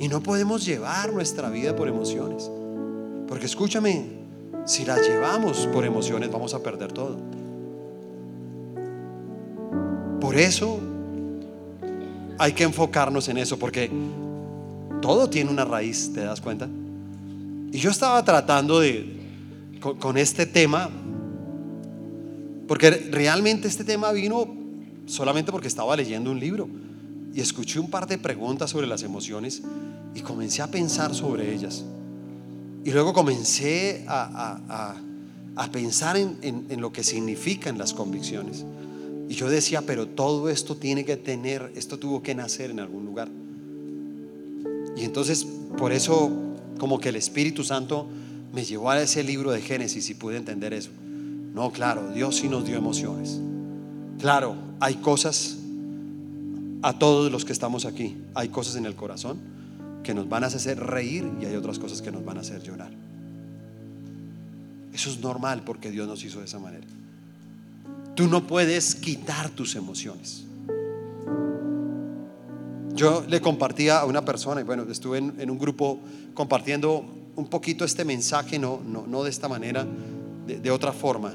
Y 0.00 0.08
no 0.08 0.20
podemos 0.24 0.64
llevar 0.64 1.12
nuestra 1.12 1.50
vida 1.50 1.76
por 1.76 1.86
emociones. 1.86 2.50
Porque 3.28 3.46
escúchame, 3.46 4.06
si 4.64 4.84
la 4.84 5.00
llevamos 5.00 5.68
por 5.68 5.84
emociones 5.84 6.32
vamos 6.32 6.52
a 6.52 6.64
perder 6.64 6.90
todo. 6.90 7.16
Por 10.20 10.36
eso 10.36 10.80
hay 12.42 12.54
que 12.54 12.64
enfocarnos 12.64 13.28
en 13.28 13.38
eso, 13.38 13.56
porque 13.56 13.88
todo 15.00 15.30
tiene 15.30 15.48
una 15.50 15.64
raíz, 15.64 16.12
¿te 16.12 16.20
das 16.20 16.40
cuenta? 16.40 16.68
Y 17.70 17.78
yo 17.78 17.88
estaba 17.90 18.24
tratando 18.24 18.80
de, 18.80 19.20
con, 19.80 20.18
este 20.18 20.44
tema, 20.46 20.90
porque 22.66 22.90
realmente 23.12 23.68
este 23.68 23.84
tema 23.84 24.10
vino 24.10 24.48
solamente 25.06 25.52
porque 25.52 25.68
estaba 25.68 25.94
leyendo 25.96 26.32
un 26.32 26.40
libro 26.40 26.68
y 27.32 27.40
escuché 27.40 27.78
un 27.78 27.88
par 27.90 28.08
de 28.08 28.18
preguntas 28.18 28.70
sobre 28.70 28.88
las 28.88 29.04
emociones 29.04 29.62
y 30.14 30.20
comencé 30.20 30.62
a 30.62 30.66
pensar 30.66 31.14
sobre 31.14 31.54
ellas. 31.54 31.84
Y 32.84 32.90
luego 32.90 33.12
comencé 33.12 34.04
a, 34.08 34.58
a- 34.68 34.96
a- 35.62 35.70
pensar 35.70 36.16
en, 36.16 36.38
en- 36.42 36.66
en 36.70 36.80
lo 36.80 36.92
que 36.92 37.04
significan 37.04 37.78
las 37.78 37.94
convicciones. 37.94 38.64
Y 39.28 39.34
yo 39.34 39.48
decía, 39.48 39.82
pero 39.82 40.06
todo 40.06 40.48
esto 40.48 40.76
tiene 40.76 41.04
que 41.04 41.16
tener, 41.16 41.72
esto 41.74 41.98
tuvo 41.98 42.22
que 42.22 42.34
nacer 42.34 42.70
en 42.70 42.80
algún 42.80 43.04
lugar. 43.04 43.28
Y 44.96 45.04
entonces, 45.04 45.46
por 45.78 45.92
eso, 45.92 46.30
como 46.78 47.00
que 47.00 47.08
el 47.08 47.16
Espíritu 47.16 47.64
Santo 47.64 48.06
me 48.52 48.64
llevó 48.64 48.90
a 48.90 49.00
ese 49.00 49.22
libro 49.22 49.50
de 49.50 49.60
Génesis 49.60 50.10
y 50.10 50.14
pude 50.14 50.36
entender 50.36 50.74
eso. 50.74 50.90
No, 51.54 51.70
claro, 51.70 52.12
Dios 52.12 52.36
sí 52.36 52.48
nos 52.48 52.64
dio 52.64 52.76
emociones. 52.76 53.38
Claro, 54.18 54.54
hay 54.80 54.96
cosas 54.96 55.56
a 56.82 56.98
todos 56.98 57.30
los 57.30 57.44
que 57.44 57.52
estamos 57.52 57.84
aquí, 57.84 58.16
hay 58.34 58.48
cosas 58.48 58.76
en 58.76 58.86
el 58.86 58.94
corazón 58.94 59.38
que 60.02 60.14
nos 60.14 60.28
van 60.28 60.44
a 60.44 60.48
hacer 60.48 60.78
reír 60.78 61.28
y 61.40 61.44
hay 61.44 61.54
otras 61.54 61.78
cosas 61.78 62.02
que 62.02 62.10
nos 62.10 62.24
van 62.24 62.38
a 62.38 62.40
hacer 62.40 62.62
llorar. 62.62 62.90
Eso 64.92 65.10
es 65.10 65.20
normal 65.20 65.62
porque 65.64 65.90
Dios 65.90 66.06
nos 66.06 66.22
hizo 66.24 66.40
de 66.40 66.46
esa 66.46 66.58
manera. 66.58 66.86
Tú 68.14 68.28
no 68.28 68.46
puedes 68.46 68.94
quitar 68.94 69.50
tus 69.50 69.74
emociones. 69.74 70.44
Yo 72.94 73.24
le 73.26 73.40
compartía 73.40 74.00
a 74.00 74.04
una 74.04 74.24
persona, 74.24 74.60
y 74.60 74.64
bueno, 74.64 74.84
estuve 74.90 75.18
en, 75.18 75.50
un 75.50 75.58
grupo 75.58 75.98
compartiendo 76.34 77.04
un 77.36 77.46
poquito 77.46 77.84
este 77.84 78.04
mensaje, 78.04 78.58
no, 78.58 78.80
no, 78.86 79.06
no 79.06 79.24
de 79.24 79.30
esta 79.30 79.48
manera, 79.48 79.86
de, 80.46 80.70
otra 80.70 80.92
forma. 80.92 81.32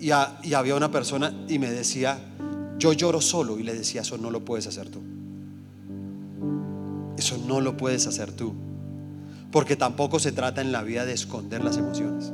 Y, 0.00 0.06
y 0.06 0.54
había 0.54 0.76
una 0.76 0.92
persona 0.92 1.34
y 1.48 1.58
me 1.58 1.70
decía, 1.70 2.18
yo 2.78 2.92
lloro 2.92 3.20
solo, 3.20 3.58
y 3.58 3.64
le 3.64 3.74
decía, 3.74 4.02
eso 4.02 4.16
no 4.16 4.30
lo 4.30 4.44
puedes 4.44 4.68
hacer 4.68 4.88
tú. 4.88 5.00
Eso 7.16 7.36
no 7.48 7.60
lo 7.60 7.76
puedes 7.76 8.06
hacer 8.06 8.30
tú. 8.30 8.54
Porque 9.50 9.74
tampoco 9.74 10.20
se 10.20 10.30
trata 10.30 10.60
en 10.60 10.70
la 10.70 10.82
vida 10.82 11.04
de 11.04 11.14
esconder 11.14 11.64
las 11.64 11.78
emociones. 11.78 12.32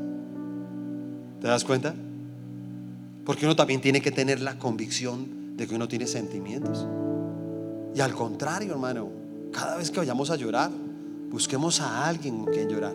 ¿Te 1.40 1.48
das 1.48 1.64
cuenta? 1.64 1.94
Porque 3.24 3.46
uno 3.46 3.56
también 3.56 3.80
tiene 3.80 4.00
que 4.00 4.10
tener 4.10 4.40
la 4.40 4.58
convicción 4.58 5.56
de 5.56 5.66
que 5.66 5.74
uno 5.74 5.88
tiene 5.88 6.06
sentimientos. 6.06 6.86
Y 7.94 8.00
al 8.00 8.14
contrario, 8.14 8.72
hermano, 8.72 9.08
cada 9.52 9.76
vez 9.76 9.90
que 9.90 9.98
vayamos 9.98 10.30
a 10.30 10.36
llorar, 10.36 10.70
busquemos 11.30 11.80
a 11.80 12.06
alguien 12.06 12.44
con 12.44 12.52
quien 12.52 12.68
llorar. 12.68 12.94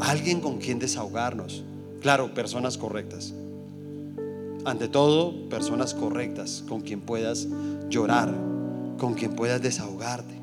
Alguien 0.00 0.40
con 0.40 0.58
quien 0.58 0.78
desahogarnos. 0.78 1.64
Claro, 2.00 2.32
personas 2.32 2.78
correctas. 2.78 3.34
Ante 4.64 4.88
todo, 4.88 5.48
personas 5.48 5.94
correctas 5.94 6.64
con 6.68 6.80
quien 6.80 7.00
puedas 7.00 7.48
llorar, 7.88 8.34
con 8.98 9.14
quien 9.14 9.34
puedas 9.34 9.60
desahogarte. 9.62 10.34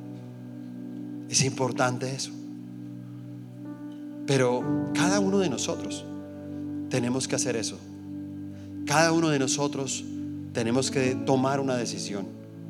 Es 1.30 1.44
importante 1.44 2.14
eso. 2.14 2.32
Pero 4.26 4.64
cada 4.94 5.20
uno 5.20 5.40
de 5.40 5.50
nosotros 5.50 6.06
tenemos 6.90 7.28
que 7.28 7.36
hacer 7.36 7.56
eso. 7.56 7.78
Cada 8.86 9.12
uno 9.12 9.30
de 9.30 9.40
nosotros 9.40 10.04
tenemos 10.54 10.92
que 10.92 11.16
tomar 11.16 11.60
una 11.60 11.76
decisión 11.78 12.28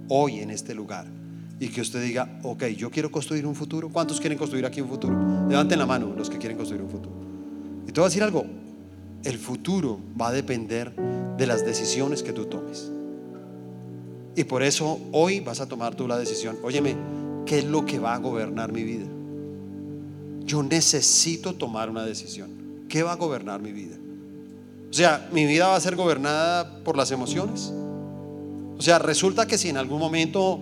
hoy 0.09 0.39
en 0.39 0.49
este 0.49 0.75
lugar 0.75 1.05
y 1.59 1.69
que 1.69 1.81
usted 1.81 2.03
diga, 2.03 2.39
ok, 2.43 2.65
yo 2.77 2.91
quiero 2.91 3.11
construir 3.11 3.45
un 3.45 3.55
futuro. 3.55 3.89
¿Cuántos 3.89 4.19
quieren 4.19 4.37
construir 4.37 4.65
aquí 4.65 4.81
un 4.81 4.89
futuro? 4.89 5.47
Levanten 5.49 5.79
la 5.79 5.85
mano 5.85 6.13
los 6.15 6.29
que 6.29 6.37
quieren 6.37 6.57
construir 6.57 6.83
un 6.83 6.89
futuro. 6.89 7.15
Y 7.87 7.91
te 7.91 7.99
voy 7.99 8.07
a 8.07 8.09
decir 8.09 8.23
algo, 8.23 8.45
el 9.23 9.37
futuro 9.37 9.99
va 10.19 10.27
a 10.27 10.31
depender 10.31 10.93
de 11.37 11.47
las 11.47 11.65
decisiones 11.65 12.21
que 12.21 12.33
tú 12.33 12.45
tomes. 12.45 12.91
Y 14.35 14.43
por 14.43 14.63
eso 14.63 14.99
hoy 15.11 15.39
vas 15.39 15.61
a 15.61 15.67
tomar 15.67 15.95
tú 15.95 16.07
la 16.07 16.17
decisión, 16.17 16.57
óyeme, 16.63 16.95
¿qué 17.45 17.59
es 17.59 17.65
lo 17.65 17.85
que 17.85 17.99
va 17.99 18.15
a 18.15 18.17
gobernar 18.17 18.71
mi 18.71 18.83
vida? 18.83 19.05
Yo 20.45 20.63
necesito 20.63 21.53
tomar 21.53 21.89
una 21.89 22.03
decisión. 22.03 22.49
¿Qué 22.89 23.03
va 23.03 23.13
a 23.13 23.15
gobernar 23.15 23.61
mi 23.61 23.71
vida? 23.71 23.95
O 24.93 24.95
sea, 24.95 25.27
mi 25.31 25.47
vida 25.47 25.69
va 25.69 25.75
a 25.75 25.79
ser 25.79 25.95
gobernada 25.95 26.69
por 26.83 26.95
las 26.95 27.09
emociones. 27.09 27.73
O 28.77 28.79
sea, 28.79 28.99
resulta 28.99 29.47
que 29.47 29.57
si 29.57 29.69
en 29.69 29.77
algún 29.77 29.97
momento 29.97 30.59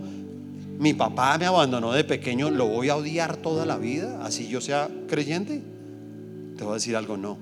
mi 0.79 0.93
papá 0.93 1.37
me 1.37 1.47
abandonó 1.47 1.91
de 1.91 2.05
pequeño, 2.05 2.49
¿lo 2.49 2.65
voy 2.65 2.87
a 2.87 2.95
odiar 2.95 3.35
toda 3.35 3.65
la 3.65 3.75
vida? 3.75 4.23
Así 4.23 4.47
yo 4.47 4.61
sea 4.61 4.87
creyente. 5.09 5.61
Te 6.55 6.63
voy 6.63 6.71
a 6.71 6.73
decir 6.75 6.95
algo, 6.95 7.17
no. 7.17 7.37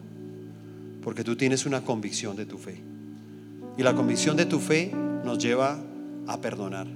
Porque 1.04 1.24
tú 1.24 1.36
tienes 1.36 1.68
una 1.68 1.82
convicción 1.82 2.36
de 2.36 2.48
tu 2.48 2.58
fe. 2.58 2.82
Y 3.78 3.84
la 3.84 3.94
convicción 3.94 4.36
de 4.36 4.48
tu 4.48 4.58
fe 4.58 4.92
nos 5.24 5.38
lleva 5.38 5.78
a 6.26 6.42
perdonar. 6.42 6.88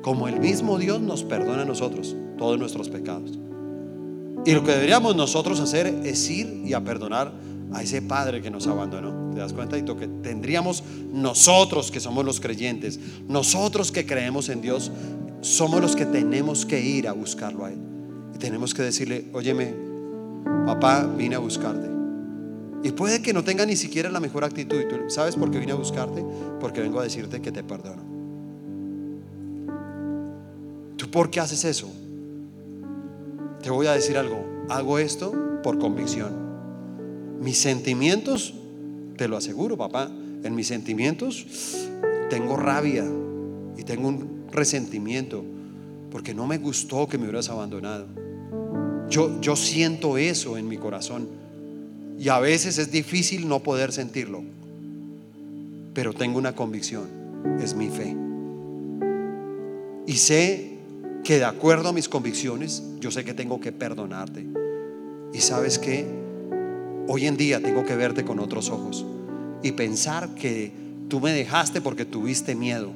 Como 0.00 0.28
el 0.28 0.38
mismo 0.38 0.78
Dios 0.78 1.00
nos 1.00 1.24
perdona 1.24 1.62
a 1.62 1.64
nosotros 1.64 2.14
todos 2.38 2.56
nuestros 2.56 2.88
pecados. 2.88 3.36
Y 4.46 4.52
lo 4.52 4.62
que 4.62 4.70
deberíamos 4.70 5.16
nosotros 5.16 5.58
hacer 5.58 5.88
es 6.04 6.30
ir 6.30 6.62
y 6.64 6.74
a 6.74 6.84
perdonar 6.84 7.47
a 7.72 7.82
ese 7.82 8.02
padre 8.02 8.40
que 8.40 8.50
nos 8.50 8.66
abandonó. 8.66 9.34
¿Te 9.34 9.40
das 9.40 9.52
cuenta? 9.52 9.76
Y 9.78 9.82
que 9.82 10.08
tendríamos 10.22 10.82
nosotros 11.12 11.90
que 11.90 12.00
somos 12.00 12.24
los 12.24 12.40
creyentes, 12.40 12.98
nosotros 13.28 13.92
que 13.92 14.06
creemos 14.06 14.48
en 14.48 14.60
Dios, 14.60 14.90
somos 15.40 15.80
los 15.80 15.94
que 15.94 16.06
tenemos 16.06 16.66
que 16.66 16.80
ir 16.80 17.08
a 17.08 17.12
buscarlo 17.12 17.64
a 17.64 17.72
Él. 17.72 17.78
Y 18.34 18.38
tenemos 18.38 18.74
que 18.74 18.82
decirle, 18.82 19.26
óyeme, 19.32 19.74
papá, 20.66 21.06
vine 21.06 21.36
a 21.36 21.38
buscarte. 21.38 21.88
Y 22.82 22.92
puede 22.92 23.22
que 23.22 23.32
no 23.32 23.42
tenga 23.42 23.66
ni 23.66 23.76
siquiera 23.76 24.10
la 24.10 24.20
mejor 24.20 24.44
actitud. 24.44 24.80
¿Y 24.80 24.88
tú 24.88 24.96
sabes 25.08 25.36
por 25.36 25.50
qué 25.50 25.58
vine 25.58 25.72
a 25.72 25.76
buscarte? 25.76 26.24
Porque 26.60 26.80
vengo 26.80 27.00
a 27.00 27.04
decirte 27.04 27.40
que 27.42 27.50
te 27.50 27.64
perdono. 27.64 28.02
¿Tú 30.96 31.10
por 31.10 31.30
qué 31.30 31.40
haces 31.40 31.64
eso? 31.64 31.90
Te 33.62 33.70
voy 33.70 33.86
a 33.86 33.92
decir 33.92 34.16
algo. 34.16 34.44
Hago 34.68 34.98
esto 34.98 35.32
por 35.62 35.78
convicción. 35.78 36.47
Mis 37.40 37.58
sentimientos, 37.58 38.54
te 39.16 39.28
lo 39.28 39.36
aseguro, 39.36 39.76
papá, 39.76 40.10
en 40.42 40.54
mis 40.54 40.66
sentimientos 40.66 41.46
tengo 42.30 42.56
rabia 42.56 43.04
y 43.76 43.82
tengo 43.84 44.08
un 44.08 44.46
resentimiento 44.50 45.44
porque 46.10 46.34
no 46.34 46.46
me 46.46 46.58
gustó 46.58 47.08
que 47.08 47.18
me 47.18 47.24
hubieras 47.24 47.48
abandonado. 47.48 48.06
Yo, 49.08 49.40
yo 49.40 49.56
siento 49.56 50.18
eso 50.18 50.58
en 50.58 50.68
mi 50.68 50.76
corazón 50.76 51.28
y 52.18 52.28
a 52.28 52.38
veces 52.40 52.78
es 52.78 52.90
difícil 52.90 53.48
no 53.48 53.60
poder 53.60 53.92
sentirlo, 53.92 54.42
pero 55.94 56.12
tengo 56.12 56.38
una 56.38 56.54
convicción, 56.54 57.08
es 57.60 57.74
mi 57.74 57.88
fe. 57.88 58.16
Y 60.06 60.14
sé 60.14 60.78
que 61.24 61.38
de 61.38 61.44
acuerdo 61.44 61.90
a 61.90 61.92
mis 61.92 62.08
convicciones, 62.08 62.82
yo 63.00 63.10
sé 63.10 63.24
que 63.24 63.34
tengo 63.34 63.60
que 63.60 63.72
perdonarte. 63.72 64.46
Y 65.32 65.40
sabes 65.40 65.78
que 65.78 66.06
hoy 67.08 67.26
en 67.26 67.36
día 67.36 67.60
tengo 67.60 67.84
que 67.84 67.96
verte 67.96 68.24
con 68.24 68.38
otros 68.38 68.68
ojos 68.68 69.04
y 69.62 69.72
pensar 69.72 70.28
que 70.34 70.72
tú 71.08 71.20
me 71.20 71.32
dejaste 71.32 71.80
porque 71.80 72.04
tuviste 72.04 72.54
miedo. 72.54 72.92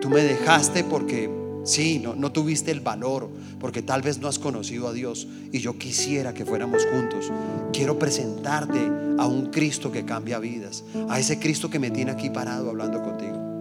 Tú 0.00 0.08
me 0.08 0.22
dejaste 0.22 0.82
porque 0.82 1.30
sí, 1.64 1.98
no, 1.98 2.14
no 2.14 2.32
tuviste 2.32 2.70
el 2.70 2.80
valor, 2.80 3.30
porque 3.60 3.82
tal 3.82 4.02
vez 4.02 4.18
no 4.18 4.28
has 4.28 4.38
conocido 4.38 4.88
a 4.88 4.92
Dios 4.92 5.28
y 5.52 5.60
yo 5.60 5.78
quisiera 5.78 6.34
que 6.34 6.44
fuéramos 6.44 6.84
juntos. 6.86 7.30
Quiero 7.72 7.98
presentarte 7.98 8.90
a 9.18 9.26
un 9.26 9.50
Cristo 9.50 9.92
que 9.92 10.04
cambia 10.04 10.38
vidas, 10.38 10.82
a 11.08 11.20
ese 11.20 11.38
Cristo 11.38 11.70
que 11.70 11.78
me 11.78 11.90
tiene 11.90 12.10
aquí 12.10 12.30
parado 12.30 12.70
hablando 12.70 13.02
contigo. 13.02 13.54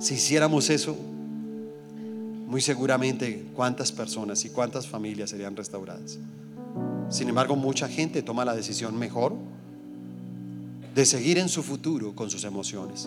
Si 0.00 0.14
hiciéramos 0.14 0.70
eso, 0.70 0.96
muy 2.48 2.62
seguramente 2.62 3.46
cuántas 3.54 3.92
personas 3.92 4.42
y 4.46 4.48
cuántas 4.48 4.86
familias 4.86 5.28
serían 5.30 5.54
restauradas. 5.54 6.18
Sin 7.10 7.28
embargo, 7.28 7.56
mucha 7.56 7.88
gente 7.88 8.22
toma 8.22 8.46
la 8.46 8.54
decisión 8.54 8.98
mejor 8.98 9.34
de 10.94 11.04
seguir 11.04 11.36
en 11.36 11.50
su 11.50 11.62
futuro 11.62 12.14
con 12.14 12.30
sus 12.30 12.44
emociones. 12.44 13.06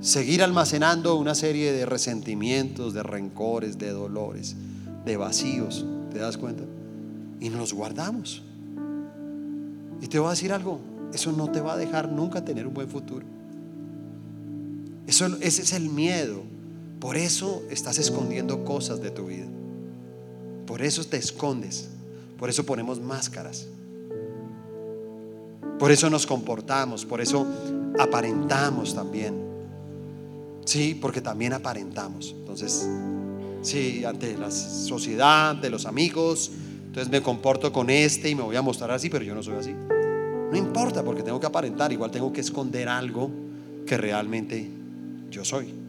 Seguir 0.00 0.42
almacenando 0.42 1.14
una 1.14 1.36
serie 1.36 1.72
de 1.72 1.86
resentimientos, 1.86 2.92
de 2.92 3.04
rencores, 3.04 3.78
de 3.78 3.90
dolores, 3.90 4.56
de 5.04 5.16
vacíos. 5.16 5.86
¿Te 6.12 6.18
das 6.18 6.36
cuenta? 6.36 6.64
Y 7.38 7.50
nos 7.50 7.72
guardamos. 7.72 8.42
Y 10.02 10.08
te 10.08 10.18
voy 10.18 10.26
a 10.26 10.30
decir 10.30 10.52
algo, 10.52 10.80
eso 11.14 11.30
no 11.30 11.52
te 11.52 11.60
va 11.60 11.74
a 11.74 11.76
dejar 11.76 12.10
nunca 12.10 12.44
tener 12.44 12.66
un 12.66 12.74
buen 12.74 12.88
futuro. 12.88 13.24
Eso, 15.06 15.26
ese 15.40 15.62
es 15.62 15.72
el 15.72 15.88
miedo. 15.88 16.42
Por 17.00 17.16
eso 17.16 17.62
estás 17.70 17.98
escondiendo 17.98 18.64
cosas 18.64 19.00
de 19.00 19.10
tu 19.10 19.26
vida. 19.26 19.46
Por 20.66 20.82
eso 20.82 21.02
te 21.04 21.16
escondes. 21.16 21.88
Por 22.38 22.50
eso 22.50 22.64
ponemos 22.64 23.00
máscaras. 23.00 23.66
Por 25.78 25.90
eso 25.90 26.10
nos 26.10 26.26
comportamos. 26.26 27.06
Por 27.06 27.20
eso 27.20 27.46
aparentamos 27.98 28.94
también. 28.94 29.34
Sí, 30.66 30.96
porque 31.00 31.22
también 31.22 31.54
aparentamos. 31.54 32.34
Entonces, 32.38 32.86
sí, 33.62 34.04
ante 34.04 34.36
la 34.36 34.50
sociedad, 34.50 35.56
de 35.56 35.70
los 35.70 35.86
amigos, 35.86 36.52
entonces 36.86 37.10
me 37.10 37.22
comporto 37.22 37.72
con 37.72 37.88
este 37.88 38.28
y 38.28 38.34
me 38.34 38.42
voy 38.42 38.56
a 38.56 38.62
mostrar 38.62 38.90
así, 38.90 39.08
pero 39.08 39.24
yo 39.24 39.34
no 39.34 39.42
soy 39.42 39.54
así. 39.54 39.72
No 39.72 40.56
importa 40.56 41.02
porque 41.02 41.22
tengo 41.22 41.40
que 41.40 41.46
aparentar, 41.46 41.92
igual 41.92 42.10
tengo 42.10 42.32
que 42.32 42.42
esconder 42.42 42.88
algo 42.88 43.30
que 43.86 43.96
realmente 43.96 44.68
yo 45.30 45.44
soy. 45.44 45.79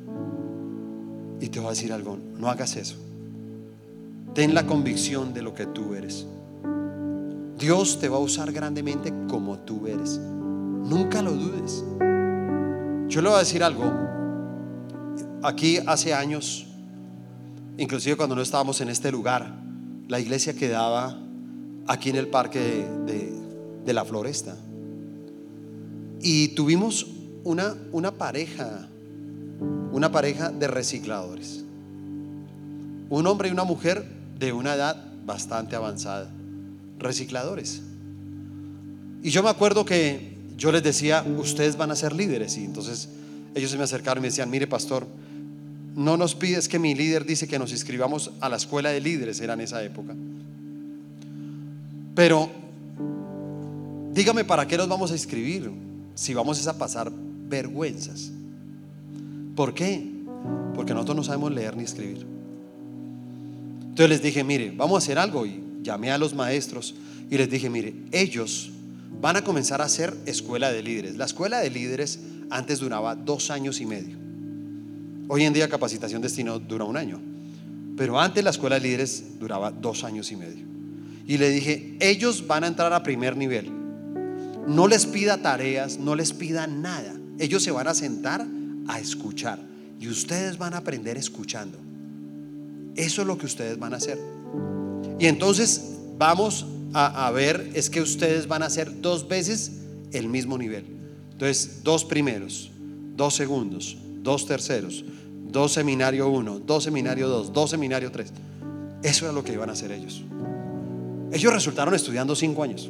Y 1.42 1.50
te 1.50 1.60
voy 1.60 1.68
a 1.68 1.72
decir 1.72 1.92
algo, 1.92 2.18
no 2.38 2.50
hagas 2.50 2.76
eso. 2.76 2.96
Ten 4.36 4.54
la 4.54 4.66
convicción 4.68 5.34
de 5.34 5.42
lo 5.42 5.56
que 5.56 5.66
tú 5.66 5.96
eres. 5.96 6.26
Dios 7.58 8.00
te 8.00 8.08
va 8.08 8.18
a 8.18 8.20
usar 8.20 8.52
grandemente 8.52 9.12
como 9.28 9.58
tú 9.60 9.88
eres. 9.88 10.20
Nunca 10.20 11.22
lo 11.22 11.34
dudes. 11.34 11.84
Yo 13.10 13.22
le 13.22 13.28
voy 13.28 13.36
a 13.36 13.40
decir 13.40 13.64
algo. 13.64 13.92
Aquí 15.44 15.80
hace 15.86 16.14
años, 16.14 16.68
inclusive 17.78 18.16
cuando 18.16 18.36
no 18.36 18.42
estábamos 18.44 18.80
en 18.82 18.90
este 18.90 19.12
lugar, 19.12 19.52
la 20.08 20.20
iglesia 20.20 20.54
quedaba 20.54 21.18
aquí 21.88 22.12
en 22.12 22.18
el 22.18 22.28
parque 22.28 22.86
de, 23.06 23.94
la 23.94 24.06
floresta. 24.06 24.56
Y 26.22 26.50
tuvimos 26.50 27.08
una 27.44 28.12
pareja, 28.12 28.88
una 29.92 30.12
pareja 30.12 30.50
de 30.50 30.68
recicladores. 30.68 31.64
Un 33.10 33.28
hombre 33.28 33.50
y 33.50 33.52
una 33.52 33.64
mujer 33.64 34.06
de 34.40 34.54
una 34.54 34.74
edad 34.74 35.06
bastante 35.26 35.76
avanzada, 35.76 36.30
recicladores. 36.98 37.82
Y 39.24 39.30
yo 39.30 39.44
me 39.44 39.50
acuerdo 39.50 39.86
que 39.86 40.36
yo 40.58 40.72
les 40.72 40.84
decía, 40.84 41.24
ustedes 41.38 41.78
van 41.78 41.92
a 41.92 41.96
ser 41.96 42.14
líderes. 42.14 42.58
Y 42.58 42.66
entonces 42.66 43.10
ellos 43.54 43.70
se 43.70 43.78
me 43.78 43.84
acercaron 43.84 44.22
y 44.22 44.24
me 44.24 44.28
decían, 44.30 44.50
mire 44.50 44.68
pastor, 44.68 45.06
no 45.96 46.18
nos 46.18 46.36
pides 46.36 46.68
que 46.68 46.80
mi 46.80 46.96
líder 46.96 47.26
dice 47.26 47.48
que 47.48 47.60
nos 47.60 47.72
inscribamos 47.72 48.32
a 48.40 48.50
la 48.50 48.58
escuela 48.58 48.90
de 48.90 49.02
líderes, 49.02 49.42
era 49.42 49.54
en 49.54 49.62
esa 49.62 49.84
época. 49.84 50.16
Pero 52.16 52.50
dígame 54.14 54.44
para 54.46 54.68
qué 54.68 54.78
nos 54.78 54.88
vamos 54.88 55.12
a 55.12 55.14
inscribir 55.14 55.70
si 56.16 56.34
vamos 56.34 56.66
a 56.66 56.78
pasar 56.78 57.12
vergüenzas. 57.12 58.32
¿Por 59.56 59.74
qué? 59.74 60.08
Porque 60.76 60.94
nosotros 60.94 61.18
no 61.18 61.24
sabemos 61.24 61.52
leer 61.52 61.76
ni 61.76 61.84
escribir. 61.84 62.26
Entonces 63.82 64.10
les 64.10 64.22
dije, 64.22 64.44
mire, 64.44 64.74
vamos 64.76 64.96
a 64.96 64.98
hacer 65.04 65.20
algo. 65.20 65.46
Y 65.46 65.62
llamé 65.84 66.12
a 66.12 66.18
los 66.18 66.34
maestros 66.34 66.96
y 67.30 67.38
les 67.38 67.50
dije, 67.50 67.70
mire, 67.70 67.94
ellos 68.12 68.72
van 69.20 69.36
a 69.36 69.44
comenzar 69.44 69.82
a 69.82 69.86
hacer 69.86 70.16
escuela 70.26 70.72
de 70.72 70.82
líderes. 70.82 71.18
La 71.18 71.26
escuela 71.26 71.60
de 71.60 71.70
líderes 71.70 72.20
antes 72.50 72.80
duraba 72.80 73.16
dos 73.16 73.52
años 73.52 73.82
y 73.82 73.86
medio. 73.86 74.18
Hoy 75.28 75.44
en 75.44 75.54
día 75.54 75.70
capacitación 75.70 76.22
destino 76.22 76.60
dura 76.60 76.86
un 76.86 76.98
año. 76.98 77.20
Pero 77.98 78.20
antes 78.20 78.44
la 78.44 78.50
escuela 78.50 78.76
de 78.76 78.82
líderes 78.82 79.40
duraba 79.40 79.72
dos 79.72 80.04
años 80.04 80.32
y 80.32 80.36
medio. 80.36 80.66
Y 81.28 81.38
le 81.38 81.50
dije, 81.50 81.98
ellos 82.00 82.48
van 82.48 82.64
a 82.64 82.68
entrar 82.68 82.92
a 82.94 83.04
primer 83.04 83.38
nivel. 83.38 83.70
No 84.68 84.88
les 84.88 85.06
pida 85.06 85.42
tareas, 85.42 86.00
no 86.00 86.16
les 86.16 86.34
pida 86.34 86.68
nada. 86.68 87.14
Ellos 87.40 87.64
se 87.64 87.72
van 87.72 87.88
a 87.88 87.94
sentar 87.94 88.46
a 88.88 89.00
escuchar. 89.00 89.60
Y 90.00 90.08
ustedes 90.08 90.58
van 90.58 90.74
a 90.74 90.78
aprender 90.78 91.18
escuchando. 91.18 91.78
Eso 92.96 93.22
es 93.22 93.28
lo 93.28 93.38
que 93.38 93.46
ustedes 93.46 93.78
van 93.78 93.94
a 93.94 93.98
hacer. 93.98 94.20
Y 95.20 95.28
entonces 95.28 95.98
vamos 96.18 96.66
a, 96.94 97.32
ver, 97.32 97.72
es 97.74 97.90
que 97.90 98.02
ustedes 98.02 98.48
van 98.48 98.64
a 98.64 98.66
hacer 98.66 99.02
dos 99.02 99.28
veces 99.28 99.72
el 100.12 100.28
mismo 100.28 100.58
nivel. 100.58 100.86
Entonces, 101.32 101.84
dos 101.84 102.04
primeros, 102.04 102.72
dos 103.16 103.36
segundos, 103.36 103.98
dos 104.22 104.46
terceros, 104.46 105.06
dos 105.52 105.74
seminario 105.74 106.30
uno, 106.30 106.60
dos 106.60 106.84
seminario 106.84 107.28
dos, 107.28 107.54
dos 107.54 107.70
seminario 107.70 108.12
tres. 108.12 108.34
Eso 109.04 109.28
es 109.28 109.34
lo 109.34 109.44
que 109.44 109.54
iban 109.54 109.70
a 109.70 109.74
hacer 109.74 109.92
ellos. 109.92 110.24
Ellos 111.32 111.54
resultaron 111.54 111.94
estudiando 111.94 112.36
cinco 112.36 112.64
años. 112.64 112.90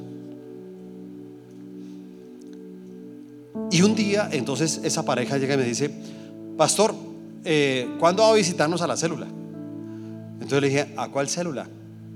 Y 3.72 3.82
un 3.84 3.96
día, 3.96 4.30
entonces, 4.34 4.82
esa 4.84 5.04
pareja 5.06 5.38
llega 5.38 5.54
y 5.54 5.58
me 5.58 5.64
dice, 5.64 5.90
pastor, 6.58 6.94
eh, 7.46 7.88
¿cuándo 8.00 8.24
va 8.24 8.32
a 8.32 8.34
visitarnos 8.34 8.82
a 8.82 8.88
la 8.88 8.98
célula? 8.98 9.28
Entonces 10.34 10.62
le 10.62 10.68
dije, 10.68 10.94
¿a 10.98 11.08
cuál 11.08 11.30
célula? 11.30 11.70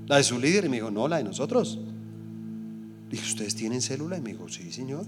¿La 0.06 0.18
de 0.18 0.22
su 0.22 0.38
líder? 0.38 0.66
Y 0.66 0.68
me 0.68 0.76
dijo, 0.76 0.90
no, 0.90 1.08
la 1.08 1.16
de 1.16 1.24
nosotros. 1.24 1.78
Dije, 3.10 3.24
¿ustedes 3.24 3.54
tienen 3.54 3.80
célula? 3.80 4.18
Y 4.18 4.20
me 4.20 4.32
dijo, 4.32 4.48
sí, 4.48 4.70
señor. 4.70 5.06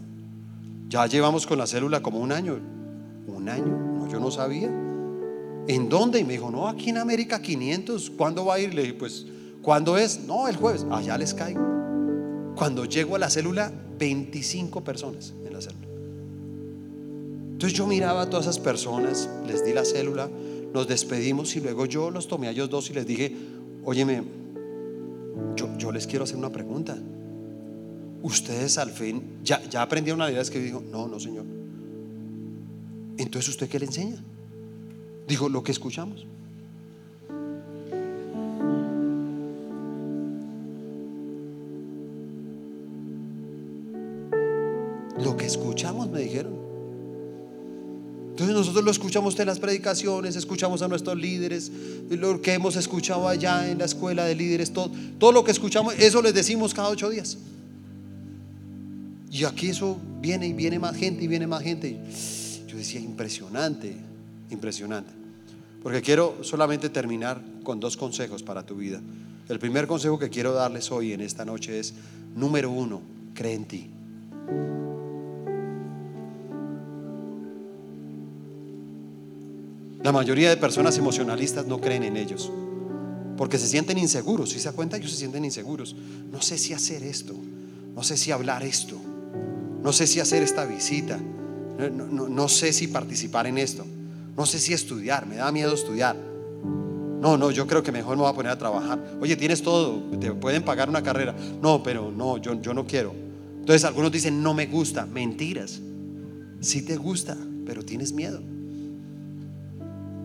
Ya 0.88 1.06
llevamos 1.06 1.46
con 1.46 1.58
la 1.58 1.66
célula 1.66 2.00
como 2.00 2.18
un 2.18 2.32
año. 2.32 2.58
¿Un 3.26 3.48
año? 3.50 3.66
No, 3.66 4.08
yo 4.08 4.18
no 4.18 4.30
sabía. 4.30 4.68
¿En 5.66 5.88
dónde? 5.90 6.20
Y 6.20 6.24
me 6.24 6.32
dijo, 6.32 6.50
no, 6.50 6.66
aquí 6.66 6.88
en 6.88 6.96
América 6.96 7.42
500. 7.42 8.10
¿Cuándo 8.16 8.46
va 8.46 8.54
a 8.54 8.60
ir? 8.60 8.72
Le 8.72 8.82
dije, 8.82 8.94
pues, 8.94 9.26
¿cuándo 9.60 9.98
es? 9.98 10.20
No, 10.20 10.48
el 10.48 10.56
jueves. 10.56 10.86
Allá 10.90 11.18
les 11.18 11.34
caigo. 11.34 11.60
Cuando 12.56 12.86
llego 12.86 13.16
a 13.16 13.18
la 13.18 13.28
célula, 13.28 13.70
25 13.98 14.82
personas 14.82 15.34
en 15.44 15.52
la 15.52 15.60
célula. 15.60 15.87
Entonces 17.58 17.76
yo 17.76 17.88
miraba 17.88 18.22
a 18.22 18.30
todas 18.30 18.46
esas 18.46 18.60
personas, 18.60 19.28
les 19.44 19.64
di 19.64 19.72
la 19.72 19.84
célula, 19.84 20.30
nos 20.72 20.86
despedimos 20.86 21.56
y 21.56 21.60
luego 21.60 21.86
yo 21.86 22.08
los 22.08 22.28
tomé 22.28 22.46
a 22.46 22.52
ellos 22.52 22.70
dos 22.70 22.88
y 22.88 22.92
les 22.92 23.04
dije, 23.04 23.34
óyeme, 23.84 24.22
yo, 25.76 25.90
les 25.90 26.06
quiero 26.06 26.22
hacer 26.22 26.36
una 26.36 26.52
pregunta. 26.52 26.96
Ustedes 28.22 28.78
al 28.78 28.92
fin, 28.92 29.40
ya, 29.42 29.60
ya 29.68 29.82
aprendieron 29.82 30.20
una 30.20 30.30
idea 30.30 30.44
que 30.44 30.60
dijo, 30.60 30.80
no, 30.88 31.08
no 31.08 31.18
señor. 31.18 31.46
Entonces 33.16 33.48
usted 33.48 33.68
qué 33.68 33.80
le 33.80 33.86
enseña? 33.86 34.22
Dijo, 35.26 35.48
lo 35.48 35.64
que 35.64 35.72
escuchamos. 35.72 36.28
Lo 45.24 45.36
que 45.36 45.46
escuchamos, 45.46 46.08
me 46.08 46.20
dijeron. 46.20 46.67
Entonces 48.38 48.54
nosotros 48.54 48.84
lo 48.84 48.92
escuchamos 48.92 49.36
en 49.40 49.46
las 49.46 49.58
predicaciones, 49.58 50.36
escuchamos 50.36 50.80
a 50.82 50.86
nuestros 50.86 51.18
líderes, 51.18 51.72
lo 52.08 52.40
que 52.40 52.54
hemos 52.54 52.76
escuchado 52.76 53.26
allá 53.26 53.68
en 53.68 53.78
la 53.78 53.84
escuela 53.84 54.26
de 54.26 54.36
líderes, 54.36 54.72
todo, 54.72 54.92
todo 55.18 55.32
lo 55.32 55.42
que 55.42 55.50
escuchamos, 55.50 55.94
eso 55.98 56.22
les 56.22 56.34
decimos 56.34 56.72
cada 56.72 56.88
ocho 56.88 57.10
días. 57.10 57.36
Y 59.32 59.42
aquí 59.42 59.70
eso 59.70 59.98
viene 60.20 60.46
y 60.46 60.52
viene 60.52 60.78
más 60.78 60.94
gente 60.94 61.24
y 61.24 61.26
viene 61.26 61.48
más 61.48 61.64
gente. 61.64 61.98
Yo 62.68 62.76
decía, 62.76 63.00
impresionante, 63.00 63.96
impresionante. 64.50 65.10
Porque 65.82 66.00
quiero 66.00 66.36
solamente 66.42 66.90
terminar 66.90 67.42
con 67.64 67.80
dos 67.80 67.96
consejos 67.96 68.44
para 68.44 68.64
tu 68.64 68.76
vida. 68.76 69.00
El 69.48 69.58
primer 69.58 69.88
consejo 69.88 70.16
que 70.16 70.30
quiero 70.30 70.52
darles 70.52 70.92
hoy 70.92 71.12
en 71.12 71.22
esta 71.22 71.44
noche 71.44 71.80
es, 71.80 71.92
número 72.36 72.70
uno, 72.70 73.02
cree 73.34 73.54
en 73.54 73.64
ti. 73.64 73.90
La 80.08 80.12
mayoría 80.12 80.48
de 80.48 80.56
personas 80.56 80.96
emocionalistas 80.96 81.66
no 81.66 81.82
creen 81.82 82.02
en 82.02 82.16
ellos. 82.16 82.50
Porque 83.36 83.58
se 83.58 83.66
sienten 83.66 83.98
inseguros. 83.98 84.48
Si 84.48 84.58
se 84.58 84.70
da 84.70 84.72
cuenta, 84.74 84.96
ellos 84.96 85.10
se 85.10 85.18
sienten 85.18 85.44
inseguros. 85.44 85.94
No 86.32 86.40
sé 86.40 86.56
si 86.56 86.72
hacer 86.72 87.02
esto. 87.02 87.34
No 87.94 88.02
sé 88.02 88.16
si 88.16 88.32
hablar 88.32 88.62
esto. 88.62 88.96
No 89.82 89.92
sé 89.92 90.06
si 90.06 90.18
hacer 90.18 90.42
esta 90.42 90.64
visita. 90.64 91.18
No, 91.18 92.06
no, 92.06 92.26
no, 92.26 92.48
sé 92.48 92.72
si 92.72 92.88
participar 92.88 93.48
en 93.48 93.58
esto. 93.58 93.84
No 94.34 94.46
sé 94.46 94.58
si 94.58 94.72
estudiar. 94.72 95.26
Me 95.26 95.36
da 95.36 95.52
miedo 95.52 95.74
estudiar. 95.74 96.16
No, 97.20 97.36
no, 97.36 97.50
yo 97.50 97.66
creo 97.66 97.82
que 97.82 97.92
mejor 97.92 98.16
me 98.16 98.22
voy 98.22 98.32
a 98.32 98.34
poner 98.34 98.52
a 98.52 98.56
trabajar. 98.56 99.18
Oye, 99.20 99.36
tienes 99.36 99.60
todo. 99.60 100.04
Te 100.18 100.32
pueden 100.32 100.64
pagar 100.64 100.88
una 100.88 101.02
carrera. 101.02 101.36
No, 101.60 101.82
pero 101.82 102.10
no, 102.10 102.38
yo, 102.38 102.58
yo 102.62 102.72
no 102.72 102.86
quiero. 102.86 103.14
Entonces 103.60 103.84
algunos 103.84 104.10
dicen, 104.10 104.42
no 104.42 104.54
me 104.54 104.68
gusta. 104.68 105.04
Mentiras. 105.04 105.82
Sí 106.62 106.80
te 106.80 106.96
gusta, 106.96 107.36
pero 107.66 107.84
tienes 107.84 108.14
miedo. 108.14 108.40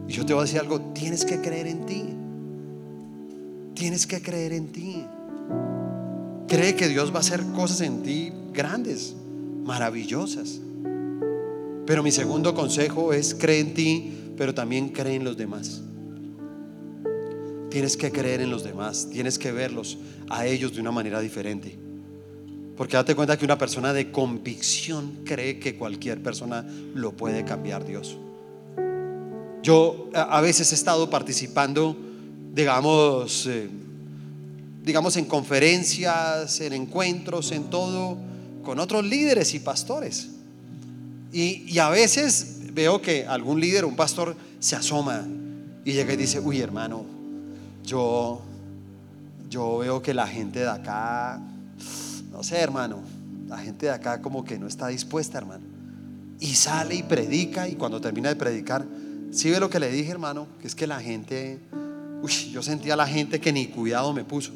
Y 0.08 0.14
yo 0.14 0.26
te 0.26 0.34
voy 0.34 0.41
a 0.41 0.45
decir 0.45 0.60
algo, 0.60 0.80
tienes 0.93 1.26
que 1.26 1.39
creer 1.39 1.68
en 1.68 1.86
ti. 1.86 2.06
Tienes 3.76 4.06
que 4.06 4.22
creer 4.22 4.54
en 4.54 4.68
ti. 4.68 5.06
Cree 6.47 6.76
que 6.76 6.88
Dios 6.88 7.12
va 7.12 7.18
a 7.18 7.20
hacer 7.22 7.41
cosas 7.56 7.82
en 7.82 8.04
ti 8.04 8.32
grandes, 8.54 9.16
maravillosas. 9.64 10.60
Pero 11.86 12.04
mi 12.04 12.12
segundo 12.12 12.54
consejo 12.54 13.14
es 13.14 13.34
cree 13.34 13.60
en 13.60 13.74
ti, 13.74 14.14
pero 14.38 14.54
también 14.54 14.89
cree 14.89 15.16
en 15.16 15.24
los 15.24 15.38
demás. 15.38 15.82
Tienes 17.70 17.97
que 17.97 18.12
creer 18.12 18.41
en 18.41 18.51
los 18.51 18.64
demás, 18.64 19.10
tienes 19.12 19.39
que 19.39 19.51
verlos 19.51 19.97
a 20.30 20.45
ellos 20.45 20.76
de 20.76 20.82
una 20.82 20.91
manera 20.91 21.20
diferente. 21.20 21.78
Porque 22.78 22.97
date 22.97 23.16
cuenta 23.16 23.38
que 23.38 23.45
una 23.45 23.58
persona 23.58 23.93
de 23.93 24.12
convicción 24.12 25.20
cree 25.26 25.60
que 25.60 25.76
cualquier 25.76 26.22
persona 26.22 26.66
lo 26.93 27.14
puede 27.14 27.43
cambiar 27.45 27.86
Dios. 27.86 28.18
Yo 29.64 30.09
a 30.14 30.41
veces 30.41 30.74
he 30.74 30.76
estado 30.76 31.09
participando, 31.09 31.95
digamos, 32.53 33.47
eh, 33.47 33.70
digamos 34.84 35.16
en 35.16 35.24
conferencias, 35.24 36.59
en 36.59 36.74
encuentros, 36.74 37.53
en 37.53 37.70
todo, 37.70 38.18
con 38.66 38.78
otros 38.80 39.05
líderes 39.05 39.53
y 39.53 39.59
pastores. 39.59 40.28
Y, 41.32 41.64
y, 41.66 41.80
a 41.80 41.89
veces 41.89 42.57
veo 42.74 43.01
que 43.01 43.26
algún 43.26 43.61
líder, 43.61 43.86
un 43.86 43.95
pastor, 43.95 44.36
se 44.59 44.76
asoma 44.76 45.26
y 45.86 45.93
llega 45.93 46.14
y 46.14 46.18
dice, 46.18 46.41
uy 46.41 46.59
hermano, 46.59 47.05
yo, 47.86 48.41
yo 49.49 49.78
veo 49.78 50.01
que 50.01 50.14
la 50.14 50.28
gente 50.28 50.59
de 50.59 50.70
acá, 50.70 51.39
no 52.34 52.43
sé 52.43 52.57
hermano, 52.57 52.99
la 53.47 53.59
gente 53.59 53.86
de 53.86 53.93
acá 53.93 54.22
como 54.22 54.43
que 54.43 54.59
no 54.59 54.68
está 54.68 54.89
dispuesta 54.89 55.38
hermano. 55.38 55.64
Y 56.41 56.55
sale 56.55 56.95
y 56.95 57.03
predica 57.03 57.70
y 57.70 57.76
cuando 57.76 58.01
termina 58.01 58.28
de 58.28 58.36
predicar, 58.36 58.86
si 59.34 59.40
¿Sí 59.40 59.50
ve 59.50 59.60
lo 59.60 59.68
que 59.68 59.80
le 59.80 59.92
dije, 59.92 60.12
hermano? 60.12 60.46
Que 60.62 60.68
es 60.68 60.76
que 60.76 60.86
la 60.86 61.02
gente, 61.02 61.58
uy, 62.22 62.32
yo 62.52 62.62
sentía 62.62 62.94
a 62.94 62.98
la 62.98 63.08
gente 63.08 63.42
que 63.42 63.52
ni 63.52 63.66
cuidado 63.66 64.14
me 64.14 64.24
puso. 64.24 64.52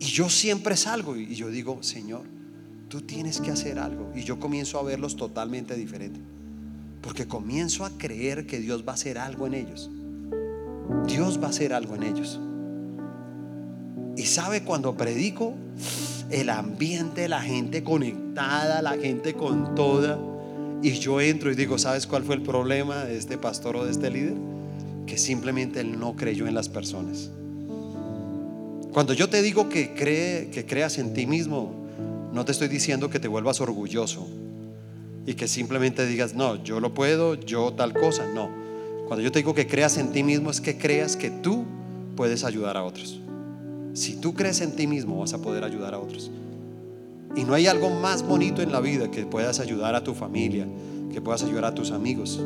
Y 0.00 0.06
yo 0.06 0.28
siempre 0.28 0.76
salgo 0.76 1.14
y 1.14 1.32
yo 1.36 1.48
digo, 1.48 1.80
Señor, 1.80 2.22
tú 2.88 3.02
tienes 3.02 3.40
que 3.40 3.52
hacer 3.52 3.78
algo. 3.78 4.10
Y 4.16 4.24
yo 4.24 4.40
comienzo 4.40 4.80
a 4.80 4.82
verlos 4.82 5.14
totalmente 5.14 5.76
diferente. 5.76 6.18
Porque 7.02 7.28
comienzo 7.28 7.84
a 7.84 7.90
creer 7.90 8.48
que 8.48 8.58
Dios 8.58 8.84
va 8.86 8.92
a 8.92 8.94
hacer 8.96 9.16
algo 9.16 9.46
en 9.46 9.54
ellos. 9.54 9.88
Dios 11.06 11.40
va 11.40 11.46
a 11.46 11.50
hacer 11.50 11.72
algo 11.72 11.94
en 11.94 12.02
ellos. 12.02 12.40
Y 14.16 14.24
sabe 14.24 14.64
cuando 14.64 14.96
predico, 14.96 15.54
el 16.30 16.50
ambiente, 16.50 17.28
la 17.28 17.42
gente 17.42 17.84
conectada, 17.84 18.82
la 18.82 18.98
gente 18.98 19.34
con 19.34 19.76
toda 19.76 20.18
Y 20.82 20.92
yo 20.92 21.20
entro 21.20 21.52
y 21.52 21.54
digo, 21.54 21.78
¿sabes 21.78 22.06
cuál 22.06 22.24
fue 22.24 22.34
el 22.34 22.42
problema 22.42 23.04
de 23.04 23.18
este 23.18 23.36
pastor 23.36 23.76
o 23.76 23.84
de 23.84 23.90
este 23.90 24.10
líder? 24.10 24.34
Que 25.06 25.18
simplemente 25.18 25.80
él 25.80 25.98
no 25.98 26.16
creyó 26.16 26.46
en 26.46 26.54
las 26.54 26.68
personas. 26.68 27.30
Cuando 28.92 29.12
yo 29.12 29.28
te 29.28 29.42
digo 29.42 29.68
que, 29.68 29.94
cree, 29.94 30.48
que 30.50 30.64
creas 30.64 30.98
en 30.98 31.12
ti 31.12 31.26
mismo, 31.26 31.72
no 32.32 32.44
te 32.44 32.52
estoy 32.52 32.68
diciendo 32.68 33.10
que 33.10 33.20
te 33.20 33.28
vuelvas 33.28 33.60
orgulloso 33.60 34.26
y 35.26 35.34
que 35.34 35.48
simplemente 35.48 36.06
digas, 36.06 36.34
no, 36.34 36.62
yo 36.62 36.80
lo 36.80 36.94
puedo, 36.94 37.34
yo 37.34 37.72
tal 37.72 37.92
cosa. 37.92 38.26
No. 38.34 38.48
Cuando 39.06 39.22
yo 39.22 39.30
te 39.30 39.40
digo 39.40 39.54
que 39.54 39.66
creas 39.66 39.98
en 39.98 40.12
ti 40.12 40.22
mismo 40.22 40.50
es 40.50 40.60
que 40.60 40.78
creas 40.78 41.16
que 41.16 41.30
tú 41.30 41.64
puedes 42.16 42.42
ayudar 42.42 42.76
a 42.76 42.84
otros. 42.84 43.20
Si 43.92 44.16
tú 44.16 44.34
crees 44.34 44.60
en 44.60 44.72
ti 44.72 44.86
mismo 44.86 45.18
vas 45.18 45.34
a 45.34 45.42
poder 45.42 45.62
ayudar 45.62 45.94
a 45.94 45.98
otros. 45.98 46.30
Y 47.36 47.44
no 47.44 47.54
hay 47.54 47.66
algo 47.66 47.90
más 47.90 48.22
bonito 48.22 48.62
en 48.62 48.72
la 48.72 48.80
vida 48.80 49.10
que 49.10 49.24
puedas 49.24 49.60
ayudar 49.60 49.94
a 49.94 50.02
tu 50.02 50.14
familia, 50.14 50.66
que 51.12 51.20
puedas 51.20 51.42
ayudar 51.42 51.64
a 51.64 51.74
tus 51.74 51.90
amigos 51.90 52.40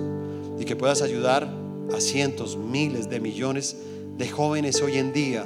y 0.59 0.64
que 0.64 0.76
puedas 0.76 1.03
ayudar 1.03 1.49
a 1.95 2.01
cientos, 2.01 2.57
miles 2.57 3.09
de 3.09 3.20
millones 3.20 3.76
de 4.18 4.28
jóvenes 4.28 4.80
hoy 4.80 4.99
en 4.99 5.12
día 5.12 5.45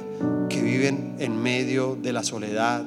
que 0.49 0.61
viven 0.61 1.15
en 1.19 1.41
medio 1.41 1.95
de 1.95 2.13
la 2.13 2.23
soledad, 2.23 2.83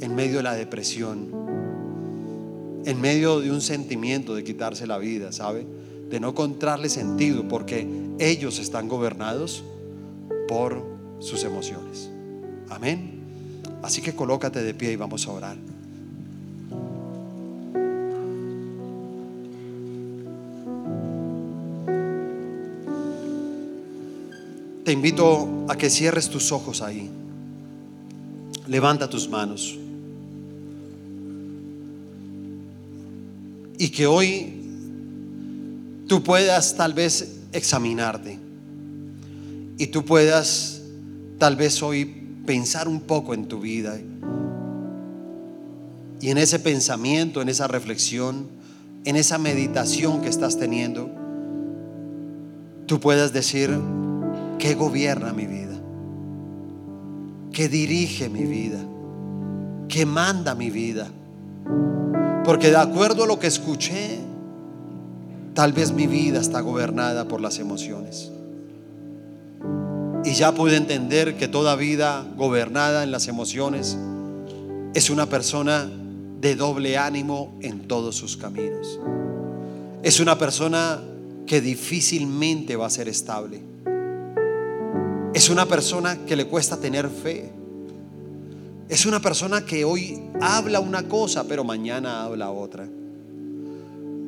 en 0.00 0.14
medio 0.14 0.38
de 0.38 0.42
la 0.42 0.54
depresión, 0.54 1.28
en 2.84 3.00
medio 3.00 3.40
de 3.40 3.50
un 3.50 3.60
sentimiento 3.60 4.34
de 4.34 4.42
quitarse 4.42 4.86
la 4.86 4.98
vida, 4.98 5.32
¿sabe? 5.32 5.66
De 6.08 6.18
no 6.18 6.30
encontrarle 6.30 6.88
sentido 6.88 7.46
porque 7.46 7.86
ellos 8.18 8.58
están 8.58 8.88
gobernados 8.88 9.62
por 10.48 10.82
sus 11.20 11.44
emociones. 11.44 12.10
Amén. 12.68 13.19
Así 13.82 14.02
que 14.02 14.14
colócate 14.14 14.62
de 14.62 14.74
pie 14.74 14.92
y 14.92 14.96
vamos 14.96 15.26
a 15.26 15.32
orar. 15.32 15.56
Te 24.84 24.92
invito 24.92 25.66
a 25.68 25.76
que 25.76 25.88
cierres 25.88 26.28
tus 26.28 26.50
ojos 26.52 26.82
ahí. 26.82 27.08
Levanta 28.66 29.08
tus 29.08 29.28
manos. 29.28 29.78
Y 33.78 33.88
que 33.90 34.06
hoy 34.06 34.52
tú 36.06 36.22
puedas 36.22 36.76
tal 36.76 36.92
vez 36.92 37.38
examinarte. 37.52 38.38
Y 39.78 39.86
tú 39.86 40.04
puedas 40.04 40.82
tal 41.38 41.56
vez 41.56 41.82
hoy 41.82 42.19
pensar 42.50 42.88
un 42.88 43.02
poco 43.02 43.32
en 43.32 43.46
tu 43.46 43.60
vida. 43.60 43.96
Y 46.20 46.30
en 46.30 46.36
ese 46.36 46.58
pensamiento, 46.58 47.40
en 47.40 47.48
esa 47.48 47.68
reflexión, 47.68 48.48
en 49.04 49.14
esa 49.14 49.38
meditación 49.38 50.20
que 50.20 50.28
estás 50.28 50.58
teniendo, 50.58 51.08
tú 52.86 52.98
puedas 52.98 53.32
decir, 53.32 53.70
¿qué 54.58 54.74
gobierna 54.74 55.32
mi 55.32 55.46
vida? 55.46 55.80
¿Qué 57.52 57.68
dirige 57.68 58.28
mi 58.28 58.42
vida? 58.42 58.80
¿Qué 59.86 60.04
manda 60.04 60.56
mi 60.56 60.70
vida? 60.70 61.06
Porque 62.44 62.70
de 62.70 62.78
acuerdo 62.78 63.22
a 63.22 63.26
lo 63.28 63.38
que 63.38 63.46
escuché, 63.46 64.18
tal 65.54 65.72
vez 65.72 65.92
mi 65.92 66.08
vida 66.08 66.40
está 66.40 66.62
gobernada 66.62 67.28
por 67.28 67.40
las 67.40 67.60
emociones. 67.60 68.32
Y 70.24 70.34
ya 70.34 70.52
pude 70.52 70.76
entender 70.76 71.36
que 71.36 71.48
toda 71.48 71.76
vida 71.76 72.26
gobernada 72.36 73.04
en 73.04 73.10
las 73.10 73.26
emociones 73.26 73.96
es 74.94 75.08
una 75.08 75.26
persona 75.26 75.90
de 76.40 76.56
doble 76.56 76.98
ánimo 76.98 77.54
en 77.62 77.88
todos 77.88 78.16
sus 78.16 78.36
caminos. 78.36 79.00
Es 80.02 80.20
una 80.20 80.38
persona 80.38 81.00
que 81.46 81.60
difícilmente 81.60 82.76
va 82.76 82.86
a 82.86 82.90
ser 82.90 83.08
estable. 83.08 83.60
Es 85.32 85.48
una 85.48 85.66
persona 85.66 86.18
que 86.26 86.36
le 86.36 86.46
cuesta 86.46 86.76
tener 86.76 87.08
fe. 87.08 87.52
Es 88.88 89.06
una 89.06 89.20
persona 89.20 89.64
que 89.64 89.84
hoy 89.84 90.20
habla 90.40 90.80
una 90.80 91.08
cosa, 91.08 91.44
pero 91.44 91.64
mañana 91.64 92.24
habla 92.24 92.50
otra. 92.50 92.86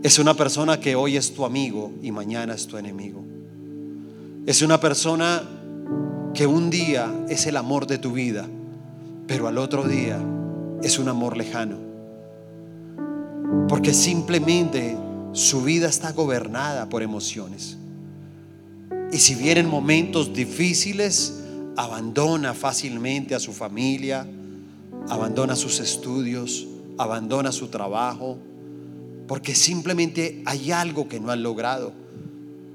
Es 0.02 0.18
una 0.18 0.34
persona 0.34 0.80
que 0.80 0.94
hoy 0.94 1.16
es 1.16 1.34
tu 1.34 1.44
amigo 1.44 1.92
y 2.02 2.12
mañana 2.12 2.54
es 2.54 2.66
tu 2.66 2.78
enemigo. 2.78 3.22
Es 4.46 4.62
una 4.62 4.80
persona 4.80 5.42
que 6.34 6.46
un 6.46 6.70
día 6.70 7.12
es 7.28 7.46
el 7.46 7.56
amor 7.56 7.86
de 7.86 7.98
tu 7.98 8.12
vida, 8.12 8.46
pero 9.26 9.48
al 9.48 9.58
otro 9.58 9.86
día 9.86 10.18
es 10.82 10.98
un 10.98 11.08
amor 11.08 11.36
lejano. 11.36 11.76
Porque 13.68 13.92
simplemente 13.92 14.96
su 15.32 15.62
vida 15.62 15.88
está 15.88 16.12
gobernada 16.12 16.88
por 16.88 17.02
emociones. 17.02 17.76
Y 19.12 19.18
si 19.18 19.34
vienen 19.34 19.68
momentos 19.68 20.32
difíciles, 20.32 21.42
abandona 21.76 22.54
fácilmente 22.54 23.34
a 23.34 23.40
su 23.40 23.52
familia, 23.52 24.26
abandona 25.08 25.54
sus 25.54 25.80
estudios, 25.80 26.66
abandona 26.98 27.52
su 27.52 27.68
trabajo, 27.68 28.38
porque 29.26 29.54
simplemente 29.54 30.42
hay 30.46 30.72
algo 30.72 31.08
que 31.08 31.20
no 31.20 31.30
han 31.30 31.42
logrado. 31.42 31.92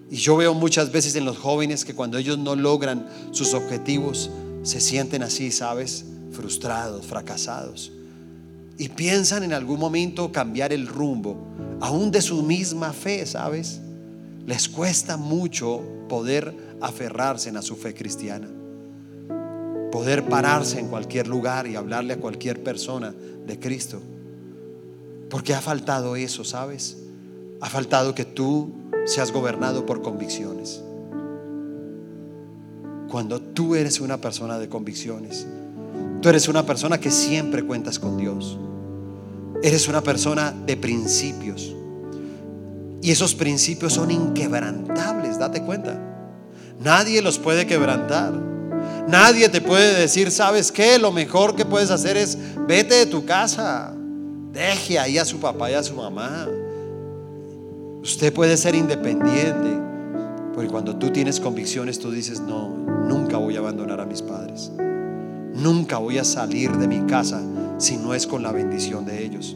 Y 0.09 0.15
yo 0.15 0.37
veo 0.37 0.53
muchas 0.53 0.91
veces 0.91 1.15
en 1.15 1.25
los 1.25 1.37
jóvenes 1.37 1.83
que 1.83 1.93
cuando 1.93 2.17
ellos 2.17 2.37
no 2.37 2.55
logran 2.55 3.07
sus 3.31 3.53
objetivos, 3.53 4.29
se 4.63 4.79
sienten 4.79 5.23
así, 5.23 5.51
¿sabes? 5.51 6.05
Frustrados, 6.31 7.05
fracasados. 7.05 7.91
Y 8.77 8.89
piensan 8.89 9.43
en 9.43 9.53
algún 9.53 9.79
momento 9.79 10.31
cambiar 10.31 10.71
el 10.71 10.87
rumbo, 10.87 11.37
aún 11.81 12.11
de 12.11 12.21
su 12.21 12.43
misma 12.43 12.93
fe, 12.93 13.25
¿sabes? 13.25 13.81
Les 14.45 14.69
cuesta 14.69 15.17
mucho 15.17 15.81
poder 16.07 16.55
aferrarse 16.79 17.49
a 17.49 17.61
su 17.61 17.75
fe 17.75 17.93
cristiana. 17.93 18.47
Poder 19.91 20.25
pararse 20.25 20.79
en 20.79 20.87
cualquier 20.87 21.27
lugar 21.27 21.67
y 21.67 21.75
hablarle 21.75 22.13
a 22.13 22.19
cualquier 22.19 22.63
persona 22.63 23.13
de 23.45 23.59
Cristo. 23.59 24.01
Porque 25.29 25.53
ha 25.53 25.61
faltado 25.61 26.15
eso, 26.15 26.43
¿sabes? 26.43 26.97
Ha 27.61 27.69
faltado 27.69 28.13
que 28.13 28.25
tú 28.25 28.71
seas 29.05 29.31
gobernado 29.31 29.85
por 29.85 30.01
convicciones. 30.01 30.81
Cuando 33.09 33.41
tú 33.41 33.75
eres 33.75 33.99
una 33.99 34.17
persona 34.17 34.59
de 34.59 34.67
convicciones, 34.67 35.47
tú 36.21 36.29
eres 36.29 36.47
una 36.47 36.65
persona 36.65 36.99
que 36.99 37.09
siempre 37.09 37.63
cuentas 37.65 37.99
con 37.99 38.17
Dios. 38.17 38.57
Eres 39.63 39.87
una 39.87 40.01
persona 40.01 40.51
de 40.51 40.77
principios. 40.77 41.73
Y 43.01 43.11
esos 43.11 43.33
principios 43.33 43.93
son 43.93 44.11
inquebrantables, 44.11 45.39
date 45.39 45.63
cuenta. 45.63 45.97
Nadie 46.83 47.21
los 47.21 47.39
puede 47.39 47.65
quebrantar. 47.65 48.33
Nadie 49.07 49.47
te 49.49 49.61
puede 49.61 49.97
decir, 49.97 50.31
¿sabes 50.31 50.71
qué? 50.71 50.99
Lo 50.99 51.11
mejor 51.11 51.55
que 51.55 51.65
puedes 51.65 51.91
hacer 51.91 52.17
es 52.17 52.37
vete 52.67 52.95
de 52.95 53.05
tu 53.05 53.25
casa. 53.25 53.93
Deje 54.51 54.99
ahí 54.99 55.17
a 55.17 55.25
su 55.25 55.39
papá 55.39 55.71
y 55.71 55.75
a 55.75 55.83
su 55.83 55.95
mamá. 55.95 56.47
Usted 58.01 58.33
puede 58.33 58.57
ser 58.57 58.75
independiente, 58.75 59.79
porque 60.53 60.69
cuando 60.69 60.95
tú 60.95 61.11
tienes 61.11 61.39
convicciones, 61.39 61.99
tú 61.99 62.11
dices, 62.11 62.39
no, 62.39 62.69
nunca 63.07 63.37
voy 63.37 63.55
a 63.55 63.59
abandonar 63.59 63.99
a 63.99 64.05
mis 64.05 64.21
padres. 64.21 64.71
Nunca 65.53 65.97
voy 65.97 66.17
a 66.17 66.23
salir 66.23 66.71
de 66.77 66.87
mi 66.87 67.01
casa 67.07 67.41
si 67.77 67.97
no 67.97 68.13
es 68.13 68.27
con 68.27 68.43
la 68.43 68.51
bendición 68.51 69.05
de 69.05 69.23
ellos. 69.23 69.55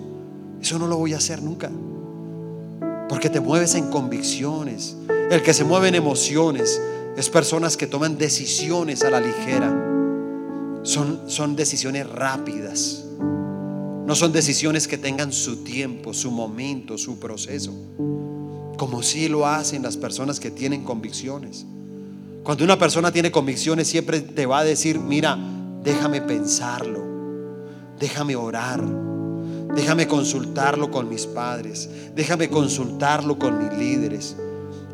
Eso 0.61 0.79
no 0.79 0.87
lo 0.87 0.97
voy 0.97 1.13
a 1.13 1.17
hacer 1.17 1.41
nunca. 1.41 1.69
Porque 3.07 3.29
te 3.29 3.39
mueves 3.39 3.75
en 3.75 3.89
convicciones. 3.89 4.95
El 5.29 5.41
que 5.43 5.53
se 5.53 5.63
mueve 5.63 5.89
en 5.89 5.95
emociones 5.95 6.81
es 7.17 7.29
personas 7.29 7.77
que 7.77 7.87
toman 7.87 8.17
decisiones 8.17 9.03
a 9.03 9.09
la 9.09 9.19
ligera. 9.19 9.69
Son, 10.83 11.21
son 11.27 11.55
decisiones 11.55 12.09
rápidas. 12.09 13.05
No 14.05 14.15
son 14.15 14.31
decisiones 14.31 14.87
que 14.87 14.97
tengan 14.97 15.31
su 15.31 15.63
tiempo, 15.63 16.13
su 16.13 16.31
momento, 16.31 16.97
su 16.97 17.19
proceso. 17.19 17.73
Como 18.77 19.03
si 19.03 19.27
lo 19.27 19.45
hacen 19.45 19.83
las 19.83 19.97
personas 19.97 20.39
que 20.39 20.51
tienen 20.51 20.83
convicciones. 20.83 21.65
Cuando 22.43 22.63
una 22.63 22.79
persona 22.79 23.11
tiene 23.11 23.31
convicciones 23.31 23.87
siempre 23.87 24.21
te 24.21 24.45
va 24.45 24.59
a 24.59 24.63
decir, 24.63 24.99
mira, 24.99 25.37
déjame 25.83 26.21
pensarlo, 26.21 27.03
déjame 27.99 28.35
orar, 28.35 28.83
déjame 29.75 30.07
consultarlo 30.07 30.89
con 30.89 31.07
mis 31.07 31.27
padres, 31.27 31.87
déjame 32.15 32.49
consultarlo 32.49 33.37
con 33.37 33.59
mis 33.63 33.77
líderes. 33.77 34.35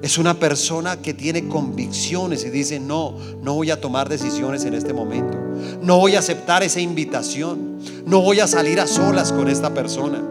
Es 0.02 0.18
una 0.18 0.36
persona 0.36 1.02
que 1.02 1.14
tiene 1.14 1.48
convicciones 1.48 2.44
y 2.46 2.50
dice, 2.50 2.80
no, 2.80 3.18
no 3.42 3.56
voy 3.56 3.72
a 3.72 3.82
tomar 3.82 4.10
decisiones 4.10 4.64
en 4.66 4.76
este 4.76 4.94
momento. 4.94 5.38
No 5.82 5.98
voy 5.98 6.16
a 6.16 6.20
aceptar 6.20 6.62
esa 6.62 6.80
invitación. 6.80 7.80
No 8.06 8.22
voy 8.22 8.40
a 8.40 8.48
salir 8.48 8.80
a 8.80 8.86
solas 8.86 9.32
con 9.32 9.48
esta 9.48 9.74
persona. 9.74 10.22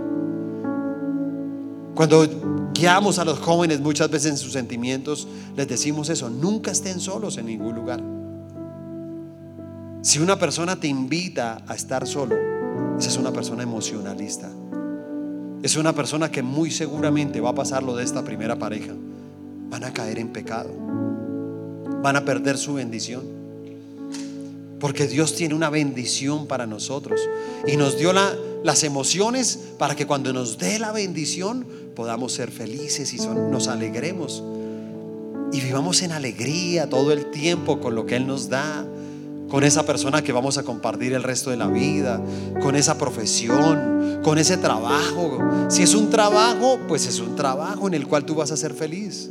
Cuando 1.96 2.65
guiamos 2.78 3.18
a 3.18 3.24
los 3.24 3.38
jóvenes 3.38 3.80
muchas 3.80 4.10
veces 4.10 4.32
en 4.32 4.38
sus 4.38 4.52
sentimientos, 4.52 5.26
les 5.56 5.68
decimos 5.68 6.08
eso, 6.08 6.30
nunca 6.30 6.70
estén 6.70 7.00
solos 7.00 7.38
en 7.38 7.46
ningún 7.46 7.74
lugar. 7.74 8.02
Si 10.02 10.18
una 10.20 10.38
persona 10.38 10.76
te 10.78 10.86
invita 10.86 11.62
a 11.66 11.74
estar 11.74 12.06
solo, 12.06 12.36
esa 12.98 13.08
es 13.08 13.16
una 13.16 13.32
persona 13.32 13.62
emocionalista. 13.62 14.50
es 15.62 15.74
una 15.76 15.92
persona 15.94 16.30
que 16.30 16.42
muy 16.42 16.70
seguramente 16.70 17.40
va 17.40 17.50
a 17.50 17.54
pasar 17.54 17.82
lo 17.82 17.96
de 17.96 18.04
esta 18.04 18.22
primera 18.22 18.56
pareja. 18.56 18.92
Van 19.68 19.82
a 19.82 19.92
caer 19.92 20.20
en 20.20 20.28
pecado. 20.28 20.70
Van 22.02 22.14
a 22.14 22.24
perder 22.24 22.56
su 22.56 22.74
bendición. 22.74 23.24
Porque 24.78 25.08
Dios 25.08 25.34
tiene 25.34 25.54
una 25.54 25.70
bendición 25.70 26.46
para 26.46 26.66
nosotros. 26.66 27.20
Y 27.66 27.76
nos 27.76 27.98
dio 27.98 28.12
la, 28.12 28.32
las 28.62 28.84
emociones 28.84 29.58
para 29.76 29.96
que 29.96 30.06
cuando 30.06 30.32
nos 30.32 30.56
dé 30.58 30.78
la 30.78 30.92
bendición 30.92 31.66
podamos 31.96 32.32
ser 32.32 32.52
felices 32.52 33.12
y 33.12 33.18
son- 33.18 33.50
nos 33.50 33.66
alegremos. 33.66 34.44
Y 35.52 35.60
vivamos 35.60 36.02
en 36.02 36.12
alegría 36.12 36.88
todo 36.88 37.10
el 37.12 37.30
tiempo 37.32 37.80
con 37.80 37.94
lo 37.96 38.06
que 38.06 38.14
Él 38.16 38.26
nos 38.28 38.48
da. 38.48 38.86
Con 39.48 39.62
esa 39.64 39.84
persona 39.86 40.22
que 40.22 40.32
vamos 40.32 40.58
a 40.58 40.64
compartir 40.64 41.12
el 41.12 41.22
resto 41.22 41.50
de 41.50 41.56
la 41.56 41.68
vida. 41.68 42.20
Con 42.60 42.76
esa 42.76 42.98
profesión. 42.98 44.20
Con 44.22 44.38
ese 44.38 44.56
trabajo. 44.56 45.38
Si 45.68 45.82
es 45.82 45.94
un 45.94 46.10
trabajo, 46.10 46.78
pues 46.86 47.06
es 47.06 47.18
un 47.20 47.34
trabajo 47.36 47.86
en 47.88 47.94
el 47.94 48.06
cual 48.06 48.24
tú 48.24 48.34
vas 48.34 48.50
a 48.50 48.56
ser 48.56 48.74
feliz. 48.74 49.30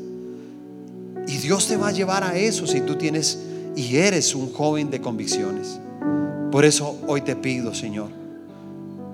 Y 1.27 1.37
Dios 1.37 1.67
te 1.67 1.75
va 1.77 1.89
a 1.89 1.91
llevar 1.91 2.23
a 2.23 2.37
eso 2.37 2.65
si 2.65 2.81
tú 2.81 2.95
tienes 2.95 3.39
y 3.75 3.97
eres 3.97 4.33
un 4.35 4.51
joven 4.53 4.89
de 4.89 5.01
convicciones. 5.01 5.79
Por 6.51 6.63
eso 6.65 6.97
hoy 7.07 7.21
te 7.21 7.35
pido, 7.35 7.73
Señor, 7.75 8.07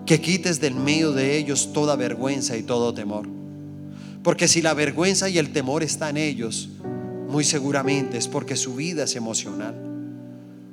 que 0.06 0.22
quites 0.22 0.60
del 0.62 0.76
medio 0.76 1.14
de 1.14 1.38
ellos 1.38 1.72
toda 1.74 1.96
vergüenza 1.96 2.56
y 2.58 2.64
todo 2.64 2.94
temor. 2.94 3.28
Porque 4.24 4.48
si 4.48 4.62
la 4.62 4.74
vergüenza 4.74 5.30
y 5.30 5.38
el 5.38 5.52
temor 5.52 5.84
están 5.84 6.18
en 6.18 6.24
ellos, 6.24 6.70
muy 7.28 7.44
seguramente 7.44 8.18
es 8.18 8.28
porque 8.28 8.56
su 8.56 8.76
vida 8.76 9.06
es 9.06 9.16
emocional. 9.16 9.74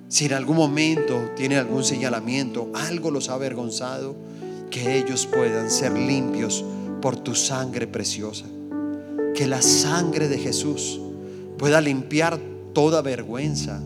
Si 0.08 0.26
en 0.26 0.32
algún 0.32 0.56
momento 0.56 1.30
tienen 1.36 1.58
algún 1.58 1.84
señalamiento, 1.84 2.70
algo 2.74 3.10
los 3.10 3.28
ha 3.28 3.34
avergonzado, 3.34 4.16
que 4.70 4.98
ellos 4.98 5.26
puedan 5.26 5.70
ser 5.70 5.92
limpios 5.92 6.64
por 7.00 7.16
tu 7.16 7.34
sangre 7.34 7.86
preciosa. 7.86 8.44
Que 9.34 9.46
la 9.46 9.62
sangre 9.62 10.28
de 10.28 10.38
Jesús 10.38 11.00
pueda 11.58 11.80
limpiar 11.80 12.38
toda 12.74 13.02
vergüenza, 13.02 13.80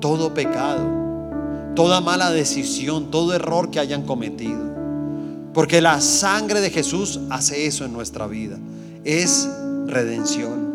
todo 0.00 0.34
pecado, 0.34 1.72
toda 1.74 2.00
mala 2.00 2.30
decisión, 2.30 3.10
todo 3.10 3.34
error 3.34 3.70
que 3.70 3.78
hayan 3.78 4.02
cometido. 4.02 4.74
Porque 5.52 5.80
la 5.80 6.00
sangre 6.00 6.60
de 6.60 6.70
Jesús 6.70 7.20
hace 7.30 7.66
eso 7.66 7.84
en 7.84 7.92
nuestra 7.92 8.26
vida. 8.26 8.58
Es 9.06 9.48
redención. 9.86 10.66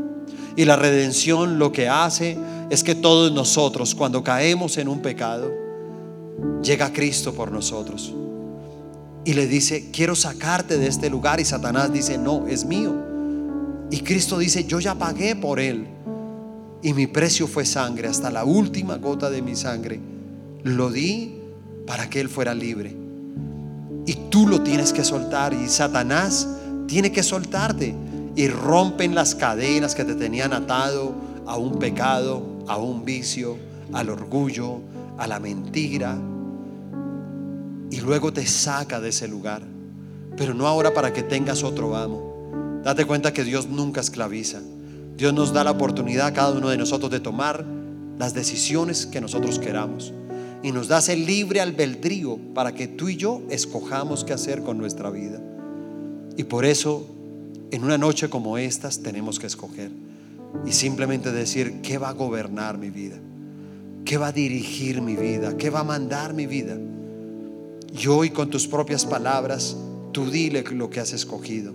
Y 0.56 0.64
la 0.66 0.78
redención 0.78 1.60
lo 1.60 1.72
que 1.72 1.90
hace 1.90 2.38
es 2.70 2.84
que 2.84 2.96
todos 2.96 3.32
nosotros, 3.34 3.94
cuando 3.94 4.24
caemos 4.24 4.78
en 4.78 4.88
un 4.88 5.02
pecado, 5.02 5.52
llega 6.64 6.94
Cristo 6.94 7.34
por 7.34 7.52
nosotros. 7.52 8.14
Y 9.26 9.34
le 9.34 9.48
dice, 9.48 9.90
quiero 9.92 10.16
sacarte 10.16 10.78
de 10.78 10.88
este 10.88 11.10
lugar. 11.10 11.42
Y 11.42 11.46
Satanás 11.46 11.92
dice, 11.92 12.18
no, 12.18 12.48
es 12.48 12.66
mío. 12.66 12.96
Y 13.92 14.00
Cristo 14.00 14.40
dice, 14.40 14.64
yo 14.64 14.80
ya 14.80 14.96
pagué 14.96 15.36
por 15.36 15.60
él. 15.60 15.86
Y 16.82 16.94
mi 16.94 17.08
precio 17.08 17.48
fue 17.48 17.66
sangre, 17.66 18.08
hasta 18.08 18.32
la 18.32 18.46
última 18.46 18.96
gota 18.96 19.30
de 19.30 19.42
mi 19.42 19.56
sangre. 19.56 20.00
Lo 20.64 20.90
di 20.90 21.36
para 21.86 22.10
que 22.10 22.22
él 22.22 22.30
fuera 22.30 22.56
libre. 22.56 22.96
Y 24.06 24.14
tú 24.30 24.48
lo 24.48 24.62
tienes 24.62 24.94
que 24.94 25.04
soltar. 25.04 25.54
Y 25.54 25.68
Satanás 25.68 26.48
tiene 26.88 27.12
que 27.12 27.22
soltarte. 27.22 27.94
Y 28.36 28.48
rompen 28.48 29.14
las 29.16 29.36
cadenas 29.36 29.96
que 29.96 30.06
te 30.06 30.16
tenían 30.16 30.54
atado 30.54 31.14
a 31.46 31.58
un 31.58 31.80
pecado, 31.80 32.44
a 32.68 32.78
un 32.78 33.04
vicio, 33.04 33.58
al 33.94 34.10
orgullo, 34.10 34.80
a 35.18 35.28
la 35.28 35.40
mentira. 35.40 36.18
Y 37.90 38.00
luego 38.00 38.32
te 38.32 38.46
saca 38.46 39.00
de 39.02 39.10
ese 39.10 39.28
lugar. 39.28 39.62
Pero 40.38 40.54
no 40.54 40.66
ahora 40.68 40.94
para 40.94 41.12
que 41.12 41.24
tengas 41.24 41.64
otro 41.64 41.96
amo. 41.96 42.82
Date 42.84 43.06
cuenta 43.06 43.34
que 43.34 43.44
Dios 43.44 43.68
nunca 43.68 44.02
esclaviza. 44.02 44.62
Dios 45.18 45.34
nos 45.34 45.54
da 45.54 45.64
la 45.64 45.72
oportunidad 45.72 46.28
a 46.28 46.34
cada 46.34 46.52
uno 46.52 46.70
de 46.70 46.78
nosotros 46.78 47.12
de 47.12 47.20
tomar 47.20 47.66
las 48.18 48.34
decisiones 48.34 49.06
que 49.06 49.22
nosotros 49.22 49.60
queramos. 49.60 50.14
Y 50.64 50.72
nos 50.72 50.88
da 50.88 51.00
ese 51.00 51.16
libre 51.16 51.60
albedrío 51.60 52.40
para 52.54 52.74
que 52.74 52.88
tú 52.88 53.10
y 53.10 53.18
yo 53.18 53.42
escojamos 53.50 54.24
qué 54.24 54.34
hacer 54.34 54.64
con 54.64 54.78
nuestra 54.78 55.10
vida. 55.10 55.40
Y 56.38 56.46
por 56.46 56.66
eso, 56.66 57.06
en 57.72 57.84
una 57.84 57.98
noche 57.98 58.30
como 58.30 58.58
estas, 58.58 59.02
tenemos 59.02 59.40
que 59.40 59.48
escoger. 59.48 59.92
Y 60.66 60.74
simplemente 60.74 61.32
decir, 61.32 61.82
¿qué 61.82 61.98
va 61.98 62.10
a 62.10 62.14
gobernar 62.14 62.78
mi 62.78 62.90
vida? 62.90 63.16
¿Qué 64.04 64.18
va 64.18 64.28
a 64.28 64.32
dirigir 64.32 65.02
mi 65.02 65.16
vida? 65.16 65.58
¿Qué 65.58 65.70
va 65.70 65.80
a 65.80 65.84
mandar 65.86 66.34
mi 66.34 66.46
vida? 66.46 66.78
Y 67.98 68.08
hoy 68.08 68.30
con 68.32 68.50
tus 68.50 68.68
propias 68.68 69.06
palabras, 69.06 69.78
tú 70.12 70.30
dile 70.30 70.64
lo 70.72 70.90
que 70.90 71.00
has 71.00 71.14
escogido. 71.14 71.74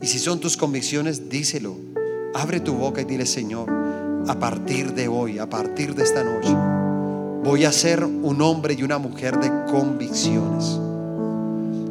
Y 0.00 0.06
si 0.06 0.18
son 0.18 0.38
tus 0.38 0.56
convicciones, 0.56 1.28
díselo. 1.28 1.76
Abre 2.34 2.60
tu 2.60 2.74
boca 2.74 3.00
y 3.00 3.04
dile, 3.04 3.26
Señor, 3.26 3.68
a 4.28 4.38
partir 4.38 4.94
de 4.94 5.08
hoy, 5.08 5.38
a 5.38 5.48
partir 5.48 5.94
de 5.94 6.04
esta 6.04 6.22
noche, 6.22 6.54
voy 7.42 7.64
a 7.64 7.72
ser 7.72 8.04
un 8.04 8.40
hombre 8.40 8.74
y 8.78 8.82
una 8.82 8.98
mujer 8.98 9.38
de 9.38 9.50
convicciones. 9.70 10.78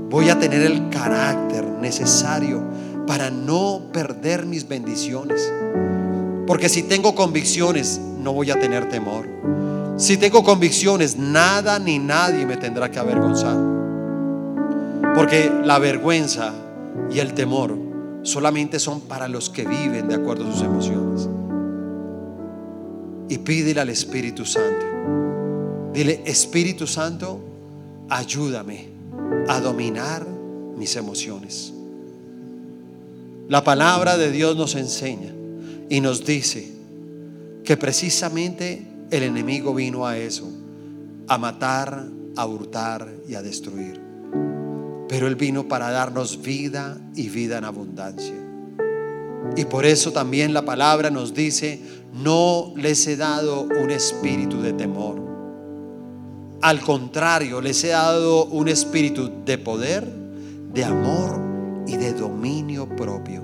Voy 0.10 0.30
a 0.30 0.40
tener 0.40 0.62
el 0.62 0.90
carácter 0.90 1.66
necesario 1.66 2.64
para 3.08 3.30
no 3.30 3.82
perder 3.92 4.46
mis 4.46 4.68
bendiciones. 4.68 5.52
Porque 6.48 6.70
si 6.70 6.84
tengo 6.84 7.16
convicciones, 7.16 8.00
no 8.20 8.34
voy 8.34 8.52
a 8.52 8.60
tener 8.60 8.90
temor. 8.90 9.28
Si 9.98 10.18
tengo 10.18 10.44
convicciones, 10.44 11.18
nada 11.18 11.80
ni 11.80 12.00
nadie 12.00 12.46
me 12.46 12.58
tendrá 12.58 12.90
que 12.90 13.00
avergonzar. 13.00 13.58
Porque 15.16 15.52
la 15.64 15.80
vergüenza 15.80 16.54
y 17.12 17.20
el 17.20 17.34
temor 17.34 17.78
solamente 18.24 18.80
son 18.80 19.02
para 19.02 19.28
los 19.28 19.50
que 19.50 19.66
viven 19.66 20.08
de 20.08 20.16
acuerdo 20.16 20.48
a 20.48 20.52
sus 20.52 20.62
emociones. 20.64 21.30
Y 23.30 23.38
pídele 23.38 23.82
al 23.82 23.90
Espíritu 23.90 24.46
Santo. 24.46 24.86
Dile, 25.94 26.24
Espíritu 26.26 26.88
Santo, 26.88 27.40
ayúdame 28.10 28.90
a 29.48 29.60
dominar 29.60 30.26
mis 30.76 30.96
emociones. 30.96 31.73
La 33.50 33.62
palabra 33.64 34.18
de 34.18 34.32
Dios 34.32 34.56
nos 34.56 34.76
enseña 34.76 35.34
y 35.90 36.00
nos 36.00 36.26
dice 36.26 36.72
que 37.66 37.76
precisamente 37.76 38.88
el 39.12 39.24
enemigo 39.24 39.76
vino 39.76 40.08
a 40.08 40.18
eso, 40.18 40.50
a 41.28 41.38
matar, 41.38 42.08
a 42.38 42.46
hurtar 42.46 43.14
y 43.28 43.36
a 43.36 43.42
destruir. 43.42 44.00
Pero 45.10 45.28
Él 45.28 45.36
vino 45.36 45.68
para 45.68 45.92
darnos 45.92 46.42
vida 46.42 46.98
y 47.16 47.28
vida 47.28 47.58
en 47.58 47.66
abundancia. 47.66 48.36
Y 49.58 49.66
por 49.66 49.86
eso 49.86 50.14
también 50.14 50.54
la 50.54 50.64
palabra 50.64 51.10
nos 51.10 51.34
dice, 51.34 51.82
no 52.14 52.74
les 52.78 53.06
he 53.08 53.18
dado 53.18 53.64
un 53.64 53.92
espíritu 53.92 54.62
de 54.62 54.72
temor. 54.72 55.22
Al 56.62 56.80
contrario, 56.80 57.60
les 57.60 57.84
he 57.84 57.90
dado 57.90 58.46
un 58.46 58.70
espíritu 58.70 59.30
de 59.46 59.58
poder, 59.58 60.08
de 60.74 60.86
amor 60.86 61.53
y 61.88 61.98
de 61.98 62.14
dominio 62.14 62.88
propio. 62.88 63.44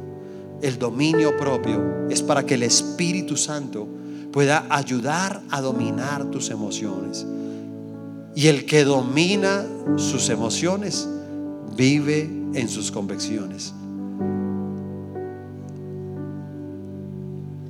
El 0.61 0.77
dominio 0.77 1.37
propio 1.37 2.07
es 2.09 2.21
para 2.21 2.45
que 2.45 2.55
el 2.55 2.63
Espíritu 2.63 3.37
Santo 3.37 3.87
pueda 4.31 4.65
ayudar 4.69 5.41
a 5.49 5.61
dominar 5.61 6.25
tus 6.25 6.49
emociones. 6.49 7.25
Y 8.35 8.47
el 8.47 8.65
que 8.65 8.83
domina 8.83 9.65
sus 9.95 10.29
emociones 10.29 11.07
vive 11.75 12.29
en 12.53 12.69
sus 12.69 12.91
convicciones. 12.91 13.73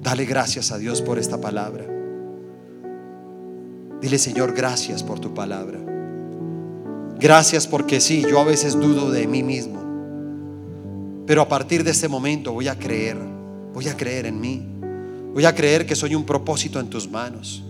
Dale 0.02 0.26
gracias 0.26 0.72
a 0.72 0.78
Dios 0.78 1.02
por 1.02 1.20
esta 1.20 1.40
palabra. 1.40 1.86
Dile, 4.02 4.18
Señor, 4.18 4.54
gracias 4.54 5.04
por 5.04 5.20
tu 5.20 5.34
palabra. 5.34 5.78
Gracias 7.20 7.68
porque 7.68 8.00
sí, 8.00 8.26
yo 8.30 8.40
a 8.40 8.46
veces 8.46 8.74
dudo 8.76 9.12
de 9.12 9.28
mí 9.28 9.44
mismo. 9.44 9.89
Pero 11.30 11.44
a 11.44 11.48
partir 11.48 11.84
de 11.84 11.92
este 11.92 12.08
momento 12.08 12.54
voy 12.54 12.68
a 12.70 12.80
creer, 12.80 13.16
voy 13.72 13.88
a 13.88 13.96
creer 13.96 14.26
en 14.26 14.42
mí. 14.42 14.66
Voy 15.32 15.46
a 15.46 15.54
creer 15.54 15.86
que 15.86 15.94
soy 15.96 16.16
un 16.16 16.26
propósito 16.26 16.80
en 16.80 16.90
tus 16.90 17.08
manos. 17.08 17.64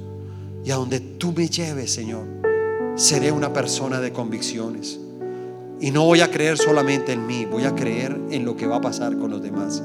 Y 0.64 0.72
a 0.72 0.76
donde 0.76 1.02
tú 1.02 1.34
me 1.34 1.50
lleves, 1.50 1.92
Señor, 1.92 2.26
seré 2.96 3.34
una 3.34 3.52
persona 3.52 4.00
de 4.00 4.14
convicciones. 4.14 4.98
Y 5.82 5.92
no 5.92 6.06
voy 6.06 6.22
a 6.22 6.32
creer 6.32 6.58
solamente 6.58 7.12
en 7.12 7.28
mí, 7.28 7.44
voy 7.44 7.66
a 7.66 7.76
creer 7.76 8.18
en 8.32 8.46
lo 8.46 8.56
que 8.56 8.66
va 8.66 8.78
a 8.78 8.82
pasar 8.82 9.18
con 9.18 9.30
los 9.30 9.44
demás. 9.44 9.84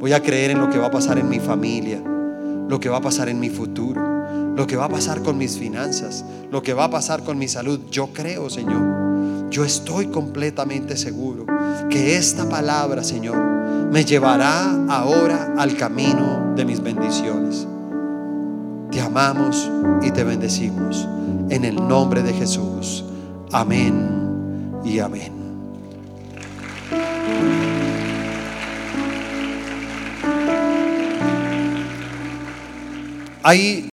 Voy 0.00 0.14
a 0.14 0.20
creer 0.20 0.50
en 0.50 0.58
lo 0.58 0.68
que 0.68 0.78
va 0.78 0.88
a 0.88 0.90
pasar 0.90 1.16
en 1.16 1.28
mi 1.28 1.38
familia, 1.38 2.02
lo 2.02 2.80
que 2.80 2.88
va 2.88 2.96
a 2.96 3.02
pasar 3.02 3.28
en 3.28 3.38
mi 3.38 3.50
futuro, 3.50 4.02
lo 4.56 4.66
que 4.66 4.74
va 4.74 4.86
a 4.86 4.88
pasar 4.88 5.22
con 5.22 5.38
mis 5.38 5.56
finanzas, 5.56 6.24
lo 6.50 6.60
que 6.60 6.74
va 6.74 6.86
a 6.86 6.90
pasar 6.90 7.22
con 7.22 7.38
mi 7.38 7.46
salud. 7.46 7.82
Yo 7.88 8.08
creo, 8.08 8.50
Señor 8.50 9.01
yo 9.52 9.64
estoy 9.66 10.06
completamente 10.06 10.96
seguro 10.96 11.44
que 11.90 12.16
esta 12.16 12.48
palabra, 12.48 13.04
Señor, 13.04 13.36
me 13.92 14.02
llevará 14.04 14.86
ahora 14.88 15.54
al 15.58 15.76
camino 15.76 16.54
de 16.56 16.64
mis 16.64 16.82
bendiciones. 16.82 17.66
Te 18.90 19.00
amamos 19.00 19.70
y 20.02 20.10
te 20.10 20.24
bendecimos 20.24 21.06
en 21.50 21.66
el 21.66 21.76
nombre 21.76 22.22
de 22.22 22.32
Jesús. 22.32 23.04
Amén 23.52 24.72
y 24.84 24.98
amén. 24.98 25.32
Ahí 33.42 33.88